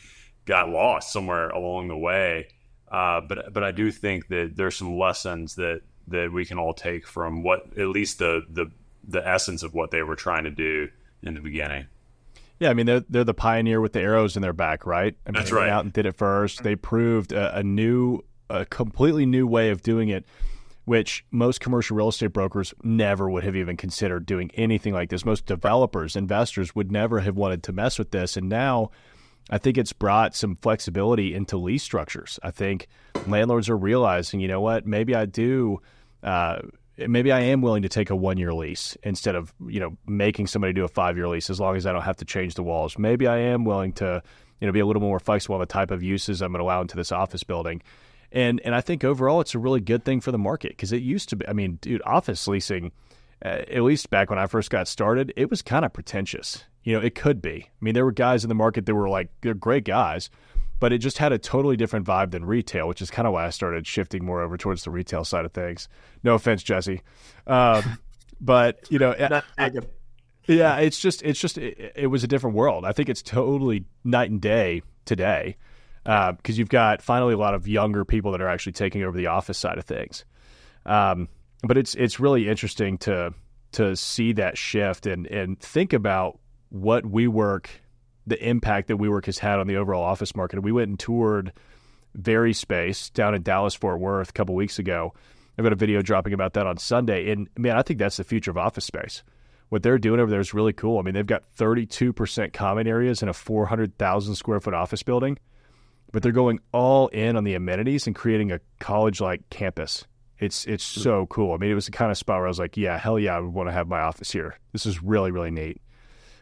got 0.46 0.70
lost 0.70 1.14
somewhere 1.14 1.50
along 1.50 1.88
the 1.88 1.98
way. 1.98 2.50
Uh, 2.92 3.22
but 3.22 3.54
but 3.54 3.64
I 3.64 3.72
do 3.72 3.92
think 3.92 4.28
that 4.30 4.54
there's 4.56 4.76
some 4.76 4.98
lessons 4.98 5.56
that 5.56 5.82
that 6.08 6.32
we 6.32 6.46
can 6.46 6.58
all 6.58 6.74
take 6.74 7.06
from 7.06 7.44
what 7.44 7.78
at 7.78 7.88
least 7.88 8.20
the 8.20 8.44
the 8.50 8.72
the 9.08 9.26
essence 9.28 9.64
of 9.64 9.74
what 9.74 9.92
they 9.92 10.04
were 10.04 10.16
trying 10.16 10.44
to 10.46 10.52
do 10.52 10.90
in 11.22 11.34
the 11.34 11.42
beginning. 11.42 11.88
Yeah, 12.60 12.70
I 12.70 12.74
mean 12.74 12.86
they're 12.86 13.04
they're 13.10 13.24
the 13.24 13.34
pioneer 13.34 13.82
with 13.82 13.94
the 13.94 14.02
arrows 14.02 14.36
in 14.36 14.42
their 14.42 14.54
back, 14.54 14.86
right? 14.86 15.16
I 15.26 15.30
mean, 15.30 15.36
That's 15.36 15.52
right. 15.52 15.70
out 15.70 15.84
and 15.84 15.94
did 15.94 16.06
it 16.06 16.16
first. 16.16 16.64
They 16.64 16.76
proved 16.76 17.32
a, 17.32 17.58
a 17.58 17.64
new, 17.64 18.22
a 18.50 18.66
completely 18.66 19.26
new 19.26 19.46
way 19.46 19.70
of 19.70 19.84
doing 19.84 20.10
it, 20.10 20.26
which 20.86 21.24
most 21.30 21.60
commercial 21.60 21.96
real 21.98 22.10
estate 22.10 22.34
brokers 22.34 22.74
never 22.84 23.30
would 23.30 23.44
have 23.44 23.56
even 23.56 23.78
considered 23.78 24.26
doing 24.26 24.50
anything 24.56 24.94
like 24.94 25.10
this. 25.10 25.24
Most 25.24 25.46
developers, 25.46 26.16
investors 26.16 26.74
would 26.74 26.92
never 26.92 27.20
have 27.20 27.36
wanted 27.36 27.62
to 27.64 27.74
mess 27.74 28.00
with 28.00 28.12
this, 28.12 28.36
and 28.36 28.50
now 28.50 28.90
I 29.50 29.58
think 29.58 29.78
it's 29.78 29.94
brought 29.94 30.36
some 30.36 30.56
flexibility 30.58 31.34
into 31.34 31.58
lease 31.58 31.84
structures. 31.84 32.40
I 32.44 32.52
think 32.52 32.88
landlords 33.28 33.70
are 33.70 33.78
realizing, 33.78 34.40
you 34.40 34.48
know 34.48 34.62
what, 34.62 34.86
maybe 34.86 35.16
I 35.16 35.26
do. 35.26 35.82
Uh, 36.22 36.60
maybe 36.98 37.32
I 37.32 37.42
am 37.42 37.62
willing 37.62 37.84
to 37.84 37.90
take 37.90 38.10
a 38.10 38.16
one 38.16 38.38
year 38.38 38.54
lease 38.54 38.98
instead 39.04 39.36
of 39.36 39.54
you 39.68 39.80
know 39.80 39.98
making 40.08 40.48
somebody 40.48 40.74
do 40.74 40.84
a 40.84 40.88
five 40.88 41.16
year 41.16 41.28
lease 41.28 41.50
as 41.50 41.60
long 41.60 41.76
as 41.76 41.86
I 41.86 41.94
don't 41.94 42.02
have 42.02 42.18
to 42.18 42.26
change 42.26 42.56
the 42.56 42.64
walls. 42.64 42.98
Maybe 42.98 43.28
I 43.28 43.38
am 43.38 43.66
willing 43.66 43.94
to 43.94 44.22
you 44.60 44.68
know 44.68 44.74
be 44.74 44.80
a 44.80 44.86
little 44.86 45.02
more 45.02 45.20
flexible 45.20 45.56
on 45.56 45.62
the 45.62 45.68
type 45.68 45.92
of 45.92 46.02
uses 46.04 46.42
I'm 46.42 46.52
going 46.52 46.60
to 46.60 46.64
allow 46.64 46.82
into 46.82 46.96
this 46.96 47.12
office 47.12 47.44
building. 47.44 47.82
And 48.32 48.60
and 48.66 48.76
I 48.76 48.82
think 48.82 49.04
overall 49.04 49.42
it's 49.42 49.56
a 49.56 49.60
really 49.60 49.80
good 49.80 50.04
thing 50.04 50.20
for 50.20 50.32
the 50.32 50.38
market 50.38 50.72
because 50.72 50.92
it 50.92 51.02
used 51.02 51.30
to 51.30 51.36
be. 51.38 51.48
I 51.48 51.54
mean, 51.54 51.78
dude, 51.82 52.02
office 52.06 52.48
leasing, 52.48 52.92
at 53.42 53.84
least 53.84 54.10
back 54.10 54.30
when 54.30 54.40
I 54.40 54.48
first 54.48 54.70
got 54.70 54.88
started, 54.88 55.34
it 55.36 55.50
was 55.50 55.62
kind 55.62 55.86
of 55.86 55.94
pretentious. 55.94 56.64
You 56.84 56.94
know, 56.94 57.02
it 57.02 57.16
could 57.16 57.42
be. 57.42 57.66
I 57.70 57.86
mean, 57.86 57.94
there 57.94 58.06
were 58.06 58.12
guys 58.12 58.44
in 58.44 58.50
the 58.50 58.56
market 58.56 58.86
that 58.86 58.96
were 58.96 59.10
like, 59.10 59.30
they're 59.42 59.54
great 59.54 59.84
guys, 59.84 60.30
but 60.80 60.94
it 60.94 61.00
just 61.00 61.18
had 61.18 61.32
a 61.32 61.38
totally 61.38 61.76
different 61.76 62.06
vibe 62.06 62.32
than 62.32 62.46
retail, 62.46 62.88
which 62.88 63.02
is 63.02 63.12
kind 63.12 63.28
of 63.28 63.34
why 63.34 63.46
I 63.46 63.50
started 63.50 63.86
shifting 63.86 64.24
more 64.26 64.42
over 64.42 64.58
towards 64.58 64.84
the 64.84 64.92
retail 64.92 65.24
side 65.24 65.46
of 65.46 65.52
things. 65.52 65.90
No 66.24 66.36
offense, 66.36 66.64
Jesse. 66.64 67.02
Um, 67.46 68.00
but 68.42 68.80
you 68.90 69.00
know, 69.00 69.14
I, 69.58 69.72
yeah, 70.48 70.78
it's 70.78 71.00
just 71.00 71.24
it's 71.24 71.40
just 71.40 71.58
it, 71.58 71.94
it, 71.96 72.08
was 72.08 72.24
a 72.24 72.28
different 72.28 72.56
world. 72.56 72.86
I 72.86 72.94
think 72.94 73.10
it's 73.10 73.22
totally 73.22 73.86
night 74.04 74.32
and 74.32 74.40
day 74.40 74.82
today 75.06 75.58
because 76.04 76.36
uh, 76.36 76.54
you've 76.54 76.70
got 76.70 77.02
finally 77.02 77.34
a 77.34 77.38
lot 77.38 77.54
of 77.54 77.68
younger 77.68 78.06
people 78.06 78.32
that 78.32 78.42
are 78.42 78.48
actually 78.48 78.72
taking 78.72 79.04
over 79.04 79.18
the 79.18 79.28
office 79.28 79.58
side 79.58 79.78
of 79.78 79.84
things. 79.84 80.24
Um, 80.86 81.28
but 81.68 81.78
it's 81.78 81.96
it's 81.96 82.20
really 82.20 82.48
interesting 82.48 82.98
to 83.00 83.34
to 83.74 83.96
see 83.96 84.34
that 84.34 84.58
shift 84.58 85.06
and 85.06 85.28
and 85.28 85.60
think 85.60 85.94
about 85.94 86.40
what 86.70 87.04
WeWork, 87.06 87.68
the 88.26 88.44
impact 88.46 88.88
that 88.88 88.98
WeWork 88.98 89.26
has 89.26 89.38
had 89.38 89.60
on 89.60 89.68
the 89.68 89.78
overall 89.78 90.04
office 90.04 90.36
market. 90.36 90.62
We 90.62 90.72
went 90.72 90.90
and 90.90 91.00
toured 91.00 91.54
VariSpace 92.18 93.14
down 93.14 93.36
in 93.36 93.42
Dallas 93.42 93.74
Fort 93.76 94.00
Worth 94.00 94.30
a 94.30 94.34
couple 94.34 94.56
weeks 94.56 94.80
ago. 94.80 95.14
I've 95.58 95.64
got 95.64 95.74
a 95.74 95.78
video 95.78 96.02
dropping 96.02 96.34
about 96.34 96.54
that 96.54 96.68
on 96.68 96.78
Sunday, 96.78 97.32
and 97.32 97.50
man, 97.58 97.78
I 97.78 97.82
think 97.82 98.00
that's 98.00 98.18
the 98.18 98.24
future 98.24 98.52
of 98.52 98.58
office 98.58 98.86
space 98.86 99.24
what 99.70 99.84
they're 99.84 99.98
doing 99.98 100.20
over 100.20 100.30
there 100.30 100.40
is 100.40 100.54
really 100.54 100.74
cool. 100.74 101.00
I 101.00 101.02
mean, 101.02 101.14
they've 101.14 101.26
got 101.26 101.44
32% 101.58 102.54
common 102.54 102.88
areas 102.88 103.22
in 103.22 103.30
a 103.30 103.34
400,000 103.34 104.36
square 104.36 104.60
foot 104.60 104.74
office 104.74 105.04
building, 105.04 105.38
but 106.12 106.24
they're 106.24 106.32
going 106.32 106.60
all 106.72 107.08
in 107.10 107.36
on 107.36 107.44
the 107.44 107.54
amenities 107.54 108.08
and 108.08 108.16
creating 108.16 108.52
a 108.52 108.62
college 108.80 109.20
like 109.20 109.50
campus. 109.50 110.06
It's 110.40 110.66
it's 110.66 110.84
so 110.84 111.26
cool. 111.28 111.54
I 111.54 111.58
mean, 111.58 111.72
it 111.72 111.76
was 111.76 111.88
the 111.88 111.92
kind 111.92 112.12
of 112.12 112.18
spot 112.18 112.38
where 112.38 112.46
I 112.46 112.50
was 112.50 112.60
like, 112.60 112.78
yeah, 112.78 112.98
hell 112.98 113.18
yeah, 113.18 113.36
I 113.36 113.40
would 113.40 113.54
want 113.54 113.70
to 113.70 113.74
have 113.74 113.88
my 113.88 114.02
office 114.02 114.32
here. 114.32 114.58
This 114.72 114.86
is 114.86 115.02
really 115.02 115.32
really 115.32 115.52
neat. 115.52 115.82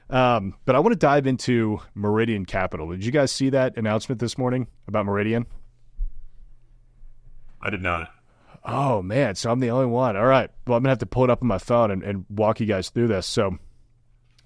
Um, 0.09 0.55
but 0.65 0.75
I 0.75 0.79
want 0.79 0.93
to 0.93 0.99
dive 0.99 1.25
into 1.25 1.79
Meridian 1.95 2.45
Capital. 2.45 2.91
Did 2.91 3.05
you 3.05 3.11
guys 3.11 3.31
see 3.31 3.49
that 3.49 3.77
announcement 3.77 4.19
this 4.19 4.37
morning 4.37 4.67
about 4.87 5.05
Meridian? 5.05 5.45
I 7.61 7.69
did 7.69 7.81
not. 7.81 8.11
Oh 8.63 9.01
man, 9.01 9.35
so 9.35 9.51
I'm 9.51 9.59
the 9.59 9.69
only 9.71 9.85
one. 9.85 10.17
All 10.17 10.25
right. 10.25 10.49
Well, 10.67 10.77
I'm 10.77 10.83
gonna 10.83 10.91
have 10.91 10.99
to 10.99 11.05
pull 11.05 11.23
it 11.23 11.29
up 11.29 11.41
on 11.41 11.47
my 11.47 11.57
phone 11.57 11.91
and, 11.91 12.03
and 12.03 12.25
walk 12.29 12.59
you 12.59 12.65
guys 12.65 12.89
through 12.89 13.07
this. 13.07 13.25
So 13.27 13.57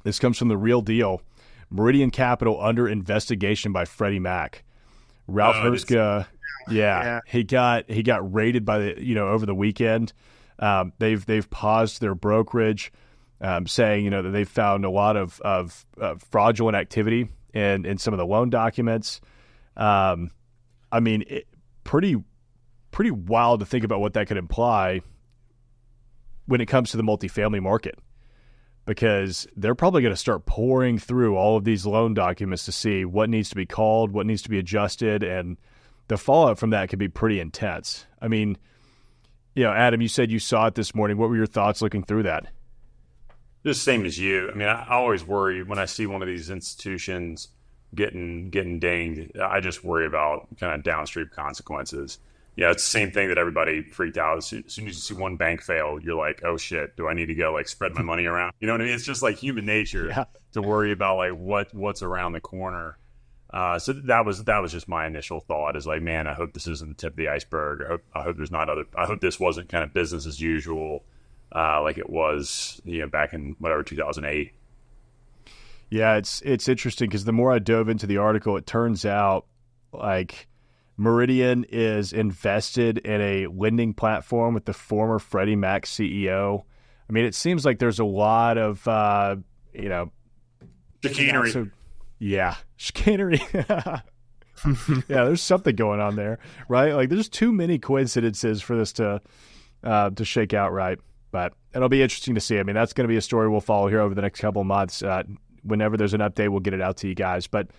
this 0.04 0.20
comes 0.20 0.38
from 0.38 0.50
the 0.50 0.58
real 0.58 0.82
deal. 0.82 1.22
Meridian 1.70 2.12
Capital 2.12 2.62
under 2.62 2.88
investigation 2.88 3.72
by 3.72 3.86
Freddie 3.86 4.20
Mac. 4.20 4.64
Ralph 5.28 5.58
oh, 5.60 5.70
Herzka, 5.70 6.26
yeah, 6.71 7.03
yeah, 7.03 7.19
he 7.25 7.43
got 7.43 7.89
he 7.89 8.03
got 8.03 8.34
raided 8.34 8.65
by 8.65 8.79
the 8.79 9.03
you 9.03 9.15
know 9.15 9.29
over 9.29 9.45
the 9.45 9.55
weekend. 9.55 10.13
Um, 10.58 10.93
they've 10.99 11.25
they've 11.25 11.49
paused 11.49 12.01
their 12.01 12.15
brokerage, 12.15 12.91
um, 13.41 13.67
saying 13.67 14.03
you 14.03 14.10
know 14.10 14.21
that 14.21 14.32
they've 14.32 14.49
found 14.49 14.86
a 14.86 14.89
lot 14.89 15.17
of 15.17 15.39
of, 15.41 15.86
of 15.97 16.21
fraudulent 16.23 16.75
activity 16.75 17.29
in 17.53 17.86
in 17.86 17.97
some 17.97 18.13
of 18.13 18.17
the 18.17 18.25
loan 18.25 18.49
documents. 18.49 19.21
Um, 19.77 20.32
I 20.91 20.99
mean, 20.99 21.23
it, 21.27 21.47
pretty 21.84 22.17
pretty 22.91 23.12
wild 23.12 23.60
to 23.62 23.65
think 23.65 23.84
about 23.84 23.99
what 23.99 24.13
that 24.13 24.27
could 24.27 24.38
imply 24.38 25.01
when 26.45 26.62
it 26.62 26.65
comes 26.65 26.91
to 26.91 26.97
the 26.97 27.03
multifamily 27.03 27.62
market 27.62 27.97
because 28.86 29.45
they're 29.55 29.75
probably 29.75 30.01
going 30.01 30.13
to 30.13 30.17
start 30.17 30.47
pouring 30.47 30.97
through 30.97 31.36
all 31.36 31.55
of 31.55 31.63
these 31.63 31.86
loan 31.86 32.15
documents 32.15 32.65
to 32.65 32.71
see 32.71 33.05
what 33.05 33.29
needs 33.29 33.49
to 33.49 33.55
be 33.55 33.67
called, 33.67 34.12
what 34.12 34.25
needs 34.25 34.41
to 34.41 34.49
be 34.49 34.58
adjusted, 34.58 35.21
and 35.21 35.58
the 36.10 36.17
fallout 36.17 36.60
from 36.60 36.72
that 36.72 36.89
could 36.89 37.00
be 37.00 37.08
pretty 37.08 37.39
intense. 37.39 38.06
I 38.22 38.28
mean, 38.28 38.58
you 39.56 39.63
know, 39.63 39.72
Adam, 39.72 40.02
you 40.02 40.10
said 40.10 40.30
you 40.30 40.39
saw 40.39 40.67
it 40.67 40.76
this 40.76 40.93
morning. 40.93 41.17
What 41.17 41.30
were 41.30 41.38
your 41.38 41.48
thoughts 41.48 41.82
looking 41.82 42.04
through 42.04 42.24
that? 42.24 42.48
Just 43.65 43.84
same 43.84 44.06
as 44.06 44.19
you. 44.19 44.50
I 44.52 44.54
mean, 44.54 44.67
I 44.67 44.88
always 44.89 45.26
worry 45.26 45.63
when 45.63 45.80
I 45.80 45.86
see 45.86 46.06
one 46.06 46.22
of 46.22 46.28
these 46.28 46.50
institutions 46.50 47.48
getting 47.95 48.50
getting 48.50 48.80
dinged. 48.80 49.38
I 49.39 49.62
just 49.62 49.84
worry 49.84 50.06
about 50.06 50.48
kind 50.60 50.76
of 50.76 50.84
downstream 50.84 51.30
consequences 51.34 52.19
yeah, 52.60 52.72
it's 52.72 52.84
the 52.84 52.89
same 52.89 53.12
thing 53.12 53.30
that 53.30 53.38
everybody 53.38 53.84
freaked 53.84 54.17
out. 54.17 54.38
As 54.38 54.48
soon, 54.48 54.65
as 54.67 54.74
soon, 54.74 54.88
as 54.89 54.95
you 54.95 55.00
see 55.00 55.13
one 55.13 55.38
bank 55.38 55.62
fail, 55.62 55.98
you're 56.02 56.17
like, 56.17 56.43
oh 56.43 56.58
shit, 56.58 56.98
do 56.98 57.08
I 57.08 57.13
need 57.13 57.28
to 57.28 57.34
go 57.34 57.54
like 57.54 57.69
spread 57.69 57.93
my 57.95 58.02
money 58.02 58.26
around? 58.26 58.52
You 58.60 58.67
know 58.67 58.74
what 58.74 58.82
I 58.82 58.84
mean? 58.84 58.93
It's 58.93 59.06
just 59.06 59.24
like 59.24 59.38
human 59.38 59.65
nature 59.65 60.08
yeah. 60.10 60.26
to 60.52 60.62
worry 60.62 60.91
about 60.91 61.15
like 61.15 61.32
what 61.32 61.74
what's 61.74 62.02
around 62.02 62.34
the 62.34 62.41
corner. 62.41 62.98
Uh, 63.52 63.80
so 63.80 63.94
that 63.94 64.26
was 64.26 64.44
that 64.44 64.60
was 64.60 64.72
just 64.72 64.88
my 64.88 65.08
initial 65.08 65.40
thought 65.40 65.76
is 65.76 65.88
like, 65.88 66.02
man, 66.02 66.28
I 66.28 66.34
hope 66.34 66.54
this 66.54 66.68
isn't 66.68 66.90
the 66.90 66.96
tip 66.96 67.14
of 67.14 67.18
the 67.18 67.30
iceberg. 67.30 67.82
I 67.84 67.88
hope, 67.88 68.04
I 68.14 68.22
hope 68.22 68.38
there's 68.38 68.52
not 68.52 68.70
other. 68.70 68.86
I 68.96 69.06
hope 69.06 69.22
this 69.22 69.40
wasn't 69.40 69.70
kind 69.70 69.84
of 69.84 69.92
business 69.92 70.28
as 70.28 70.40
usual, 70.40 71.04
uh, 71.56 71.82
like 71.82 71.98
it 71.98 72.10
was, 72.10 72.80
you 72.86 73.00
know, 73.00 73.08
back 73.08 73.34
in 73.34 73.56
whatever 73.58 73.82
2008. 73.82 74.52
Yeah, 75.90 76.18
it's 76.18 76.42
it's 76.46 76.70
interesting 76.70 77.10
because 77.10 77.26
the 77.26 77.34
more 77.34 77.52
I 77.52 77.58
dove 77.58 77.90
into 77.90 78.06
the 78.06 78.18
article, 78.18 78.56
it 78.56 78.68
turns 78.68 79.04
out 79.04 79.48
like 79.92 80.48
Meridian 80.98 81.66
is 81.70 82.14
invested 82.14 83.00
in 83.00 83.22
a 83.22 83.48
lending 83.48 83.96
platform 83.96 84.54
with 84.54 84.66
the 84.66 84.74
former 84.74 85.18
Freddie 85.18 85.56
Mac 85.56 85.86
CEO. 85.86 86.64
I 87.10 87.14
mean, 87.14 87.26
it 87.26 87.34
seems 87.34 87.66
like 87.66 87.80
there's 87.80 88.00
a 88.00 88.06
lot 88.06 88.60
of, 88.60 88.88
uh, 88.88 89.38
you 89.74 89.90
know, 89.90 90.12
chicanery. 91.02 91.72
Yeah, 92.19 92.55
chicanery. 92.77 93.41
yeah, 93.53 94.01
there's 95.08 95.41
something 95.41 95.75
going 95.75 95.99
on 95.99 96.15
there, 96.15 96.39
right? 96.67 96.93
Like, 96.93 97.10
there's 97.10 97.29
too 97.29 97.51
many 97.51 97.79
coincidences 97.79 98.62
for 98.62 98.75
this 98.77 98.93
to 98.93 99.21
uh, 99.84 100.10
to 100.12 100.25
shake 100.25 100.53
out 100.53 100.73
right. 100.73 100.99
But 101.32 101.53
it'll 101.73 101.89
be 101.89 102.01
interesting 102.01 102.36
to 102.36 102.41
see. 102.41 102.60
I 102.60 102.63
mean, 102.63 102.75
that's 102.75 102.93
going 102.93 103.05
to 103.05 103.12
be 103.12 103.17
a 103.17 103.21
story 103.21 103.47
we'll 103.49 103.62
follow 103.62 103.88
here 103.88 104.01
over 104.01 104.15
the 104.15 104.21
next 104.21 104.39
couple 104.39 104.62
of 104.62 104.67
months. 104.67 105.03
Uh, 105.03 105.23
whenever 105.63 105.95
there's 105.95 106.15
an 106.15 106.21
update, 106.21 106.49
we'll 106.49 106.60
get 106.60 106.73
it 106.73 106.82
out 106.82 106.97
to 106.97 107.08
you 107.08 107.13
guys. 107.15 107.45
But 107.47 107.69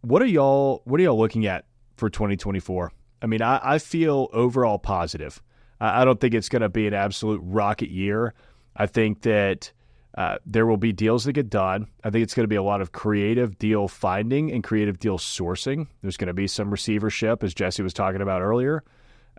what 0.00 0.22
are 0.22 0.26
y'all? 0.26 0.82
What 0.84 0.98
are 0.98 1.02
y'all 1.02 1.18
looking 1.18 1.46
at 1.46 1.66
for 2.02 2.10
2024. 2.10 2.92
I 3.22 3.26
mean, 3.26 3.42
I, 3.42 3.60
I 3.62 3.78
feel 3.78 4.28
overall 4.32 4.78
positive. 4.78 5.40
I, 5.80 6.02
I 6.02 6.04
don't 6.04 6.20
think 6.20 6.34
it's 6.34 6.48
going 6.48 6.62
to 6.62 6.68
be 6.68 6.88
an 6.88 6.94
absolute 6.94 7.40
rocket 7.44 7.90
year. 7.90 8.34
I 8.76 8.86
think 8.86 9.22
that 9.22 9.70
uh, 10.16 10.36
there 10.44 10.66
will 10.66 10.76
be 10.76 10.92
deals 10.92 11.24
that 11.24 11.32
get 11.32 11.48
done. 11.48 11.86
I 12.04 12.10
think 12.10 12.22
it's 12.22 12.34
going 12.34 12.44
to 12.44 12.48
be 12.48 12.56
a 12.56 12.62
lot 12.62 12.80
of 12.80 12.92
creative 12.92 13.58
deal 13.58 13.88
finding 13.88 14.52
and 14.52 14.62
creative 14.62 14.98
deal 14.98 15.18
sourcing. 15.18 15.86
There's 16.02 16.16
going 16.16 16.28
to 16.28 16.34
be 16.34 16.46
some 16.46 16.70
receivership, 16.70 17.42
as 17.42 17.54
Jesse 17.54 17.82
was 17.82 17.94
talking 17.94 18.20
about 18.20 18.42
earlier. 18.42 18.84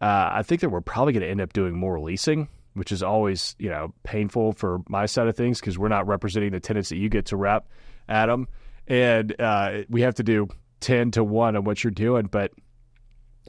Uh, 0.02 0.30
I 0.32 0.44
think 0.44 0.62
that 0.62 0.70
we're 0.70 0.82
probably 0.82 1.14
going 1.14 1.22
to 1.24 1.30
end 1.30 1.42
up 1.42 1.54
doing 1.54 1.76
more 1.76 2.00
leasing, 2.00 2.50
which 2.74 2.92
is 2.92 3.04
always 3.04 3.56
you 3.60 3.70
know 3.70 3.94
painful 4.04 4.54
for 4.54 4.82
my 4.90 5.06
side 5.06 5.28
of 5.28 5.36
things 5.36 5.60
because 5.60 5.78
we're 5.78 5.90
not 5.90 6.08
representing 6.08 6.52
the 6.52 6.60
tenants 6.60 6.90
that 6.90 6.98
you 6.98 7.10
get 7.10 7.28
to 7.28 7.38
rep, 7.38 7.68
Adam, 8.10 8.48
and 8.88 9.40
uh, 9.40 9.84
we 9.90 10.02
have 10.02 10.16
to 10.16 10.24
do 10.24 10.48
10 10.80 11.12
to 11.12 11.24
1 11.24 11.56
on 11.56 11.64
what 11.64 11.84
you're 11.84 11.92
doing, 11.92 12.26
but 12.26 12.52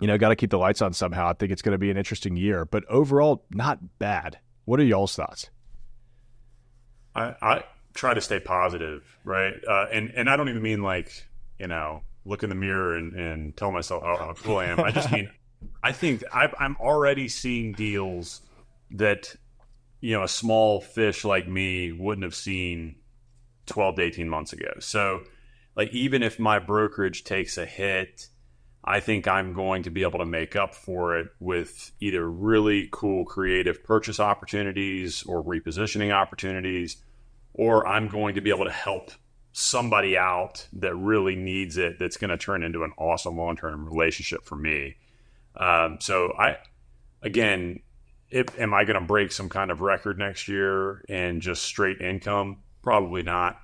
you 0.01 0.07
know, 0.09 0.19
got 0.19 0.29
to 0.29 0.37
keep 0.37 0.51
the 0.51 0.59
lights 0.59 0.83
on 0.83 0.93
somehow. 0.93 1.29
I 1.29 1.33
think 1.35 1.53
it's 1.53 1.63
going 1.63 1.73
to 1.73 1.79
be 1.79 1.91
an 1.91 1.97
interesting 1.97 2.37
year, 2.37 2.65
but 2.65 2.85
overall, 2.89 3.45
not 3.51 3.99
bad. 3.99 4.39
What 4.65 4.81
are 4.81 4.85
y'all's 4.85 5.15
thoughts? 5.15 5.51
I, 7.15 7.35
I 7.41 7.65
try 7.95 8.15
to 8.15 8.21
stay 8.21 8.41
positive, 8.41 9.19
right? 9.25 9.55
Uh, 9.67 9.87
and 9.93 10.11
and 10.15 10.29
I 10.29 10.37
don't 10.37 10.49
even 10.49 10.63
mean 10.63 10.83
like 10.83 11.27
you 11.59 11.67
know 11.67 12.03
look 12.27 12.43
in 12.43 12.49
the 12.49 12.55
mirror 12.55 12.97
and, 12.97 13.13
and 13.13 13.57
tell 13.57 13.71
myself 13.71 14.03
how, 14.03 14.17
how 14.17 14.33
cool 14.35 14.59
I 14.59 14.67
am. 14.67 14.81
I 14.81 14.91
just 14.91 15.11
mean 15.13 15.31
I 15.83 15.93
think 15.93 16.25
i 16.33 16.51
I'm 16.59 16.77
already 16.81 17.29
seeing 17.29 17.73
deals 17.73 18.41
that 18.93 19.35
you 20.01 20.13
know 20.13 20.23
a 20.23 20.29
small 20.29 20.81
fish 20.81 21.25
like 21.25 21.49
me 21.49 21.93
wouldn't 21.93 22.25
have 22.25 22.35
seen 22.35 22.97
12 23.67 23.97
to 23.97 24.03
18 24.03 24.29
months 24.29 24.53
ago. 24.53 24.73
So 24.81 25.23
like 25.77 25.93
even 25.93 26.23
if 26.23 26.39
my 26.39 26.59
brokerage 26.59 27.25
takes 27.25 27.59
a 27.59 27.67
hit, 27.67 28.29
I 28.85 29.01
think 29.01 29.27
I'm 29.27 29.55
going 29.55 29.85
to 29.85 29.91
be 29.91 30.03
able 30.03 30.19
to 30.19 30.27
make 30.27 30.57
up 30.57 30.75
for 30.75 31.17
it 31.17 31.29
with 31.41 31.93
either 32.01 32.29
really 32.31 32.89
cool 32.93 33.25
creative 33.25 33.83
purchase 33.83 34.21
opportunities 34.21 35.23
or 35.23 35.43
repositioning 35.43 36.13
opportunities, 36.13 37.03
or 37.55 37.87
I'm 37.87 38.09
going 38.09 38.35
to 38.35 38.43
be 38.43 38.51
able 38.51 38.67
to 38.67 38.71
help 38.71 39.11
somebody 39.53 40.19
out 40.19 40.67
that 40.75 40.95
really 40.97 41.37
needs 41.37 41.79
it 41.79 41.99
that's 41.99 42.19
going 42.19 42.31
to 42.31 42.37
turn 42.37 42.63
into 42.63 42.85
an 42.85 42.93
awesome 42.99 43.39
long 43.39 43.57
term 43.57 43.89
relationship 43.89 44.45
for 44.45 44.57
me. 44.57 44.97
Um, 45.57 45.99
so 46.01 46.35
I, 46.39 46.59
again, 47.23 47.81
am 48.33 48.75
I 48.75 48.85
going 48.85 49.01
to 49.01 49.07
break 49.07 49.33
some 49.33 49.49
kind 49.49 49.71
of 49.71 49.81
record 49.81 50.19
next 50.19 50.47
year 50.47 51.05
in 51.09 51.41
just 51.41 51.63
straight 51.63 52.01
income? 52.01 52.59
Probably 52.83 53.23
not. 53.23 53.59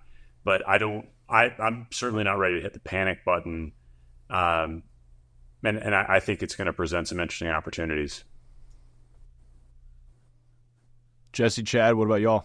But 0.44 0.66
I 0.66 0.78
don't 0.78 1.06
I, 1.30 1.54
I'm 1.58 1.86
certainly 1.90 2.24
not 2.24 2.38
ready 2.38 2.56
to 2.56 2.60
hit 2.60 2.72
the 2.72 2.80
panic 2.80 3.24
button. 3.24 3.72
Um, 4.28 4.82
and, 5.64 5.78
and 5.78 5.94
I, 5.94 6.06
I 6.08 6.20
think 6.20 6.42
it's 6.42 6.56
going 6.56 6.66
to 6.66 6.72
present 6.72 7.08
some 7.08 7.20
interesting 7.20 7.48
opportunities. 7.48 8.24
Jesse, 11.32 11.62
Chad, 11.62 11.94
what 11.94 12.06
about 12.06 12.20
y'all? 12.20 12.44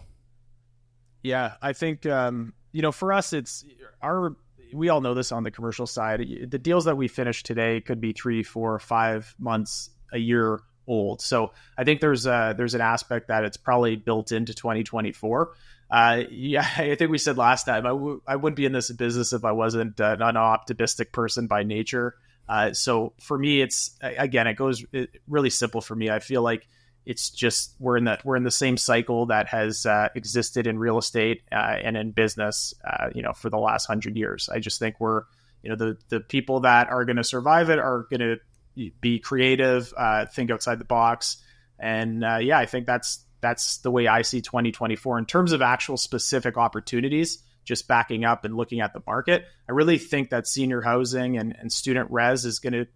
Yeah, 1.22 1.54
I 1.60 1.72
think 1.72 2.06
um, 2.06 2.52
you 2.72 2.82
know 2.82 2.92
for 2.92 3.12
us, 3.12 3.32
it's 3.32 3.64
our. 4.00 4.36
We 4.72 4.88
all 4.88 5.00
know 5.00 5.14
this 5.14 5.32
on 5.32 5.44
the 5.44 5.50
commercial 5.50 5.86
side. 5.86 6.48
The 6.48 6.58
deals 6.58 6.84
that 6.84 6.96
we 6.96 7.08
finish 7.08 7.42
today 7.42 7.80
could 7.80 8.00
be 8.00 8.12
three, 8.12 8.42
four, 8.42 8.78
five 8.78 9.34
months, 9.38 9.90
a 10.12 10.18
year 10.18 10.60
old. 10.88 11.20
So 11.20 11.52
I 11.78 11.84
think 11.84 12.00
there's 12.00 12.26
a, 12.26 12.54
there's 12.56 12.74
an 12.74 12.80
aspect 12.80 13.28
that 13.28 13.44
it's 13.44 13.56
probably 13.56 13.94
built 13.96 14.32
into 14.32 14.54
2024 14.54 15.52
uh, 15.90 16.24
yeah, 16.30 16.66
I 16.76 16.94
think 16.94 17.10
we 17.10 17.18
said 17.18 17.36
last 17.36 17.64
time 17.64 17.86
I 17.86 17.90
w- 17.90 18.20
I 18.26 18.36
wouldn't 18.36 18.56
be 18.56 18.66
in 18.66 18.72
this 18.72 18.90
business 18.90 19.32
if 19.32 19.44
I 19.44 19.52
wasn't 19.52 20.00
uh, 20.00 20.16
an 20.18 20.36
optimistic 20.36 21.12
person 21.12 21.46
by 21.46 21.62
nature. 21.62 22.14
Uh, 22.48 22.72
so 22.72 23.12
for 23.20 23.38
me, 23.38 23.60
it's 23.60 23.96
again, 24.00 24.46
it 24.46 24.54
goes 24.54 24.84
really 25.28 25.50
simple 25.50 25.80
for 25.80 25.94
me. 25.94 26.10
I 26.10 26.20
feel 26.20 26.42
like 26.42 26.68
it's 27.06 27.30
just 27.30 27.74
we're 27.78 27.96
in 27.96 28.04
the 28.04 28.18
we're 28.24 28.36
in 28.36 28.42
the 28.42 28.50
same 28.50 28.76
cycle 28.76 29.26
that 29.26 29.46
has 29.48 29.86
uh, 29.86 30.08
existed 30.14 30.66
in 30.66 30.78
real 30.78 30.98
estate 30.98 31.42
uh, 31.52 31.54
and 31.54 31.96
in 31.96 32.10
business, 32.10 32.74
uh, 32.84 33.10
you 33.14 33.22
know, 33.22 33.32
for 33.32 33.48
the 33.48 33.58
last 33.58 33.86
hundred 33.86 34.16
years. 34.16 34.48
I 34.48 34.58
just 34.58 34.80
think 34.80 34.96
we're 34.98 35.22
you 35.62 35.70
know 35.70 35.76
the 35.76 35.96
the 36.08 36.20
people 36.20 36.60
that 36.60 36.88
are 36.88 37.04
going 37.04 37.16
to 37.16 37.24
survive 37.24 37.70
it 37.70 37.78
are 37.78 38.06
going 38.10 38.20
to 38.20 38.90
be 39.00 39.20
creative, 39.20 39.92
uh, 39.96 40.26
think 40.26 40.50
outside 40.50 40.78
the 40.80 40.84
box, 40.84 41.38
and 41.78 42.24
uh, 42.24 42.38
yeah, 42.38 42.58
I 42.58 42.66
think 42.66 42.86
that's 42.86 43.24
that's 43.40 43.78
the 43.78 43.90
way 43.90 44.08
I 44.08 44.22
see 44.22 44.40
2024 44.40 45.18
in 45.18 45.26
terms 45.26 45.52
of 45.52 45.62
actual 45.62 45.96
specific 45.96 46.56
opportunities. 46.56 47.42
Just 47.66 47.86
backing 47.86 48.24
up 48.24 48.46
and 48.46 48.56
looking 48.56 48.80
at 48.80 48.94
the 48.94 49.02
market, 49.06 49.44
I 49.68 49.72
really 49.72 49.98
think 49.98 50.30
that 50.30 50.46
senior 50.46 50.80
housing 50.80 51.36
and, 51.36 51.54
and 51.58 51.70
student 51.70 52.10
res 52.10 52.44
is 52.44 52.60
going 52.60 52.72
to, 52.72 52.86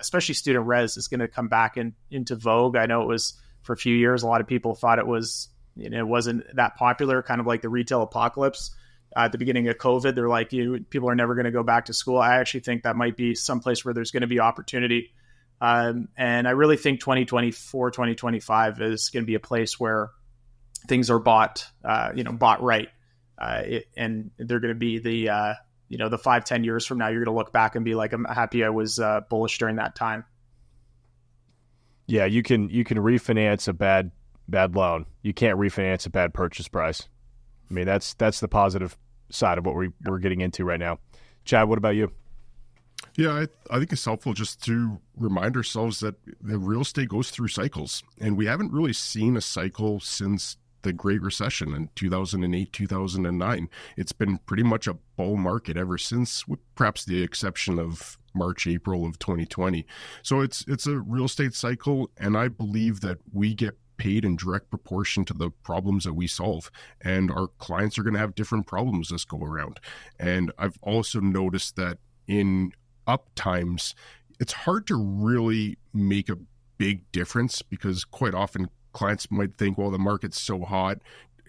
especially 0.00 0.34
student 0.34 0.66
res, 0.66 0.96
is 0.96 1.06
going 1.06 1.20
to 1.20 1.28
come 1.28 1.48
back 1.48 1.76
in, 1.76 1.94
into 2.10 2.34
vogue. 2.34 2.76
I 2.76 2.86
know 2.86 3.02
it 3.02 3.08
was 3.08 3.34
for 3.62 3.74
a 3.74 3.76
few 3.76 3.94
years. 3.94 4.22
A 4.22 4.26
lot 4.26 4.40
of 4.40 4.46
people 4.46 4.74
thought 4.74 4.98
it 4.98 5.06
was, 5.06 5.48
you 5.76 5.90
know, 5.90 5.98
it 5.98 6.06
wasn't 6.08 6.44
that 6.56 6.76
popular, 6.76 7.22
kind 7.22 7.40
of 7.40 7.46
like 7.46 7.62
the 7.62 7.68
retail 7.68 8.02
apocalypse 8.02 8.74
uh, 9.14 9.20
at 9.20 9.32
the 9.32 9.38
beginning 9.38 9.68
of 9.68 9.76
COVID. 9.76 10.14
They're 10.14 10.28
like, 10.28 10.52
you 10.52 10.84
people 10.88 11.10
are 11.10 11.14
never 11.14 11.34
going 11.34 11.44
to 11.44 11.50
go 11.50 11.62
back 11.62 11.84
to 11.86 11.92
school. 11.92 12.18
I 12.18 12.36
actually 12.36 12.60
think 12.60 12.84
that 12.84 12.96
might 12.96 13.16
be 13.16 13.34
someplace 13.34 13.84
where 13.84 13.92
there's 13.94 14.10
going 14.10 14.22
to 14.22 14.26
be 14.26 14.40
opportunity. 14.40 15.12
Um, 15.60 16.08
and 16.16 16.46
I 16.46 16.52
really 16.52 16.76
think 16.76 17.00
2024, 17.00 17.90
2025 17.90 18.80
is 18.80 19.10
going 19.10 19.24
to 19.24 19.26
be 19.26 19.34
a 19.34 19.40
place 19.40 19.78
where 19.78 20.10
things 20.86 21.10
are 21.10 21.18
bought, 21.18 21.66
uh, 21.84 22.12
you 22.14 22.24
know, 22.24 22.32
bought 22.32 22.62
right. 22.62 22.88
Uh, 23.38 23.62
it, 23.64 23.88
and 23.96 24.30
they're 24.38 24.60
going 24.60 24.74
to 24.74 24.78
be 24.78 24.98
the, 24.98 25.28
uh, 25.28 25.54
you 25.88 25.98
know, 25.98 26.08
the 26.08 26.18
five, 26.18 26.44
ten 26.44 26.64
years 26.64 26.86
from 26.86 26.98
now, 26.98 27.08
you're 27.08 27.24
going 27.24 27.34
to 27.34 27.38
look 27.38 27.52
back 27.52 27.76
and 27.76 27.84
be 27.84 27.94
like, 27.94 28.12
I'm 28.12 28.24
happy 28.24 28.64
I 28.64 28.70
was 28.70 28.98
uh, 28.98 29.20
bullish 29.28 29.58
during 29.58 29.76
that 29.76 29.94
time. 29.94 30.24
Yeah, 32.06 32.24
you 32.24 32.42
can 32.42 32.68
you 32.70 32.84
can 32.84 32.98
refinance 32.98 33.68
a 33.68 33.72
bad 33.72 34.12
bad 34.48 34.76
loan. 34.76 35.06
You 35.22 35.34
can't 35.34 35.58
refinance 35.58 36.06
a 36.06 36.10
bad 36.10 36.32
purchase 36.32 36.68
price. 36.68 37.08
I 37.68 37.74
mean, 37.74 37.84
that's 37.84 38.14
that's 38.14 38.40
the 38.40 38.48
positive 38.48 38.96
side 39.28 39.58
of 39.58 39.66
what 39.66 39.74
we, 39.74 39.90
we're 40.04 40.20
getting 40.20 40.40
into 40.40 40.64
right 40.64 40.78
now. 40.78 41.00
Chad, 41.44 41.68
what 41.68 41.78
about 41.78 41.96
you? 41.96 42.12
Yeah, 43.16 43.32
I, 43.32 43.74
I 43.74 43.78
think 43.78 43.92
it's 43.92 44.04
helpful 44.04 44.34
just 44.34 44.62
to 44.64 45.00
remind 45.16 45.56
ourselves 45.56 46.00
that 46.00 46.14
the 46.40 46.58
real 46.58 46.82
estate 46.82 47.08
goes 47.08 47.30
through 47.30 47.48
cycles, 47.48 48.02
and 48.20 48.36
we 48.36 48.46
haven't 48.46 48.72
really 48.72 48.92
seen 48.92 49.36
a 49.36 49.40
cycle 49.40 50.00
since 50.00 50.58
the 50.86 50.92
Great 50.92 51.20
Recession 51.20 51.74
in 51.74 51.90
2008, 51.96 52.72
2009. 52.72 53.68
It's 53.96 54.12
been 54.12 54.38
pretty 54.38 54.62
much 54.62 54.86
a 54.86 54.94
bull 55.16 55.36
market 55.36 55.76
ever 55.76 55.98
since, 55.98 56.46
with 56.46 56.60
perhaps 56.76 57.04
the 57.04 57.22
exception 57.22 57.78
of 57.80 58.16
March, 58.34 58.68
April 58.68 59.04
of 59.04 59.18
2020. 59.18 59.84
So 60.22 60.40
it's 60.40 60.64
it's 60.68 60.86
a 60.86 60.98
real 60.98 61.24
estate 61.24 61.54
cycle, 61.54 62.10
and 62.16 62.36
I 62.38 62.48
believe 62.48 63.00
that 63.00 63.18
we 63.32 63.52
get 63.52 63.76
paid 63.96 64.24
in 64.24 64.36
direct 64.36 64.70
proportion 64.70 65.24
to 65.24 65.34
the 65.34 65.50
problems 65.50 66.04
that 66.04 66.14
we 66.14 66.28
solve. 66.28 66.70
And 67.00 67.32
our 67.32 67.48
clients 67.58 67.98
are 67.98 68.02
going 68.02 68.14
to 68.14 68.20
have 68.20 68.34
different 68.34 68.66
problems 68.66 69.08
this 69.08 69.24
go 69.24 69.38
around. 69.38 69.80
And 70.20 70.52
I've 70.58 70.78
also 70.82 71.18
noticed 71.18 71.76
that 71.76 71.98
in 72.28 72.72
up 73.06 73.28
times, 73.34 73.94
it's 74.38 74.52
hard 74.52 74.86
to 74.86 74.96
really 74.96 75.78
make 75.92 76.28
a 76.28 76.36
big 76.78 77.10
difference 77.10 77.62
because 77.62 78.04
quite 78.04 78.34
often 78.34 78.68
clients 78.96 79.30
might 79.30 79.58
think, 79.58 79.76
well, 79.76 79.90
the 79.90 79.98
market's 79.98 80.40
so 80.40 80.62
hot. 80.62 80.98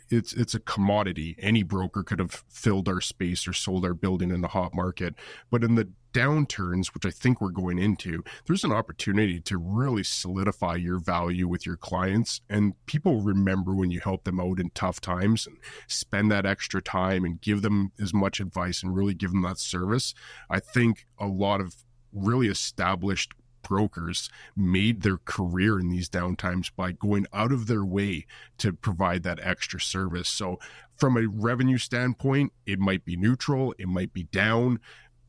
It's 0.09 0.33
it's 0.33 0.53
a 0.53 0.59
commodity. 0.59 1.35
Any 1.39 1.63
broker 1.63 2.03
could 2.03 2.19
have 2.19 2.43
filled 2.49 2.89
our 2.89 3.01
space 3.01 3.47
or 3.47 3.53
sold 3.53 3.85
our 3.85 3.93
building 3.93 4.31
in 4.31 4.41
the 4.41 4.49
hot 4.49 4.73
market. 4.73 5.15
But 5.49 5.63
in 5.63 5.75
the 5.75 5.89
downturns, 6.13 6.87
which 6.87 7.05
I 7.05 7.09
think 7.09 7.39
we're 7.39 7.51
going 7.51 7.79
into, 7.79 8.23
there's 8.45 8.63
an 8.63 8.71
opportunity 8.71 9.39
to 9.41 9.57
really 9.57 10.03
solidify 10.03 10.75
your 10.75 10.99
value 10.99 11.47
with 11.47 11.65
your 11.65 11.77
clients. 11.77 12.41
And 12.49 12.73
people 12.85 13.21
remember 13.21 13.73
when 13.73 13.91
you 13.91 14.01
help 14.01 14.25
them 14.25 14.39
out 14.39 14.59
in 14.59 14.69
tough 14.71 14.99
times 14.99 15.47
and 15.47 15.57
spend 15.87 16.31
that 16.31 16.45
extra 16.45 16.81
time 16.81 17.23
and 17.23 17.39
give 17.39 17.61
them 17.61 17.91
as 18.01 18.13
much 18.13 18.39
advice 18.39 18.83
and 18.83 18.95
really 18.95 19.13
give 19.13 19.31
them 19.31 19.43
that 19.43 19.59
service. 19.59 20.13
I 20.49 20.59
think 20.59 21.05
a 21.17 21.27
lot 21.27 21.61
of 21.61 21.75
really 22.13 22.47
established 22.47 23.33
brokers 23.67 24.29
made 24.55 25.01
their 25.01 25.17
career 25.17 25.79
in 25.79 25.89
these 25.89 26.09
downtimes 26.09 26.71
by 26.75 26.91
going 26.91 27.27
out 27.33 27.51
of 27.51 27.67
their 27.67 27.83
way 27.83 28.25
to 28.57 28.71
provide 28.71 29.23
that 29.23 29.39
extra 29.41 29.79
service. 29.79 30.29
So, 30.29 30.59
from 30.95 31.17
a 31.17 31.27
revenue 31.27 31.77
standpoint, 31.77 32.53
it 32.65 32.79
might 32.79 33.05
be 33.05 33.15
neutral, 33.15 33.75
it 33.77 33.87
might 33.87 34.13
be 34.13 34.23
down, 34.23 34.79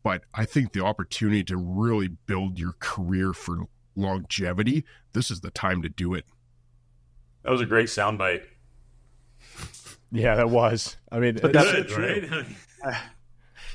but 0.02 0.22
I 0.32 0.44
think 0.44 0.72
the 0.72 0.84
opportunity 0.84 1.44
to 1.44 1.56
really 1.56 2.08
build 2.08 2.58
your 2.58 2.74
career 2.78 3.32
for 3.32 3.64
longevity, 3.94 4.84
this 5.12 5.30
is 5.30 5.40
the 5.40 5.50
time 5.50 5.82
to 5.82 5.88
do 5.88 6.14
it. 6.14 6.24
That 7.42 7.50
was 7.50 7.60
a 7.60 7.66
great 7.66 7.88
soundbite. 7.88 8.42
Yeah, 10.10 10.36
that 10.36 10.48
was. 10.48 10.96
I 11.12 11.18
mean, 11.18 11.38
but 11.40 11.52
that's 11.52 11.70
Good, 11.70 12.30
right? 12.30 12.46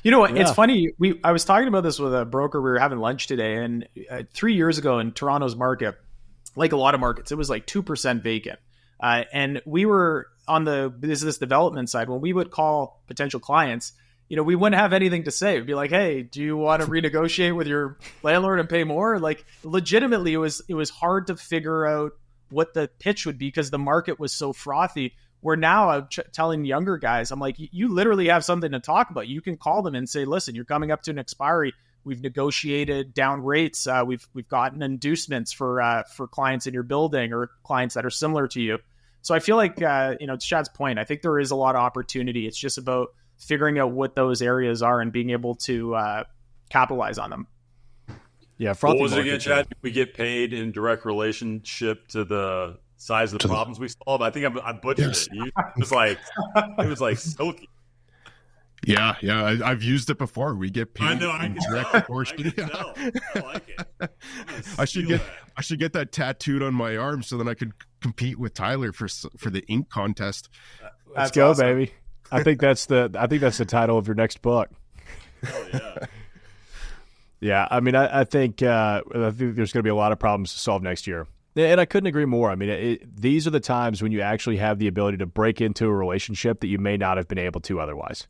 You 0.04 0.12
know 0.12 0.20
what? 0.20 0.36
Yeah. 0.36 0.42
It's 0.42 0.52
funny. 0.52 0.90
We 1.00 1.20
I 1.24 1.32
was 1.32 1.46
talking 1.46 1.68
about 1.68 1.84
this 1.84 1.98
with 1.98 2.14
a 2.14 2.26
broker. 2.26 2.62
We 2.62 2.70
were 2.70 2.80
having 2.80 3.00
lunch 3.00 3.28
today, 3.28 3.56
and 3.56 3.88
uh, 4.10 4.24
three 4.34 4.56
years 4.56 4.78
ago 4.78 5.00
in 5.00 5.14
Toronto's 5.14 5.56
market, 5.56 5.96
like 6.56 6.74
a 6.74 6.78
lot 6.78 6.94
of 6.94 7.00
markets, 7.00 7.32
it 7.32 7.38
was 7.38 7.50
like 7.50 7.66
two 7.66 7.82
percent 7.82 8.22
vacant. 8.22 8.60
Uh, 9.00 9.24
and 9.34 9.62
we 9.66 9.86
were 9.86 10.28
on 10.48 10.66
the 10.66 10.94
business 10.98 11.38
development 11.38 11.90
side 11.90 12.10
when 12.10 12.20
we 12.20 12.34
would 12.34 12.52
call 12.52 13.02
potential 13.08 13.40
clients. 13.40 13.94
You 14.28 14.38
know, 14.38 14.44
we 14.44 14.56
wouldn't 14.56 14.80
have 14.80 14.94
anything 14.94 15.24
to 15.24 15.32
say. 15.32 15.56
It'd 15.56 15.68
be 15.68 15.74
like, 15.74 15.92
"Hey, 15.92 16.22
do 16.22 16.42
you 16.42 16.58
want 16.58 16.82
to 16.82 16.88
renegotiate 16.88 17.56
with 17.56 17.68
your 17.68 17.98
landlord 18.24 18.60
and 18.60 18.68
pay 18.68 18.84
more?" 18.84 19.20
Like, 19.20 19.46
legitimately, 19.64 20.34
it 20.34 20.38
was 20.38 20.62
it 20.68 20.74
was 20.74 20.90
hard 20.90 21.28
to 21.28 21.38
figure 21.38 21.86
out 21.86 22.12
what 22.50 22.74
the 22.74 22.90
pitch 23.00 23.26
would 23.26 23.38
be 23.38 23.48
because 23.48 23.70
the 23.72 23.80
market 23.80 24.20
was 24.20 24.34
so 24.34 24.52
frothy 24.54 25.16
where 25.44 25.58
now 25.58 25.90
I'm 25.90 26.08
ch- 26.08 26.22
telling 26.32 26.64
younger 26.64 26.98
guys, 26.98 27.30
I'm 27.30 27.40
like, 27.40 27.58
you 27.58 27.90
literally 27.90 28.30
have 28.30 28.46
something 28.46 28.72
to 28.72 28.80
talk 28.80 29.10
about. 29.10 29.28
You 29.28 29.42
can 29.42 29.58
call 29.58 29.82
them 29.82 29.94
and 29.94 30.10
say, 30.10 30.24
listen, 30.24 30.56
you're 30.56 30.64
coming 30.64 30.90
up 30.90 31.04
to 31.04 31.12
an 31.12 31.20
expiry. 31.20 31.74
We've 32.06 32.22
negotiated 32.22 33.14
down 33.14 33.44
rates. 33.44 33.86
Uh, 33.86 34.04
we've 34.06 34.26
we've 34.34 34.48
gotten 34.48 34.82
inducements 34.82 35.52
for 35.52 35.82
uh, 35.82 36.04
for 36.04 36.28
clients 36.28 36.66
in 36.66 36.74
your 36.74 36.84
building 36.84 37.34
or 37.34 37.52
clients 37.64 37.96
that 37.96 38.06
are 38.06 38.10
similar 38.10 38.48
to 38.50 38.62
you. 38.62 38.80
So 39.22 39.36
I 39.36 39.40
feel 39.40 39.58
like 39.58 39.82
uh, 39.82 40.16
you 40.20 40.28
know, 40.28 40.38
to 40.38 40.46
Chad's 40.46 40.70
point, 40.70 40.98
I 40.98 41.04
think 41.04 41.22
there 41.22 41.40
is 41.40 41.52
a 41.52 41.56
lot 41.56 41.76
of 41.76 41.82
opportunity. 41.82 42.48
It's 42.48 42.58
just 42.58 42.78
about 42.78 43.10
figuring 43.38 43.80
out 43.80 43.92
what 43.92 44.16
those 44.16 44.42
areas 44.42 44.82
are 44.82 45.02
and 45.02 45.12
being 45.12 45.32
able 45.32 45.56
to 45.56 45.96
uh, 45.96 46.24
capitalize 46.70 47.18
on 47.18 47.30
them. 47.30 47.48
Yeah, 48.58 48.74
what 48.80 49.00
was 49.00 49.14
it 49.14 49.20
again, 49.20 49.40
Chad? 49.40 49.68
We 49.82 49.92
get 49.92 50.14
paid 50.14 50.54
in 50.54 50.72
direct 50.72 51.06
relationship 51.06 52.08
to 52.10 52.24
the 52.24 52.78
size 53.04 53.34
of 53.34 53.40
the 53.40 53.48
problems 53.48 53.80
we 53.80 53.90
solve. 53.90 54.22
I 54.22 54.30
think 54.30 54.46
I, 54.46 54.70
I 54.70 54.74
butchered 54.74 55.08
yes. 55.08 55.28
it. 55.32 55.54
it 55.56 55.80
was 55.80 55.92
like 55.92 56.18
it 56.56 56.88
was 56.88 57.02
like 57.02 57.18
silky. 57.18 57.70
Yeah, 58.86 59.16
yeah, 59.22 59.46
I, 59.64 59.70
have 59.70 59.82
used 59.82 60.10
it 60.10 60.18
before. 60.18 60.56
We 60.56 60.70
get 60.70 60.94
paid 60.94 61.06
I 61.06 61.14
know, 61.14 61.30
I 61.30 61.46
in 61.46 61.58
direct 61.70 61.90
proportion. 61.90 62.54
I, 62.58 63.12
I 63.36 63.40
like 63.40 63.70
it. 63.70 64.12
I 64.78 64.86
should 64.86 65.08
get 65.08 65.22
that. 65.22 65.34
I 65.56 65.62
should 65.62 65.80
get 65.80 65.94
that 65.94 66.12
tattooed 66.12 66.62
on 66.62 66.74
my 66.74 66.98
arm 66.98 67.24
so 67.24 67.38
then 67.38 67.48
I 67.48 67.54
could 67.54 67.72
compete 68.02 68.38
with 68.38 68.54
Tyler 68.54 68.92
for 68.92 69.08
for 69.38 69.50
the 69.50 69.64
ink 69.68 69.90
contest. 69.90 70.50
Let's 71.16 71.32
go, 71.32 71.52
awesome. 71.52 71.66
baby. 71.66 71.94
I 72.32 72.44
think 72.44 72.60
that's 72.60 72.88
the 72.88 73.16
I 73.18 73.28
think 73.28 73.42
that's 73.42 73.58
the 73.58 73.66
title 73.66 73.98
of 73.98 74.08
your 74.08 74.16
next 74.16 74.42
book. 74.42 74.70
Oh 75.46 75.68
yeah. 75.74 75.96
yeah, 77.40 77.68
I 77.70 77.80
mean, 77.80 77.96
I, 77.96 78.22
I 78.22 78.24
think 78.26 78.62
uh, 78.64 79.02
I 79.14 79.32
think 79.32 79.56
there's 79.56 79.72
going 79.72 79.80
to 79.80 79.84
be 79.84 79.90
a 79.90 79.96
lot 79.96 80.12
of 80.12 80.20
problems 80.20 80.52
to 80.54 80.60
solve 80.60 80.82
next 80.82 81.08
year. 81.08 81.28
And 81.56 81.80
I 81.80 81.86
couldn't 81.86 82.08
agree 82.08 82.26
more. 82.26 82.50
I 82.50 82.56
mean, 82.56 82.70
it, 82.70 83.16
these 83.16 83.46
are 83.46 83.52
the 83.52 83.60
times 83.60 84.02
when 84.02 84.12
you 84.12 84.22
actually 84.22 84.58
have 84.58 84.80
the 84.80 84.88
ability 84.88 85.18
to 85.18 85.26
break 85.26 85.62
into 85.62 85.86
a 85.86 85.94
relationship 85.94 86.62
that 86.62 86.68
you 86.68 86.80
may 86.80 86.98
not 86.98 87.18
have 87.18 87.28
been 87.28 87.38
able 87.38 87.62
to 87.62 87.80
otherwise. 87.80 88.28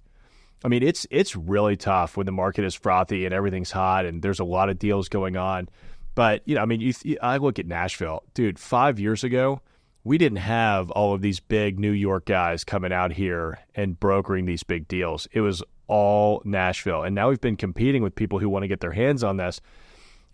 I 0.65 0.67
mean, 0.69 0.83
it's 0.83 1.05
it's 1.11 1.35
really 1.35 1.75
tough 1.75 2.15
when 2.15 2.25
the 2.25 2.31
market 2.31 2.63
is 2.63 2.73
frothy 2.73 3.25
and 3.25 3.33
everything's 3.33 3.71
hot 3.71 4.05
and 4.05 4.21
there's 4.21 4.39
a 4.39 4.45
lot 4.45 4.69
of 4.69 4.79
deals 4.79 5.09
going 5.09 5.35
on. 5.35 5.69
But 6.15 6.41
you 6.45 6.55
know, 6.55 6.61
I 6.61 6.65
mean, 6.65 6.81
you, 6.81 7.17
I 7.21 7.37
look 7.37 7.59
at 7.59 7.65
Nashville, 7.65 8.23
dude. 8.33 8.59
Five 8.59 8.99
years 8.99 9.23
ago, 9.23 9.61
we 10.03 10.17
didn't 10.17 10.37
have 10.39 10.91
all 10.91 11.13
of 11.13 11.21
these 11.21 11.39
big 11.39 11.79
New 11.79 11.91
York 11.91 12.25
guys 12.25 12.63
coming 12.63 12.93
out 12.93 13.13
here 13.13 13.59
and 13.75 13.99
brokering 13.99 14.45
these 14.45 14.63
big 14.63 14.87
deals. 14.87 15.27
It 15.31 15.41
was 15.41 15.63
all 15.87 16.41
Nashville, 16.45 17.03
and 17.03 17.15
now 17.15 17.29
we've 17.29 17.41
been 17.41 17.57
competing 17.57 18.03
with 18.03 18.15
people 18.15 18.39
who 18.39 18.49
want 18.49 18.63
to 18.63 18.67
get 18.67 18.79
their 18.79 18.91
hands 18.91 19.23
on 19.23 19.37
this. 19.37 19.59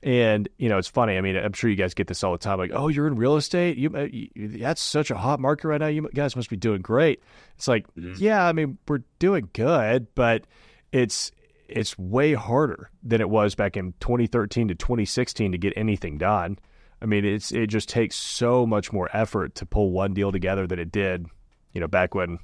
And 0.02 0.48
you 0.58 0.70
know, 0.70 0.78
it's 0.78 0.88
funny. 0.88 1.18
I 1.18 1.22
mean, 1.22 1.36
I'm 1.36 1.54
sure 1.54 1.70
you 1.70 1.76
guys 1.76 1.94
get 1.94 2.08
this 2.08 2.24
all 2.24 2.32
the 2.32 2.38
time. 2.38 2.58
Like, 2.58 2.72
oh, 2.74 2.88
you're 2.88 3.08
in 3.08 3.16
real 3.16 3.36
estate. 3.36 3.78
You, 3.78 3.92
uh, 3.94 4.08
you 4.10 4.30
that's 4.36 4.82
such 4.82 5.12
a 5.12 5.16
hot 5.16 5.40
market 5.40 5.68
right 5.68 5.82
now. 5.82 5.88
You 5.88 6.10
guys 6.14 6.36
must 6.36 6.50
be 6.50 6.56
doing 6.56 6.82
great. 6.82 7.22
It's 7.58 7.68
like, 7.68 7.86
mm-hmm. 7.96 8.14
yeah, 8.18 8.46
I 8.46 8.54
mean, 8.54 8.78
we're 8.88 9.02
doing 9.20 9.50
good, 9.54 10.08
but 10.16 10.46
it's 10.92 11.32
it's 11.68 11.98
way 11.98 12.34
harder 12.34 12.90
than 13.04 13.22
it 13.22 13.30
was 13.30 13.56
back 13.56 13.78
in 13.78 13.94
2013 14.00 14.70
to 14.70 14.76
2016 14.76 15.52
to 15.52 15.58
get 15.58 15.74
anything 15.76 16.18
done. 16.18 16.58
I 17.02 17.06
mean, 17.06 17.26
it's 17.26 17.52
it 17.52 17.68
just 17.68 17.90
takes 17.90 18.16
so 18.16 18.66
much 18.66 18.92
more 18.92 19.10
effort 19.14 19.56
to 19.56 19.66
pull 19.66 19.92
one 19.92 20.14
deal 20.14 20.32
together 20.32 20.68
than 20.68 20.80
it 20.80 20.92
did, 20.92 21.28
you 21.74 21.82
know, 21.82 21.88
back 21.88 22.16
when 22.16 22.40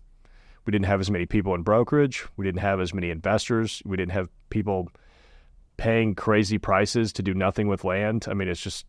we 0.65 0.71
didn't 0.71 0.85
have 0.85 0.99
as 0.99 1.11
many 1.11 1.25
people 1.25 1.53
in 1.55 1.63
brokerage, 1.63 2.25
we 2.37 2.45
didn't 2.45 2.61
have 2.61 2.79
as 2.79 2.93
many 2.93 3.09
investors, 3.09 3.81
we 3.85 3.97
didn't 3.97 4.13
have 4.13 4.29
people 4.49 4.89
paying 5.77 6.15
crazy 6.15 6.57
prices 6.57 7.13
to 7.13 7.23
do 7.23 7.33
nothing 7.33 7.67
with 7.67 7.83
land. 7.83 8.25
I 8.29 8.33
mean, 8.33 8.47
it's 8.47 8.61
just 8.61 8.85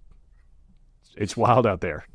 it's 1.17 1.37
wild 1.37 1.67
out 1.67 1.81
there. 1.81 2.07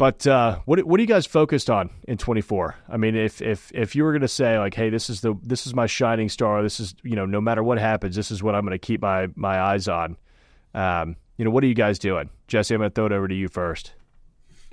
But 0.00 0.26
uh, 0.26 0.60
what 0.64 0.82
what 0.84 0.98
are 0.98 1.02
you 1.02 1.06
guys 1.06 1.26
focused 1.26 1.68
on 1.68 1.90
in 2.08 2.16
24? 2.16 2.74
I 2.88 2.96
mean, 2.96 3.14
if 3.14 3.42
if 3.42 3.70
if 3.74 3.94
you 3.94 4.02
were 4.02 4.12
going 4.12 4.22
to 4.22 4.28
say 4.28 4.58
like, 4.58 4.72
hey, 4.72 4.88
this 4.88 5.10
is 5.10 5.20
the 5.20 5.34
this 5.42 5.66
is 5.66 5.74
my 5.74 5.86
shining 5.86 6.30
star. 6.30 6.62
This 6.62 6.80
is 6.80 6.94
you 7.02 7.16
know, 7.16 7.26
no 7.26 7.38
matter 7.38 7.62
what 7.62 7.78
happens, 7.78 8.16
this 8.16 8.30
is 8.30 8.42
what 8.42 8.54
I'm 8.54 8.62
going 8.62 8.72
to 8.72 8.78
keep 8.78 9.02
my 9.02 9.28
my 9.36 9.60
eyes 9.60 9.88
on. 9.88 10.16
Um, 10.72 11.16
you 11.36 11.44
know, 11.44 11.50
what 11.50 11.64
are 11.64 11.66
you 11.66 11.74
guys 11.74 11.98
doing, 11.98 12.30
Jesse? 12.48 12.74
I'm 12.74 12.80
going 12.80 12.90
to 12.90 12.94
throw 12.94 13.06
it 13.06 13.12
over 13.12 13.28
to 13.28 13.34
you 13.34 13.48
first. 13.48 13.92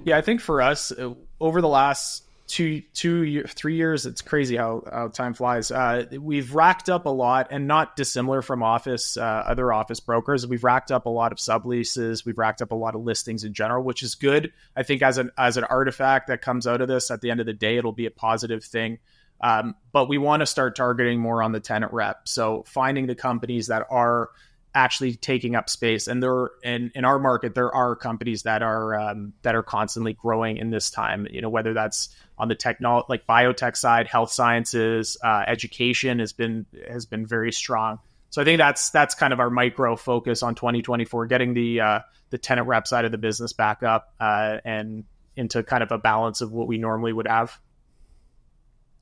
Yeah, 0.04 0.18
I 0.18 0.22
think 0.22 0.40
for 0.40 0.62
us 0.62 0.94
uh, 0.94 1.14
over 1.42 1.60
the 1.60 1.68
last 1.68 2.24
two 2.48 2.82
two 2.94 3.44
three 3.44 3.76
years 3.76 4.06
it's 4.06 4.22
crazy 4.22 4.56
how, 4.56 4.82
how 4.90 5.10
time 5.10 5.34
flies 5.34 5.70
uh, 5.70 6.06
we've 6.20 6.56
racked 6.56 6.90
up 6.90 7.06
a 7.06 7.10
lot 7.10 7.48
and 7.52 7.68
not 7.68 7.96
dissimilar 7.98 8.42
from 8.42 8.64
office 8.64 9.18
uh, 9.18 9.22
other 9.22 9.74
office 9.74 10.00
brokers 10.00 10.48
we've 10.48 10.64
racked 10.64 10.90
up 10.90 11.06
a 11.06 11.10
lot 11.10 11.34
of 11.34 11.40
subleases 11.40 12.26
we've 12.26 12.38
racked 12.38 12.62
up 12.62 12.72
a 12.72 12.76
lot 12.76 12.96
of 12.96 13.02
listings 13.02 13.44
in 13.44 13.54
general 13.54 13.84
which 13.84 14.02
is 14.02 14.16
good 14.16 14.54
i 14.78 14.84
think 14.84 15.02
as 15.02 15.18
an 15.18 15.30
as 15.38 15.58
an 15.58 15.66
artifact 15.66 16.28
that 16.28 16.42
comes 16.42 16.66
out 16.66 16.80
of 16.80 16.88
this 16.88 17.12
at 17.12 17.20
the 17.20 17.30
end 17.30 17.42
of 17.42 17.46
the 17.46 17.54
day 17.54 17.76
it'll 17.78 17.92
be 17.92 18.06
a 18.06 18.12
positive 18.12 18.64
thing 18.64 18.98
um, 19.40 19.76
but 19.92 20.10
we 20.10 20.18
want 20.18 20.40
to 20.40 20.46
start 20.46 20.76
targeting 20.76 21.20
more 21.20 21.44
on 21.44 21.52
the 21.52 21.60
tenant 21.60 21.92
rep 21.92 22.28
so 22.30 22.64
finding 22.66 23.08
the 23.08 23.16
companies 23.16 23.68
that 23.68 23.86
are 23.90 24.30
actually 24.78 25.16
taking 25.16 25.56
up 25.56 25.70
space. 25.70 26.08
And 26.08 26.22
there, 26.22 26.52
in 26.64 26.92
in 26.94 27.04
our 27.04 27.20
market, 27.20 27.56
there 27.56 27.74
are 27.74 27.96
companies 27.96 28.44
that 28.44 28.62
are 28.62 28.96
um, 28.96 29.34
that 29.42 29.56
are 29.56 29.64
constantly 29.64 30.14
growing 30.14 30.58
in 30.58 30.70
this 30.70 30.92
time. 30.92 31.28
You 31.30 31.42
know, 31.42 31.50
whether 31.50 31.74
that's 31.74 32.16
on 32.38 32.48
the 32.48 32.56
technology, 32.56 33.06
like 33.10 33.26
biotech 33.28 33.76
side, 33.76 34.08
health 34.08 34.32
sciences, 34.32 35.18
uh, 35.24 35.44
education 35.48 36.20
has 36.20 36.34
been 36.34 36.66
has 36.90 37.06
been 37.06 37.26
very 37.26 37.52
strong. 37.52 38.00
So 38.30 38.42
I 38.42 38.46
think 38.46 38.58
that's 38.58 38.90
that's 38.90 39.16
kind 39.16 39.34
of 39.34 39.40
our 39.40 39.50
micro 39.50 39.96
focus 39.96 40.44
on 40.44 40.56
2024, 40.56 41.28
getting 41.28 41.54
the 41.54 41.82
uh, 41.82 42.00
the 42.30 42.38
tenant 42.38 42.68
rep 42.68 42.88
side 42.88 43.06
of 43.06 43.12
the 43.12 43.18
business 43.18 43.54
back 43.54 43.84
up 43.84 44.14
uh, 44.20 44.58
and 44.66 45.06
into 45.36 45.64
kind 45.64 45.84
of 45.84 45.92
a 45.92 45.98
balance 45.98 46.42
of 46.42 46.52
what 46.52 46.68
we 46.68 46.78
normally 46.78 47.14
would 47.14 47.28
have. 47.28 47.60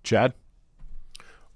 Chad 0.04 0.34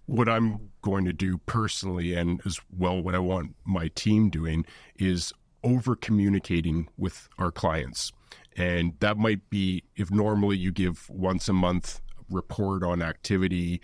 what 0.10 0.28
I'm 0.28 0.72
going 0.82 1.06
to 1.06 1.14
do 1.14 1.38
personally, 1.38 2.16
and 2.16 2.42
as 2.46 2.60
well, 2.76 3.00
what 3.00 3.14
I 3.14 3.20
want 3.20 3.56
my 3.64 3.90
team 3.90 4.30
doing 4.30 4.66
is 4.98 5.32
over 5.64 5.96
communicating 5.96 6.88
with 6.98 7.30
our 7.38 7.52
clients. 7.52 8.12
And 8.60 8.94
that 9.00 9.18
might 9.18 9.50
be 9.50 9.86
if 9.96 10.12
normally 10.12 10.58
you 10.58 10.74
give 10.74 11.10
once 11.10 11.48
a 11.48 11.54
month 11.54 12.02
report 12.30 12.84
on 12.84 13.02
activity, 13.02 13.82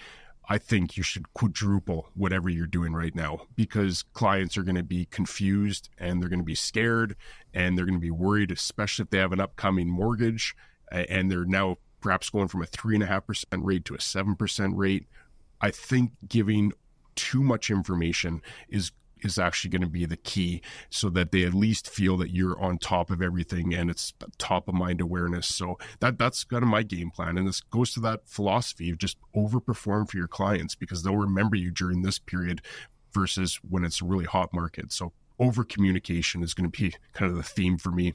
I 0.50 0.58
think 0.58 0.98
you 0.98 1.02
should 1.02 1.34
quadruple 1.34 2.10
whatever 2.14 2.50
you're 2.50 2.68
doing 2.68 2.94
right 2.94 3.16
now 3.16 3.48
because 3.56 4.04
clients 4.04 4.58
are 4.58 4.64
going 4.64 4.76
to 4.76 4.84
be 4.84 5.06
confused 5.06 5.90
and 5.98 6.22
they're 6.22 6.30
going 6.30 6.40
to 6.42 6.46
be 6.46 6.56
scared 6.56 7.16
and 7.54 7.78
they're 7.78 7.86
going 7.86 7.98
to 7.98 8.02
be 8.02 8.12
worried, 8.12 8.52
especially 8.52 9.04
if 9.04 9.12
they 9.12 9.18
have 9.18 9.32
an 9.32 9.40
upcoming 9.40 9.90
mortgage 9.90 10.54
and 10.92 11.32
they're 11.32 11.46
now 11.46 11.78
perhaps 12.02 12.30
going 12.30 12.50
from 12.50 12.62
a 12.62 12.68
3.5% 12.68 13.46
rate 13.64 13.86
to 13.86 13.96
a 13.96 14.00
7% 14.00 14.72
rate. 14.76 15.08
I 15.62 15.72
think 15.72 16.12
giving 16.28 16.74
too 17.16 17.42
much 17.42 17.72
information 17.72 18.42
is 18.68 18.92
is 19.26 19.38
actually 19.38 19.72
going 19.72 19.82
to 19.82 19.88
be 19.88 20.06
the 20.06 20.18
key 20.18 20.62
so 20.90 21.10
that 21.10 21.32
they 21.32 21.44
at 21.44 21.54
least 21.54 21.90
feel 21.90 22.18
that 22.18 22.32
you're 22.32 22.60
on 22.62 22.78
top 22.78 23.10
of 23.10 23.22
everything 23.22 23.74
and 23.74 23.90
it's 23.90 24.14
top 24.38 24.68
of 24.68 24.76
mind 24.76 25.02
awareness. 25.02 25.48
So 25.48 25.78
that 26.00 26.18
that's 26.18 26.44
kind 26.44 26.64
of 26.64 26.70
my 26.70 26.84
game 26.84 27.12
plan. 27.12 27.38
And 27.38 27.48
this 27.48 27.62
goes 27.62 27.94
to 27.94 28.00
that 28.02 28.28
philosophy 28.28 28.90
of 28.90 28.98
just 28.98 29.18
overperform 29.36 30.10
for 30.10 30.18
your 30.18 30.28
clients 30.28 30.76
because 30.76 31.04
they'll 31.04 31.18
remember 31.18 31.56
you 31.56 31.72
during 31.72 32.02
this 32.02 32.20
period 32.20 32.62
versus 33.14 33.60
when 33.68 33.84
it's 33.84 34.02
a 34.02 34.06
really 34.06 34.26
hot 34.26 34.54
market. 34.54 34.92
So 34.92 35.14
over 35.40 35.64
communication 35.64 36.44
is 36.44 36.54
going 36.54 36.70
to 36.70 36.82
be 36.82 36.96
kind 37.14 37.32
of 37.32 37.38
the 37.38 37.44
theme 37.44 37.78
for 37.78 37.92
me. 37.92 38.14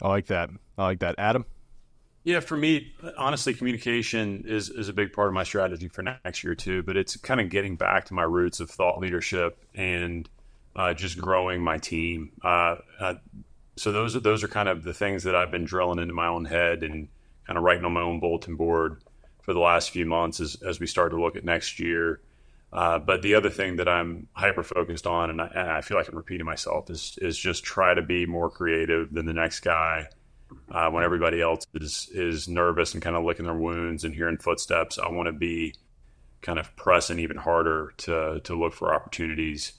I 0.00 0.08
like 0.08 0.26
that. 0.26 0.50
I 0.76 0.84
like 0.84 1.00
that. 1.00 1.16
Adam 1.18 1.44
yeah, 2.28 2.40
for 2.40 2.58
me, 2.58 2.92
honestly, 3.16 3.54
communication 3.54 4.44
is, 4.46 4.68
is 4.68 4.90
a 4.90 4.92
big 4.92 5.14
part 5.14 5.28
of 5.28 5.32
my 5.32 5.44
strategy 5.44 5.88
for 5.88 6.02
next 6.02 6.44
year 6.44 6.54
too. 6.54 6.82
But 6.82 6.98
it's 6.98 7.16
kind 7.16 7.40
of 7.40 7.48
getting 7.48 7.74
back 7.74 8.04
to 8.04 8.14
my 8.14 8.24
roots 8.24 8.60
of 8.60 8.68
thought 8.68 9.00
leadership 9.00 9.64
and 9.74 10.28
uh, 10.76 10.92
just 10.92 11.16
growing 11.16 11.62
my 11.62 11.78
team. 11.78 12.32
Uh, 12.44 12.76
uh, 13.00 13.14
so 13.76 13.92
those 13.92 14.14
are 14.14 14.20
those 14.20 14.44
are 14.44 14.48
kind 14.48 14.68
of 14.68 14.84
the 14.84 14.92
things 14.92 15.22
that 15.22 15.34
I've 15.34 15.50
been 15.50 15.64
drilling 15.64 15.98
into 16.00 16.12
my 16.12 16.26
own 16.26 16.44
head 16.44 16.82
and 16.82 17.08
kind 17.46 17.56
of 17.56 17.64
writing 17.64 17.86
on 17.86 17.94
my 17.94 18.02
own 18.02 18.20
bulletin 18.20 18.56
board 18.56 19.02
for 19.40 19.54
the 19.54 19.60
last 19.60 19.88
few 19.88 20.04
months 20.04 20.38
as 20.38 20.56
as 20.62 20.78
we 20.78 20.86
start 20.86 21.12
to 21.12 21.18
look 21.18 21.34
at 21.34 21.46
next 21.46 21.80
year. 21.80 22.20
Uh, 22.74 22.98
but 22.98 23.22
the 23.22 23.36
other 23.36 23.48
thing 23.48 23.76
that 23.76 23.88
I'm 23.88 24.28
hyper 24.34 24.62
focused 24.62 25.06
on, 25.06 25.30
and 25.30 25.40
I, 25.40 25.46
and 25.46 25.70
I, 25.70 25.80
feel 25.80 25.96
like 25.96 26.08
I'm 26.08 26.16
repeating 26.16 26.44
myself, 26.44 26.90
is 26.90 27.18
is 27.22 27.38
just 27.38 27.64
try 27.64 27.94
to 27.94 28.02
be 28.02 28.26
more 28.26 28.50
creative 28.50 29.14
than 29.14 29.24
the 29.24 29.32
next 29.32 29.60
guy 29.60 30.08
uh, 30.70 30.90
when 30.90 31.04
everybody 31.04 31.40
else 31.40 31.66
is 31.74 32.08
is 32.12 32.48
nervous 32.48 32.94
and 32.94 33.02
kind 33.02 33.16
of 33.16 33.24
licking 33.24 33.46
their 33.46 33.54
wounds 33.54 34.04
and 34.04 34.14
hearing 34.14 34.38
footsteps, 34.38 34.98
I 34.98 35.10
want 35.10 35.26
to 35.26 35.32
be 35.32 35.74
kind 36.40 36.58
of 36.58 36.74
pressing 36.76 37.18
even 37.18 37.36
harder 37.36 37.92
to 37.98 38.40
to 38.44 38.54
look 38.58 38.74
for 38.74 38.94
opportunities. 38.94 39.72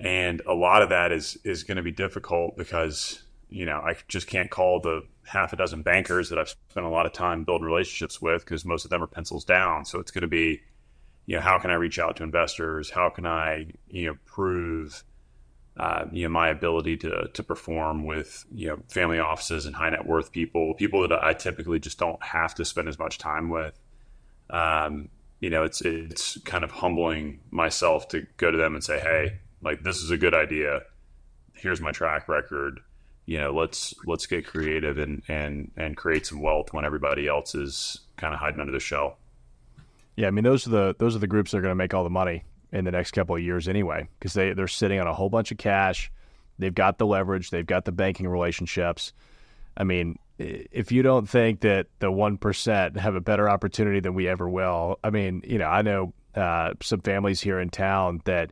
And 0.00 0.42
a 0.46 0.54
lot 0.54 0.82
of 0.82 0.90
that 0.90 1.12
is 1.12 1.38
is 1.44 1.64
going 1.64 1.76
to 1.76 1.82
be 1.82 1.92
difficult 1.92 2.56
because 2.56 3.22
you 3.48 3.64
know 3.64 3.78
I 3.78 3.96
just 4.08 4.26
can't 4.26 4.50
call 4.50 4.80
the 4.80 5.02
half 5.28 5.52
a 5.52 5.56
dozen 5.56 5.82
bankers 5.82 6.30
that 6.30 6.38
I've 6.38 6.48
spent 6.48 6.86
a 6.86 6.90
lot 6.90 7.06
of 7.06 7.12
time 7.12 7.44
building 7.44 7.66
relationships 7.66 8.20
with 8.20 8.44
because 8.44 8.64
most 8.64 8.84
of 8.84 8.90
them 8.90 9.02
are 9.02 9.06
pencils 9.06 9.44
down. 9.44 9.84
So 9.84 9.98
it's 9.98 10.10
going 10.10 10.22
to 10.22 10.28
be, 10.28 10.62
you 11.26 11.36
know, 11.36 11.42
how 11.42 11.58
can 11.58 11.70
I 11.70 11.74
reach 11.74 11.98
out 11.98 12.16
to 12.16 12.22
investors? 12.22 12.90
How 12.90 13.10
can 13.10 13.26
I, 13.26 13.66
you 13.88 14.06
know, 14.06 14.16
prove 14.24 15.04
uh, 15.78 16.06
you 16.10 16.24
know 16.24 16.28
my 16.28 16.48
ability 16.48 16.96
to 16.96 17.28
to 17.32 17.42
perform 17.42 18.04
with 18.04 18.44
you 18.52 18.68
know 18.68 18.78
family 18.88 19.20
offices 19.20 19.64
and 19.64 19.76
high 19.76 19.90
net 19.90 20.06
worth 20.06 20.32
people, 20.32 20.74
people 20.74 21.06
that 21.06 21.22
I 21.22 21.34
typically 21.34 21.78
just 21.78 21.98
don't 21.98 22.22
have 22.22 22.54
to 22.56 22.64
spend 22.64 22.88
as 22.88 22.98
much 22.98 23.18
time 23.18 23.48
with. 23.48 23.78
Um, 24.50 25.08
you 25.40 25.50
know, 25.50 25.62
it's 25.62 25.80
it's 25.82 26.36
kind 26.38 26.64
of 26.64 26.72
humbling 26.72 27.40
myself 27.50 28.08
to 28.08 28.26
go 28.38 28.50
to 28.50 28.58
them 28.58 28.74
and 28.74 28.82
say, 28.82 28.98
hey, 28.98 29.38
like 29.62 29.84
this 29.84 29.98
is 29.98 30.10
a 30.10 30.16
good 30.16 30.34
idea. 30.34 30.82
Here's 31.52 31.80
my 31.80 31.92
track 31.92 32.28
record. 32.28 32.80
You 33.26 33.38
know, 33.38 33.54
let's 33.54 33.94
let's 34.04 34.26
get 34.26 34.46
creative 34.46 34.98
and 34.98 35.22
and 35.28 35.70
and 35.76 35.96
create 35.96 36.26
some 36.26 36.42
wealth 36.42 36.72
when 36.72 36.84
everybody 36.84 37.28
else 37.28 37.54
is 37.54 38.00
kind 38.16 38.34
of 38.34 38.40
hiding 38.40 38.58
under 38.58 38.72
the 38.72 38.80
shell. 38.80 39.18
Yeah, 40.16 40.26
I 40.26 40.30
mean 40.32 40.42
those 40.42 40.66
are 40.66 40.70
the 40.70 40.96
those 40.98 41.14
are 41.14 41.20
the 41.20 41.28
groups 41.28 41.52
that 41.52 41.58
are 41.58 41.62
going 41.62 41.70
to 41.70 41.76
make 41.76 41.94
all 41.94 42.02
the 42.02 42.10
money 42.10 42.42
in 42.72 42.84
the 42.84 42.90
next 42.90 43.12
couple 43.12 43.36
of 43.36 43.42
years 43.42 43.68
anyway, 43.68 44.08
because 44.18 44.34
they 44.34 44.52
they're 44.52 44.68
sitting 44.68 45.00
on 45.00 45.06
a 45.06 45.14
whole 45.14 45.30
bunch 45.30 45.52
of 45.52 45.58
cash. 45.58 46.10
They've 46.58 46.74
got 46.74 46.98
the 46.98 47.06
leverage. 47.06 47.50
They've 47.50 47.66
got 47.66 47.84
the 47.84 47.92
banking 47.92 48.26
relationships. 48.28 49.12
I 49.76 49.84
mean, 49.84 50.18
if 50.38 50.90
you 50.90 51.02
don't 51.02 51.28
think 51.28 51.60
that 51.60 51.86
the 52.00 52.10
one 52.10 52.36
percent 52.36 52.96
have 52.96 53.14
a 53.14 53.20
better 53.20 53.48
opportunity 53.48 54.00
than 54.00 54.14
we 54.14 54.28
ever 54.28 54.48
will, 54.48 54.98
I 55.04 55.10
mean, 55.10 55.42
you 55.46 55.58
know, 55.58 55.68
I 55.68 55.82
know 55.82 56.12
uh, 56.34 56.74
some 56.82 57.00
families 57.00 57.40
here 57.40 57.60
in 57.60 57.70
town 57.70 58.22
that, 58.24 58.50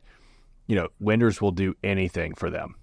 you 0.67 0.75
know, 0.75 0.87
lenders 0.99 1.41
will 1.41 1.51
do 1.51 1.75
anything 1.83 2.33
for 2.33 2.49
them. 2.49 2.75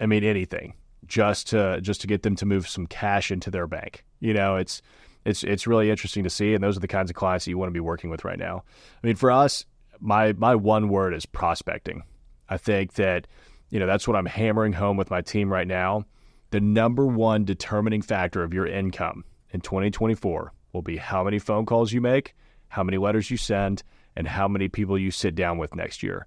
I 0.00 0.06
mean, 0.06 0.24
anything 0.24 0.74
just 1.06 1.48
to 1.48 1.80
just 1.80 2.00
to 2.00 2.06
get 2.06 2.22
them 2.22 2.36
to 2.36 2.46
move 2.46 2.68
some 2.68 2.86
cash 2.86 3.30
into 3.30 3.50
their 3.50 3.66
bank. 3.66 4.04
You 4.20 4.34
know, 4.34 4.56
it's 4.56 4.82
it's 5.24 5.44
it's 5.44 5.66
really 5.66 5.90
interesting 5.90 6.24
to 6.24 6.30
see, 6.30 6.54
and 6.54 6.62
those 6.62 6.76
are 6.76 6.80
the 6.80 6.88
kinds 6.88 7.10
of 7.10 7.16
clients 7.16 7.44
that 7.44 7.50
you 7.50 7.58
want 7.58 7.68
to 7.68 7.74
be 7.74 7.80
working 7.80 8.10
with 8.10 8.24
right 8.24 8.38
now. 8.38 8.64
I 9.02 9.06
mean, 9.06 9.16
for 9.16 9.30
us, 9.30 9.64
my 10.00 10.32
my 10.34 10.54
one 10.54 10.88
word 10.88 11.14
is 11.14 11.26
prospecting. 11.26 12.02
I 12.48 12.56
think 12.56 12.94
that 12.94 13.26
you 13.70 13.78
know 13.78 13.86
that's 13.86 14.06
what 14.06 14.16
I'm 14.16 14.26
hammering 14.26 14.72
home 14.72 14.96
with 14.96 15.10
my 15.10 15.20
team 15.20 15.52
right 15.52 15.66
now. 15.66 16.04
The 16.50 16.60
number 16.60 17.06
one 17.06 17.44
determining 17.44 18.02
factor 18.02 18.42
of 18.42 18.54
your 18.54 18.66
income 18.66 19.24
in 19.50 19.60
2024 19.60 20.52
will 20.72 20.82
be 20.82 20.96
how 20.96 21.24
many 21.24 21.38
phone 21.38 21.66
calls 21.66 21.92
you 21.92 22.00
make, 22.00 22.34
how 22.68 22.82
many 22.82 22.98
letters 22.98 23.30
you 23.30 23.36
send, 23.36 23.82
and 24.14 24.28
how 24.28 24.46
many 24.46 24.68
people 24.68 24.98
you 24.98 25.10
sit 25.10 25.34
down 25.34 25.58
with 25.58 25.74
next 25.74 26.02
year. 26.02 26.26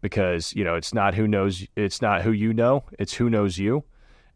Because 0.00 0.52
you 0.54 0.64
know 0.64 0.74
it's 0.74 0.92
not 0.92 1.14
who 1.14 1.28
knows, 1.28 1.66
it's 1.76 2.02
not 2.02 2.22
who 2.22 2.32
you 2.32 2.52
know, 2.52 2.84
it's 2.98 3.14
who 3.14 3.30
knows 3.30 3.58
you, 3.58 3.84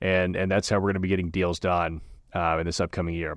and 0.01 0.37
and 0.37 0.51
that's 0.51 0.69
how 0.69 0.77
we're 0.77 0.93
going 0.93 0.95
to 0.95 1.01
be 1.01 1.09
getting 1.09 1.31
deals 1.31 1.59
done 1.59 2.01
uh, 2.35 2.59
in 2.59 2.67
this 2.67 2.81
upcoming 2.81 3.15
year. 3.15 3.37